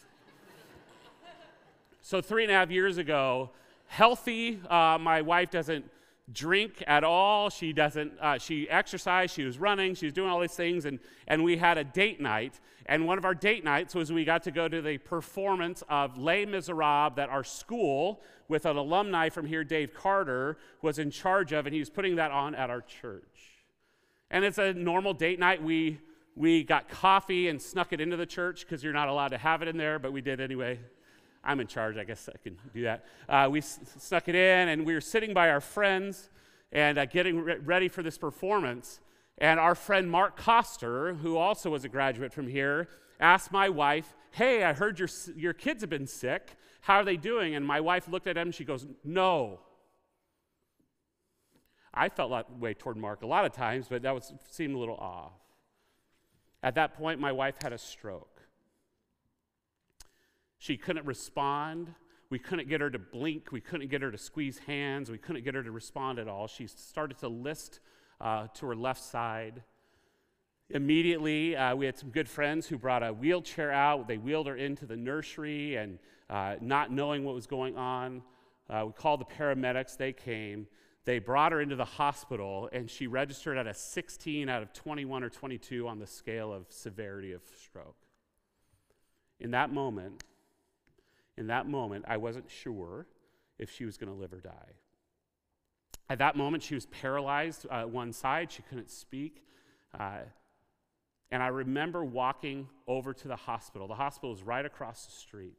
so, 2.01 2.21
three 2.21 2.45
and 2.45 2.53
a 2.53 2.55
half 2.55 2.71
years 2.71 2.97
ago, 2.97 3.51
healthy, 3.87 4.61
uh, 4.71 4.99
my 5.01 5.21
wife 5.21 5.51
doesn't 5.51 5.85
drink 6.33 6.83
at 6.87 7.05
all. 7.05 7.51
She 7.51 7.73
doesn't, 7.73 8.13
uh, 8.21 8.39
she 8.39 8.69
exercised, 8.69 9.35
she 9.35 9.45
was 9.45 9.59
running, 9.59 9.95
she 9.95 10.07
was 10.07 10.13
doing 10.13 10.31
all 10.31 10.41
these 10.41 10.55
things, 10.55 10.85
and, 10.85 10.99
and 11.27 11.45
we 11.45 11.57
had 11.57 11.79
a 11.79 11.85
date 11.85 12.21
night. 12.21 12.61
And 12.87 13.07
one 13.07 13.19
of 13.19 13.25
our 13.25 13.35
date 13.35 13.65
nights 13.65 13.95
was 13.95 14.13
we 14.13 14.25
got 14.25 14.43
to 14.45 14.51
go 14.51 14.69
to 14.69 14.83
the 14.83 14.99
performance 14.99 15.83
of 15.89 16.19
Les 16.19 16.45
Miserables 16.45 17.17
that 17.17 17.29
our 17.31 17.45
school, 17.45 18.21
with 18.49 18.67
an 18.67 18.77
alumni 18.77 19.29
from 19.29 19.47
here, 19.47 19.65
Dave 19.65 19.95
Carter, 19.95 20.59
was 20.83 20.99
in 20.99 21.11
charge 21.11 21.53
of, 21.53 21.67
and 21.67 21.75
he 21.75 21.81
was 21.81 21.91
putting 21.91 22.17
that 22.17 22.31
on 22.31 22.55
at 22.55 22.71
our 22.71 22.83
church. 22.83 23.23
And 24.31 24.45
it's 24.45 24.59
a 24.59 24.75
normal 24.75 25.15
date 25.15 25.39
night. 25.39 25.63
We, 25.63 26.01
we 26.37 26.65
got 26.65 26.89
coffee 26.89 27.49
and 27.49 27.61
snuck 27.61 27.93
it 27.93 28.01
into 28.01 28.17
the 28.17 28.27
church 28.27 28.61
because 28.61 28.83
you're 28.83 28.93
not 28.93 29.09
allowed 29.09 29.29
to 29.29 29.39
have 29.39 29.63
it 29.63 29.69
in 29.69 29.77
there, 29.77 29.99
but 29.99 30.13
we 30.13 30.21
did 30.21 30.41
anyway. 30.41 30.79
I'm 31.45 31.61
in 31.61 31.67
charge, 31.67 31.97
I 31.97 32.05
guess 32.05 32.29
I 32.33 32.39
can 32.43 32.57
do 32.73 32.83
that. 32.83 33.05
Uh, 33.29 33.49
we 33.51 33.59
s- 33.59 33.79
snuck 33.99 34.29
it 34.29 34.35
in, 34.35 34.69
and 34.69 34.87
we 34.87 34.95
were 34.95 35.01
sitting 35.01 35.35
by 35.35 35.51
our 35.51 35.61
friends 35.61 36.31
and 36.73 36.99
uh, 36.99 37.05
getting 37.07 37.41
re- 37.41 37.57
ready 37.59 37.89
for 37.89 38.03
this 38.03 38.17
performance. 38.17 39.01
And 39.39 39.61
our 39.61 39.75
friend 39.75 40.11
Mark 40.11 40.37
Coster, 40.37 41.15
who 41.15 41.37
also 41.37 41.71
was 41.71 41.85
a 41.85 41.89
graduate 41.89 42.33
from 42.33 42.49
here, 42.49 42.89
asked 43.21 43.53
my 43.53 43.69
wife, 43.69 44.15
Hey, 44.31 44.65
I 44.65 44.73
heard 44.73 44.99
your, 44.99 45.09
your 45.37 45.53
kids 45.53 45.83
have 45.83 45.91
been 45.91 46.07
sick. 46.07 46.57
How 46.81 46.97
are 46.97 47.05
they 47.05 47.17
doing? 47.17 47.55
And 47.55 47.65
my 47.65 47.81
wife 47.81 48.09
looked 48.09 48.27
at 48.27 48.37
him 48.37 48.49
and 48.49 48.55
she 48.55 48.65
goes, 48.65 48.87
No. 49.05 49.61
I 51.93 52.09
felt 52.09 52.31
that 52.31 52.59
way 52.59 52.75
toward 52.75 52.97
Mark 52.97 53.23
a 53.23 53.27
lot 53.27 53.45
of 53.45 53.53
times, 53.53 53.87
but 53.89 54.03
that 54.03 54.15
was, 54.15 54.33
seemed 54.51 54.75
a 54.75 54.79
little 54.79 54.97
off. 54.97 55.33
At 56.63 56.75
that 56.75 56.95
point, 56.95 57.21
my 57.21 57.31
wife 57.31 57.57
had 57.63 57.73
a 57.73 57.79
stroke. 57.79 58.34
She 60.65 60.79
couldn't 60.79 61.05
respond. 61.05 61.93
We 62.31 62.39
couldn't 62.39 62.71
get 62.71 62.81
her 62.81 62.89
to 62.89 62.99
blink. 62.99 63.53
We 63.53 63.61
couldn't 63.61 63.89
get 63.89 64.01
her 64.01 64.11
to 64.11 64.17
squeeze 64.17 64.61
hands. 64.61 65.11
We 65.11 65.19
couldn't 65.19 65.45
get 65.45 65.55
her 65.55 65.63
to 65.63 65.71
respond 65.71 66.19
at 66.19 66.27
all. 66.27 66.47
She 66.47 66.69
started 66.69 67.19
to 67.19 67.29
list 67.29 67.81
uh, 68.19 68.47
to 68.55 68.69
her 68.69 68.75
left 68.75 69.03
side. 69.03 69.63
Immediately, 70.71 71.55
uh, 71.55 71.77
we 71.77 71.85
had 71.85 71.99
some 71.99 72.09
good 72.09 72.27
friends 72.27 72.67
who 72.67 72.79
brought 72.79 73.03
a 73.03 73.13
wheelchair 73.13 73.73
out. 73.73 74.09
They 74.09 74.17
wheeled 74.17 74.47
her 74.47 74.57
into 74.57 74.87
the 74.87 74.97
nursery, 74.97 75.77
and 75.77 75.99
uh, 76.31 76.55
not 76.63 76.91
knowing 76.91 77.25
what 77.25 77.35
was 77.35 77.47
going 77.47 77.77
on, 77.77 78.23
uh, 78.71 78.85
we 78.87 78.95
called 78.95 79.21
the 79.21 79.27
paramedics. 79.27 79.99
They 79.99 80.15
came. 80.15 80.67
They 81.05 81.19
brought 81.19 81.53
her 81.53 81.61
into 81.61 81.77
the 81.77 81.85
hospital, 81.85 82.71
and 82.73 82.89
she 82.89 83.07
registered 83.07 83.59
at 83.59 83.67
a 83.67 83.75
16 83.75 84.49
out 84.49 84.63
of 84.63 84.73
21 84.73 85.25
or 85.25 85.29
22 85.29 85.87
on 85.87 85.99
the 85.99 86.07
scale 86.07 86.55
of 86.55 86.65
severity 86.71 87.33
of 87.33 87.43
stroke. 87.55 87.99
In 89.39 89.51
that 89.51 89.71
moment, 89.71 90.25
in 91.37 91.49
that 91.49 91.67
moment, 91.67 92.05
I 92.09 92.17
wasn't 92.17 92.51
sure 92.51 93.07
if 93.59 93.71
she 93.71 93.85
was 93.85 93.97
going 93.97 94.13
to 94.13 94.19
live 94.19 94.33
or 94.33 94.41
die. 94.41 94.73
At 96.09 96.19
that 96.19 96.37
moment, 96.37 96.63
she 96.63 96.75
was 96.75 96.87
paralyzed 96.87 97.67
uh, 97.71 97.85
one 97.85 98.13
side, 98.13 98.53
she 98.53 98.63
couldn't 98.63 98.91
speak. 98.91 99.43
Uh, 99.99 100.19
and 101.31 101.43
I 101.43 101.49
remember 101.49 102.05
walking 102.05 102.69
over 102.87 103.13
to 103.15 103.29
the 103.29 103.37
hospital. 103.37 103.89
The 103.89 103.95
hospital 103.95 104.31
was 104.31 104.43
right 104.43 104.65
across 104.65 105.07
the 105.07 105.13
street. 105.13 105.57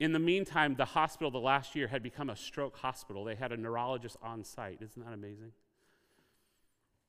In 0.00 0.12
the 0.12 0.18
meantime, 0.18 0.74
the 0.74 0.84
hospital 0.84 1.30
the 1.30 1.38
last 1.38 1.76
year 1.76 1.86
had 1.86 2.02
become 2.02 2.28
a 2.28 2.36
stroke 2.36 2.76
hospital. 2.76 3.24
They 3.24 3.36
had 3.36 3.52
a 3.52 3.56
neurologist 3.56 4.16
on 4.22 4.42
site. 4.42 4.78
Isn't 4.80 5.04
that 5.04 5.12
amazing? 5.12 5.52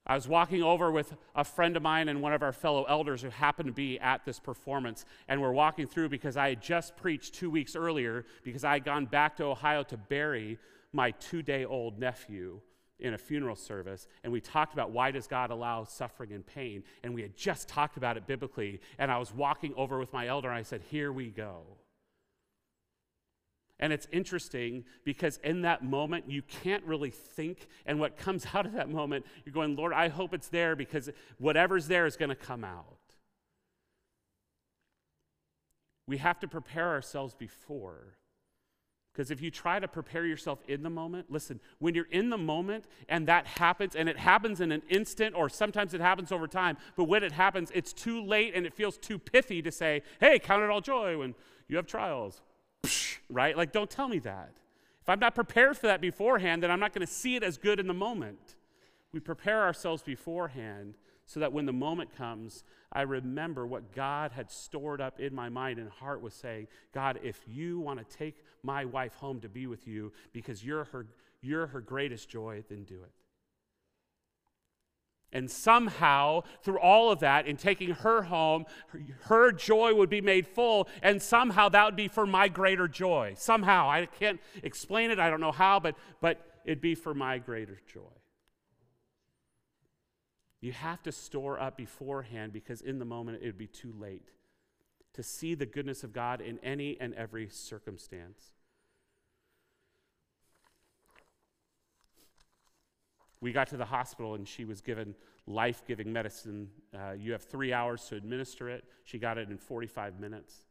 I 0.07 0.15
was 0.15 0.27
walking 0.27 0.61
over 0.61 0.91
with 0.91 1.15
a 1.35 1.43
friend 1.43 1.75
of 1.75 1.81
mine 1.81 2.09
and 2.09 2.21
one 2.21 2.33
of 2.33 2.43
our 2.43 2.51
fellow 2.51 2.83
elders 2.83 3.23
who 3.23 3.29
happened 3.29 3.67
to 3.67 3.73
be 3.73 3.99
at 3.99 4.23
this 4.23 4.39
performance, 4.39 5.03
and 5.27 5.41
we're 5.41 5.51
walking 5.51 5.87
through 5.87 6.09
because 6.09 6.37
I 6.37 6.49
had 6.49 6.61
just 6.61 6.95
preached 6.95 7.33
two 7.33 7.49
weeks 7.49 7.75
earlier 7.75 8.25
because 8.43 8.63
I 8.63 8.73
had 8.73 8.85
gone 8.85 9.05
back 9.05 9.35
to 9.37 9.45
Ohio 9.45 9.83
to 9.83 9.97
bury 9.97 10.59
my 10.93 11.11
two 11.11 11.41
day 11.41 11.65
old 11.65 11.99
nephew 11.99 12.61
in 12.99 13.13
a 13.13 13.17
funeral 13.17 13.55
service 13.55 14.07
and 14.23 14.31
we 14.31 14.39
talked 14.39 14.73
about 14.73 14.89
why 14.89 15.11
does 15.11 15.27
god 15.27 15.51
allow 15.51 15.83
suffering 15.83 16.31
and 16.31 16.45
pain 16.45 16.81
and 17.03 17.13
we 17.13 17.21
had 17.21 17.35
just 17.35 17.67
talked 17.67 17.97
about 17.97 18.15
it 18.15 18.25
biblically 18.25 18.79
and 18.97 19.11
i 19.11 19.17
was 19.17 19.33
walking 19.33 19.73
over 19.75 19.99
with 19.99 20.13
my 20.13 20.27
elder 20.27 20.47
and 20.47 20.57
i 20.57 20.61
said 20.61 20.81
here 20.89 21.11
we 21.11 21.29
go 21.29 21.63
and 23.79 23.91
it's 23.91 24.07
interesting 24.11 24.85
because 25.03 25.37
in 25.43 25.63
that 25.63 25.83
moment, 25.83 26.29
you 26.29 26.41
can't 26.41 26.83
really 26.85 27.09
think. 27.09 27.67
And 27.85 27.99
what 27.99 28.17
comes 28.17 28.45
out 28.53 28.65
of 28.65 28.73
that 28.73 28.89
moment, 28.89 29.25
you're 29.43 29.53
going, 29.53 29.75
Lord, 29.75 29.93
I 29.93 30.07
hope 30.07 30.33
it's 30.33 30.47
there 30.47 30.75
because 30.75 31.09
whatever's 31.37 31.87
there 31.87 32.05
is 32.05 32.15
going 32.15 32.29
to 32.29 32.35
come 32.35 32.63
out. 32.63 32.97
We 36.07 36.17
have 36.17 36.39
to 36.39 36.47
prepare 36.47 36.89
ourselves 36.89 37.33
before. 37.33 38.17
Because 39.11 39.31
if 39.31 39.41
you 39.41 39.49
try 39.49 39.79
to 39.79 39.87
prepare 39.87 40.25
yourself 40.25 40.59
in 40.67 40.83
the 40.83 40.89
moment, 40.89 41.31
listen, 41.31 41.61
when 41.79 41.95
you're 41.95 42.07
in 42.11 42.29
the 42.29 42.37
moment 42.37 42.83
and 43.07 43.27
that 43.27 43.47
happens, 43.47 43.95
and 43.95 44.09
it 44.09 44.17
happens 44.17 44.59
in 44.59 44.73
an 44.73 44.81
instant, 44.89 45.35
or 45.35 45.47
sometimes 45.47 45.93
it 45.93 46.01
happens 46.01 46.33
over 46.33 46.47
time, 46.47 46.77
but 46.97 47.05
when 47.05 47.23
it 47.23 47.31
happens, 47.31 47.71
it's 47.73 47.93
too 47.93 48.23
late 48.23 48.53
and 48.55 48.65
it 48.65 48.73
feels 48.73 48.97
too 48.97 49.17
pithy 49.17 49.61
to 49.61 49.71
say, 49.71 50.01
hey, 50.19 50.37
count 50.37 50.63
it 50.63 50.69
all 50.69 50.81
joy 50.81 51.17
when 51.17 51.33
you 51.69 51.77
have 51.77 51.87
trials 51.87 52.41
right? 53.29 53.55
Like, 53.55 53.71
don't 53.71 53.89
tell 53.89 54.07
me 54.07 54.19
that. 54.19 54.51
If 55.01 55.09
I'm 55.09 55.19
not 55.19 55.35
prepared 55.35 55.77
for 55.77 55.87
that 55.87 56.01
beforehand, 56.01 56.63
then 56.63 56.71
I'm 56.71 56.79
not 56.79 56.93
going 56.93 57.05
to 57.05 57.11
see 57.11 57.35
it 57.35 57.43
as 57.43 57.57
good 57.57 57.79
in 57.79 57.87
the 57.87 57.93
moment. 57.93 58.55
We 59.11 59.19
prepare 59.19 59.61
ourselves 59.63 60.01
beforehand 60.01 60.95
so 61.25 61.39
that 61.39 61.53
when 61.53 61.65
the 61.65 61.73
moment 61.73 62.15
comes, 62.15 62.63
I 62.91 63.01
remember 63.01 63.65
what 63.65 63.93
God 63.93 64.31
had 64.31 64.51
stored 64.51 65.01
up 65.01 65.19
in 65.19 65.33
my 65.33 65.49
mind 65.49 65.79
and 65.79 65.89
heart 65.89 66.21
was 66.21 66.33
saying, 66.33 66.67
God, 66.93 67.19
if 67.23 67.41
you 67.47 67.79
want 67.79 67.99
to 67.99 68.17
take 68.17 68.43
my 68.63 68.85
wife 68.85 69.15
home 69.15 69.39
to 69.41 69.49
be 69.49 69.67
with 69.67 69.87
you 69.87 70.11
because 70.33 70.63
you're 70.63 70.85
her, 70.85 71.05
you're 71.41 71.67
her 71.67 71.81
greatest 71.81 72.29
joy, 72.29 72.63
then 72.69 72.83
do 72.83 72.95
it. 72.95 73.11
And 75.35 75.51
somehow, 75.51 76.43
through 76.63 76.79
all 76.79 77.11
of 77.11 77.19
that, 77.19 77.45
in 77.45 77.57
taking 77.57 77.89
her 77.89 78.21
home, 78.21 78.65
her, 79.23 79.51
joy 79.51 79.93
would 79.93 80.09
be 80.09 80.21
made 80.21 80.47
full, 80.47 80.87
and 81.03 81.21
somehow 81.21 81.67
that 81.67 81.83
would 81.83 81.97
be 81.97 82.07
for 82.07 82.25
my 82.25 82.47
greater 82.47 82.87
joy. 82.87 83.33
Somehow. 83.37 83.89
I 83.89 84.05
can't 84.05 84.39
explain 84.63 85.11
it, 85.11 85.19
I 85.19 85.29
don't 85.29 85.41
know 85.41 85.51
how, 85.51 85.81
but, 85.81 85.97
but 86.21 86.39
it'd 86.63 86.79
be 86.79 86.95
for 86.95 87.13
my 87.13 87.37
greater 87.37 87.81
joy. 87.85 88.15
You 90.61 90.71
have 90.71 91.03
to 91.03 91.11
store 91.11 91.59
up 91.59 91.75
beforehand 91.75 92.53
because 92.53 92.79
in 92.79 92.97
the 92.97 93.05
moment 93.05 93.39
it 93.41 93.45
would 93.45 93.57
be 93.57 93.67
too 93.67 93.93
late 93.99 94.31
to 95.15 95.21
see 95.21 95.53
the 95.53 95.65
goodness 95.65 96.05
of 96.05 96.13
God 96.13 96.39
in 96.39 96.59
any 96.59 96.97
and 97.01 97.13
every 97.13 97.49
circumstance. 97.49 98.54
We 103.45 103.51
got 103.51 103.67
to 103.67 103.77
the 103.77 103.85
hospital 103.85 104.33
and 104.33 104.47
she 104.47 104.65
was 104.65 104.81
given 104.81 105.13
life 105.45 105.83
giving 105.87 106.11
medicine. 106.11 106.67
Uh, 106.91 107.11
you 107.11 107.31
have 107.31 107.43
three 107.43 107.71
hours 107.71 108.03
to 108.05 108.15
administer 108.15 108.69
it. 108.69 108.85
She 109.03 109.19
got 109.19 109.37
it 109.37 109.51
in 109.51 109.59
45 109.59 110.19
minutes. 110.19 110.65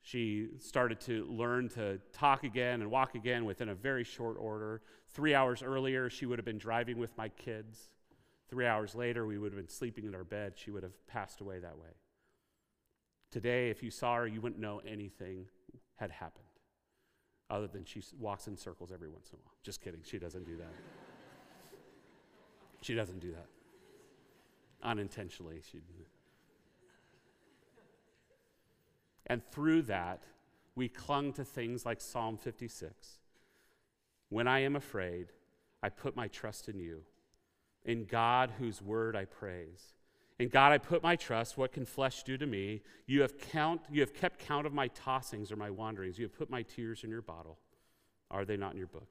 She 0.00 0.50
started 0.60 1.00
to 1.00 1.26
learn 1.28 1.68
to 1.70 1.98
talk 2.12 2.44
again 2.44 2.82
and 2.82 2.90
walk 2.92 3.16
again 3.16 3.44
within 3.44 3.68
a 3.68 3.74
very 3.74 4.04
short 4.04 4.36
order. 4.38 4.80
Three 5.08 5.34
hours 5.34 5.60
earlier, 5.60 6.08
she 6.08 6.24
would 6.24 6.38
have 6.38 6.44
been 6.44 6.56
driving 6.56 6.98
with 6.98 7.18
my 7.18 7.30
kids. 7.30 7.90
Three 8.48 8.64
hours 8.64 8.94
later, 8.94 9.26
we 9.26 9.36
would 9.36 9.50
have 9.50 9.58
been 9.58 9.68
sleeping 9.68 10.04
in 10.04 10.14
our 10.14 10.22
bed. 10.22 10.52
She 10.54 10.70
would 10.70 10.84
have 10.84 11.04
passed 11.08 11.40
away 11.40 11.58
that 11.58 11.76
way. 11.76 11.96
Today, 13.32 13.70
if 13.70 13.82
you 13.82 13.90
saw 13.90 14.18
her, 14.18 14.26
you 14.28 14.40
wouldn't 14.40 14.60
know 14.60 14.80
anything 14.86 15.46
had 15.96 16.12
happened, 16.12 16.44
other 17.50 17.66
than 17.66 17.84
she 17.84 18.04
walks 18.20 18.46
in 18.46 18.56
circles 18.56 18.92
every 18.92 19.08
once 19.08 19.30
in 19.30 19.40
a 19.40 19.42
while. 19.42 19.56
Just 19.64 19.80
kidding, 19.80 20.02
she 20.04 20.20
doesn't 20.20 20.46
do 20.46 20.56
that. 20.58 21.01
She 22.82 22.94
doesn't 22.94 23.20
do 23.20 23.30
that. 23.32 23.46
Unintentionally, 24.82 25.62
she. 25.70 25.78
And 29.26 29.42
through 29.50 29.82
that, 29.82 30.24
we 30.74 30.88
clung 30.88 31.32
to 31.34 31.44
things 31.44 31.86
like 31.86 32.00
Psalm 32.00 32.36
56. 32.36 33.18
When 34.28 34.48
I 34.48 34.60
am 34.60 34.74
afraid, 34.76 35.28
I 35.82 35.88
put 35.88 36.16
my 36.16 36.28
trust 36.28 36.68
in 36.68 36.78
you. 36.78 37.02
In 37.84 38.04
God, 38.04 38.50
whose 38.58 38.82
word 38.82 39.16
I 39.16 39.24
praise. 39.24 39.94
In 40.38 40.48
God 40.48 40.72
I 40.72 40.78
put 40.78 41.02
my 41.02 41.14
trust. 41.14 41.56
What 41.56 41.72
can 41.72 41.84
flesh 41.84 42.24
do 42.24 42.36
to 42.36 42.46
me? 42.46 42.82
You 43.06 43.22
have 43.22 43.38
count, 43.38 43.82
you 43.90 44.00
have 44.00 44.12
kept 44.12 44.40
count 44.40 44.66
of 44.66 44.72
my 44.72 44.88
tossings 44.88 45.52
or 45.52 45.56
my 45.56 45.70
wanderings. 45.70 46.18
You 46.18 46.24
have 46.24 46.36
put 46.36 46.50
my 46.50 46.62
tears 46.62 47.04
in 47.04 47.10
your 47.10 47.22
bottle. 47.22 47.58
Are 48.30 48.44
they 48.44 48.56
not 48.56 48.72
in 48.72 48.78
your 48.78 48.88
book? 48.88 49.08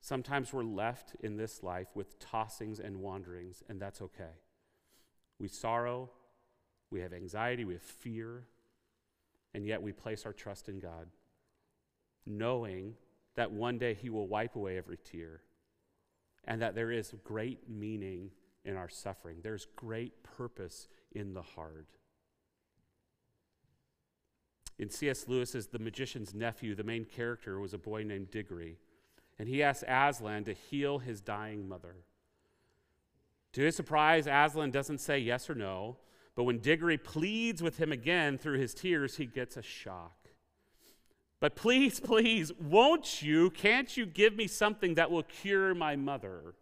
Sometimes 0.00 0.52
we're 0.52 0.62
left 0.62 1.16
in 1.20 1.36
this 1.36 1.62
life 1.62 1.88
with 1.94 2.18
tossings 2.20 2.78
and 2.78 2.98
wanderings, 2.98 3.62
and 3.68 3.80
that's 3.80 4.00
okay. 4.00 4.40
We 5.38 5.48
sorrow, 5.48 6.10
we 6.90 7.00
have 7.00 7.12
anxiety, 7.12 7.64
we 7.64 7.74
have 7.74 7.82
fear, 7.82 8.44
and 9.54 9.66
yet 9.66 9.82
we 9.82 9.92
place 9.92 10.24
our 10.24 10.32
trust 10.32 10.68
in 10.68 10.78
God, 10.78 11.08
knowing 12.24 12.94
that 13.34 13.50
one 13.52 13.78
day 13.78 13.94
He 13.94 14.10
will 14.10 14.26
wipe 14.26 14.56
away 14.56 14.78
every 14.78 14.98
tear, 14.98 15.42
and 16.44 16.62
that 16.62 16.74
there 16.74 16.90
is 16.90 17.14
great 17.24 17.68
meaning 17.68 18.30
in 18.64 18.76
our 18.76 18.88
suffering. 18.88 19.38
There's 19.42 19.66
great 19.76 20.22
purpose 20.22 20.88
in 21.12 21.34
the 21.34 21.42
hard. 21.42 21.86
In 24.78 24.90
C.S. 24.90 25.26
Lewis's 25.26 25.66
The 25.66 25.80
Magician's 25.80 26.34
Nephew, 26.34 26.74
the 26.74 26.84
main 26.84 27.04
character 27.04 27.58
was 27.58 27.74
a 27.74 27.78
boy 27.78 28.04
named 28.04 28.30
Diggory 28.30 28.78
and 29.38 29.48
he 29.48 29.62
asks 29.62 29.84
Aslan 29.86 30.44
to 30.44 30.52
heal 30.52 30.98
his 30.98 31.20
dying 31.20 31.68
mother. 31.68 31.96
To 33.52 33.62
his 33.62 33.76
surprise, 33.76 34.26
Aslan 34.26 34.70
doesn't 34.70 34.98
say 34.98 35.18
yes 35.18 35.48
or 35.48 35.54
no, 35.54 35.96
but 36.34 36.44
when 36.44 36.58
Diggory 36.58 36.98
pleads 36.98 37.62
with 37.62 37.78
him 37.78 37.92
again 37.92 38.38
through 38.38 38.58
his 38.58 38.74
tears, 38.74 39.16
he 39.16 39.26
gets 39.26 39.56
a 39.56 39.62
shock. 39.62 40.28
But 41.40 41.54
please, 41.54 42.00
please, 42.00 42.52
won't 42.60 43.22
you? 43.22 43.50
Can't 43.50 43.96
you 43.96 44.06
give 44.06 44.34
me 44.34 44.46
something 44.46 44.94
that 44.94 45.10
will 45.10 45.22
cure 45.22 45.74
my 45.74 45.96
mother? 45.96 46.54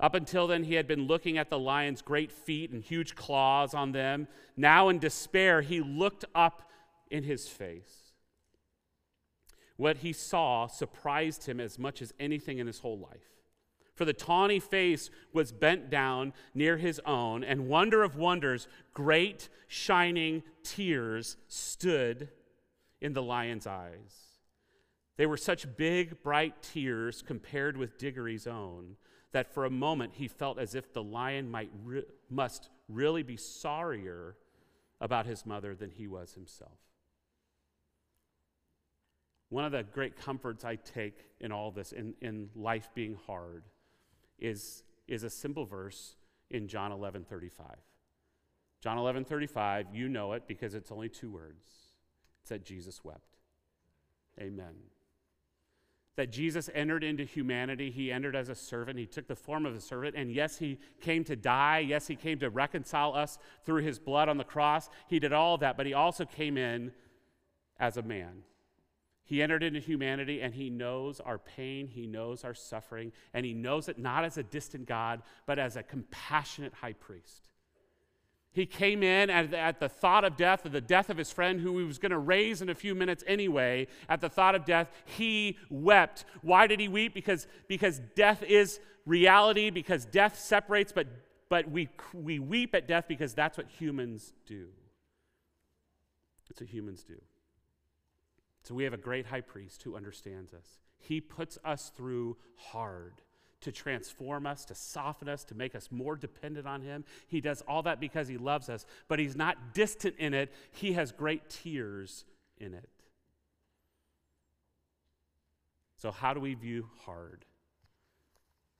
Up 0.00 0.14
until 0.14 0.46
then, 0.46 0.64
he 0.64 0.74
had 0.74 0.88
been 0.88 1.06
looking 1.06 1.38
at 1.38 1.50
the 1.50 1.58
lion's 1.58 2.02
great 2.02 2.32
feet 2.32 2.70
and 2.70 2.82
huge 2.82 3.14
claws 3.14 3.74
on 3.74 3.92
them. 3.92 4.28
Now, 4.56 4.88
in 4.88 4.98
despair, 4.98 5.60
he 5.60 5.80
looked 5.80 6.24
up 6.34 6.70
in 7.10 7.22
his 7.22 7.48
face. 7.48 8.09
What 9.80 9.96
he 9.96 10.12
saw 10.12 10.66
surprised 10.66 11.46
him 11.46 11.58
as 11.58 11.78
much 11.78 12.02
as 12.02 12.12
anything 12.20 12.58
in 12.58 12.66
his 12.66 12.80
whole 12.80 12.98
life. 12.98 13.40
For 13.94 14.04
the 14.04 14.12
tawny 14.12 14.60
face 14.60 15.08
was 15.32 15.52
bent 15.52 15.88
down 15.88 16.34
near 16.52 16.76
his 16.76 17.00
own, 17.06 17.42
and 17.42 17.66
wonder 17.66 18.02
of 18.02 18.14
wonders, 18.14 18.68
great 18.92 19.48
shining 19.68 20.42
tears 20.62 21.38
stood 21.48 22.28
in 23.00 23.14
the 23.14 23.22
lion's 23.22 23.66
eyes. 23.66 24.34
They 25.16 25.24
were 25.24 25.38
such 25.38 25.78
big, 25.78 26.22
bright 26.22 26.62
tears 26.62 27.22
compared 27.22 27.78
with 27.78 27.96
Diggory's 27.96 28.46
own 28.46 28.96
that 29.32 29.54
for 29.54 29.64
a 29.64 29.70
moment 29.70 30.12
he 30.16 30.28
felt 30.28 30.58
as 30.58 30.74
if 30.74 30.92
the 30.92 31.02
lion 31.02 31.50
might 31.50 31.70
re- 31.82 32.04
must 32.28 32.68
really 32.90 33.22
be 33.22 33.38
sorrier 33.38 34.36
about 35.00 35.24
his 35.24 35.46
mother 35.46 35.74
than 35.74 35.88
he 35.88 36.06
was 36.06 36.34
himself. 36.34 36.89
One 39.50 39.64
of 39.64 39.72
the 39.72 39.82
great 39.82 40.16
comforts 40.16 40.64
I 40.64 40.76
take 40.76 41.26
in 41.40 41.52
all 41.52 41.72
this, 41.72 41.92
in, 41.92 42.14
in 42.22 42.48
life 42.54 42.88
being 42.94 43.18
hard, 43.26 43.64
is, 44.38 44.84
is 45.06 45.24
a 45.24 45.30
simple 45.30 45.66
verse 45.66 46.16
in 46.50 46.68
John 46.68 46.92
11 46.92 47.24
35. 47.24 47.66
John 48.80 48.96
11 48.96 49.24
35, 49.24 49.88
you 49.92 50.08
know 50.08 50.32
it 50.32 50.44
because 50.46 50.74
it's 50.74 50.90
only 50.90 51.08
two 51.08 51.30
words. 51.30 51.66
It 52.42 52.48
said 52.48 52.64
Jesus 52.64 53.04
wept. 53.04 53.36
Amen. 54.40 54.74
That 56.16 56.30
Jesus 56.30 56.70
entered 56.74 57.02
into 57.02 57.24
humanity. 57.24 57.90
He 57.90 58.12
entered 58.12 58.36
as 58.36 58.48
a 58.48 58.54
servant. 58.54 58.98
He 58.98 59.06
took 59.06 59.26
the 59.26 59.36
form 59.36 59.66
of 59.66 59.74
a 59.74 59.80
servant. 59.80 60.14
And 60.16 60.32
yes, 60.32 60.58
he 60.58 60.78
came 61.00 61.24
to 61.24 61.36
die. 61.36 61.80
Yes, 61.80 62.06
he 62.06 62.16
came 62.16 62.38
to 62.38 62.50
reconcile 62.50 63.14
us 63.14 63.38
through 63.64 63.82
his 63.82 63.98
blood 63.98 64.28
on 64.28 64.36
the 64.36 64.44
cross. 64.44 64.88
He 65.08 65.18
did 65.18 65.32
all 65.32 65.58
that, 65.58 65.76
but 65.76 65.86
he 65.86 65.94
also 65.94 66.24
came 66.24 66.56
in 66.56 66.92
as 67.78 67.96
a 67.96 68.02
man. 68.02 68.42
He 69.30 69.40
entered 69.40 69.62
into 69.62 69.78
humanity 69.78 70.42
and 70.42 70.52
he 70.52 70.70
knows 70.70 71.20
our 71.20 71.38
pain, 71.38 71.86
he 71.86 72.04
knows 72.08 72.42
our 72.42 72.52
suffering, 72.52 73.12
and 73.32 73.46
he 73.46 73.54
knows 73.54 73.88
it 73.88 73.96
not 73.96 74.24
as 74.24 74.36
a 74.36 74.42
distant 74.42 74.86
God, 74.86 75.22
but 75.46 75.56
as 75.56 75.76
a 75.76 75.84
compassionate 75.84 76.74
high 76.74 76.94
priest. 76.94 77.46
He 78.50 78.66
came 78.66 79.04
in 79.04 79.30
at, 79.30 79.54
at 79.54 79.78
the 79.78 79.88
thought 79.88 80.24
of 80.24 80.36
death, 80.36 80.66
of 80.66 80.72
the 80.72 80.80
death 80.80 81.10
of 81.10 81.16
his 81.16 81.30
friend, 81.30 81.60
who 81.60 81.78
he 81.78 81.84
was 81.84 82.00
going 82.00 82.10
to 82.10 82.18
raise 82.18 82.60
in 82.60 82.70
a 82.70 82.74
few 82.74 82.92
minutes 82.92 83.22
anyway. 83.24 83.86
At 84.08 84.20
the 84.20 84.28
thought 84.28 84.56
of 84.56 84.64
death, 84.64 84.90
he 85.04 85.56
wept. 85.70 86.24
Why 86.42 86.66
did 86.66 86.80
he 86.80 86.88
weep? 86.88 87.14
Because, 87.14 87.46
because 87.68 88.00
death 88.16 88.42
is 88.42 88.80
reality, 89.06 89.70
because 89.70 90.06
death 90.06 90.40
separates, 90.40 90.90
but, 90.90 91.06
but 91.48 91.70
we, 91.70 91.88
we 92.12 92.40
weep 92.40 92.74
at 92.74 92.88
death 92.88 93.04
because 93.06 93.32
that's 93.32 93.56
what 93.56 93.68
humans 93.68 94.32
do. 94.44 94.70
It's 96.50 96.60
what 96.60 96.68
humans 96.68 97.04
do. 97.04 97.22
So 98.62 98.74
we 98.74 98.84
have 98.84 98.92
a 98.92 98.98
great 98.98 99.26
high 99.26 99.40
priest 99.40 99.82
who 99.82 99.96
understands 99.96 100.52
us. 100.52 100.78
He 100.98 101.20
puts 101.20 101.58
us 101.64 101.90
through 101.96 102.36
hard 102.56 103.22
to 103.62 103.72
transform 103.72 104.46
us, 104.46 104.64
to 104.66 104.74
soften 104.74 105.28
us, 105.28 105.44
to 105.44 105.54
make 105.54 105.74
us 105.74 105.88
more 105.90 106.16
dependent 106.16 106.66
on 106.66 106.82
Him. 106.82 107.04
He 107.26 107.40
does 107.40 107.62
all 107.62 107.82
that 107.82 108.00
because 108.00 108.28
He 108.28 108.38
loves 108.38 108.68
us, 108.68 108.86
but 109.08 109.18
He's 109.18 109.36
not 109.36 109.74
distant 109.74 110.16
in 110.18 110.34
it. 110.34 110.52
He 110.72 110.92
has 110.92 111.12
great 111.12 111.48
tears 111.48 112.24
in 112.58 112.74
it. 112.74 112.88
So, 115.96 116.10
how 116.10 116.32
do 116.32 116.40
we 116.40 116.54
view 116.54 116.88
hard? 117.04 117.44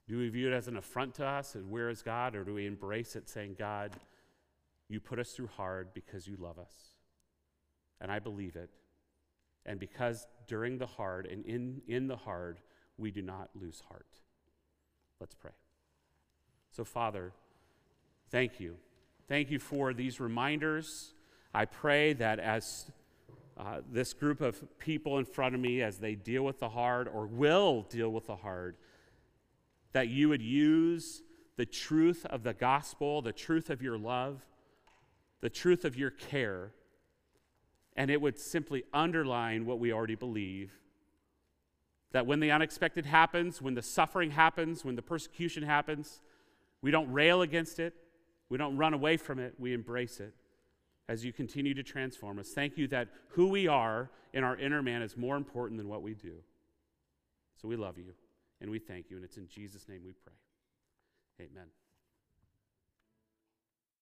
Do 0.09 0.19
we 0.19 0.29
view 0.29 0.49
it 0.49 0.55
as 0.55 0.67
an 0.67 0.77
affront 0.77 1.15
to 1.17 1.27
us 1.27 1.55
and 1.55 1.71
where 1.71 1.91
is 1.91 2.03
God, 2.03 2.35
or 2.35 2.43
do 2.43 2.55
we 2.55 2.67
embrace 2.67 3.15
it 3.17 3.29
saying, 3.29 3.57
God, 3.59 3.93
you 4.89 4.99
put 4.99 5.19
us 5.19 5.33
through 5.33 5.49
hard 5.57 5.95
because 5.95 6.27
you 6.27 6.37
love 6.41 6.59
us? 6.59 6.73
And 8.01 8.11
I 8.11 8.19
believe 8.19 8.57
it. 8.57 8.71
And 9.67 9.79
because 9.79 10.27
during 10.47 10.79
the 10.79 10.87
hard 10.87 11.27
and 11.27 11.45
in, 11.45 11.83
in 11.87 12.07
the 12.07 12.17
hard, 12.17 12.61
we 12.99 13.11
do 13.11 13.23
not 13.23 13.51
lose 13.55 13.83
heart. 13.89 14.21
Let's 15.21 15.35
pray. 15.35 15.53
So, 16.71 16.85
Father, 16.85 17.33
thank 18.31 18.61
you. 18.61 18.77
Thank 19.29 19.51
you 19.51 19.59
for 19.59 19.93
these 19.93 20.21
reminders. 20.21 21.15
I 21.53 21.65
pray 21.65 22.13
that 22.15 22.39
as 22.39 22.91
uh, 23.57 23.81
this 23.91 24.13
group 24.13 24.41
of 24.41 24.79
people 24.79 25.19
in 25.19 25.25
front 25.25 25.55
of 25.55 25.61
me, 25.61 25.83
as 25.83 25.99
they 25.99 26.15
deal 26.15 26.45
with 26.45 26.61
the 26.61 26.69
hard 26.69 27.09
or 27.09 27.27
will 27.27 27.83
deal 27.83 28.11
with 28.11 28.27
the 28.27 28.37
hard, 28.37 28.77
that 29.93 30.09
you 30.09 30.29
would 30.29 30.43
use 30.43 31.23
the 31.57 31.67
truth 31.67 32.25
of 32.27 32.43
the 32.43 32.55
gospel, 32.55 33.21
the 33.21 33.33
truth 33.33 33.69
of 33.69 33.83
your 33.83 33.99
love, 33.99 34.47
the 35.41 35.51
truth 35.51 35.85
of 35.85 35.97
your 35.97 36.11
care 36.11 36.73
and 38.01 38.11
it 38.11 38.19
would 38.19 38.39
simply 38.39 38.83
underline 38.95 39.67
what 39.67 39.79
we 39.79 39.93
already 39.93 40.15
believe 40.15 40.73
that 42.13 42.27
when 42.27 42.41
the 42.41 42.51
unexpected 42.51 43.05
happens, 43.05 43.61
when 43.61 43.75
the 43.75 43.83
suffering 43.83 44.31
happens, 44.31 44.87
when 44.87 44.97
the 44.97 45.03
persecution 45.03 45.63
happens, 45.63 46.23
we 46.81 46.91
don't 46.91 47.13
rail 47.13 47.43
against 47.43 47.79
it, 47.79 47.93
we 48.49 48.57
don't 48.57 48.79
run 48.79 48.95
away 48.95 49.19
from 49.19 49.39
it, 49.39 49.53
we 49.59 49.75
embrace 49.75 50.19
it 50.19 50.33
as 51.11 51.27
you 51.27 51.31
continue 51.31 51.75
to 51.75 51.83
transform 51.83 52.39
us. 52.39 52.49
Thank 52.49 52.79
you 52.79 52.89
that 52.89 53.09
who 53.33 53.49
we 53.49 53.69
are 53.69 54.09
in 54.33 54.45
our 54.45 54.57
inner 54.57 54.81
man 54.81 55.03
is 55.03 55.15
more 55.15 55.37
important 55.37 55.77
than 55.77 55.87
what 55.87 56.01
we 56.01 56.15
do. 56.15 56.37
So 57.61 57.69
we 57.69 57.77
love 57.77 57.99
you 57.99 58.15
and 58.63 58.71
we 58.71 58.79
thank 58.79 59.11
you, 59.11 59.17
and 59.17 59.27
it's 59.27 59.37
in 59.37 59.47
Jesus' 59.47 59.87
name 59.91 60.01
we 60.07 60.15
pray. 60.25 61.47
Amen. 61.47 61.67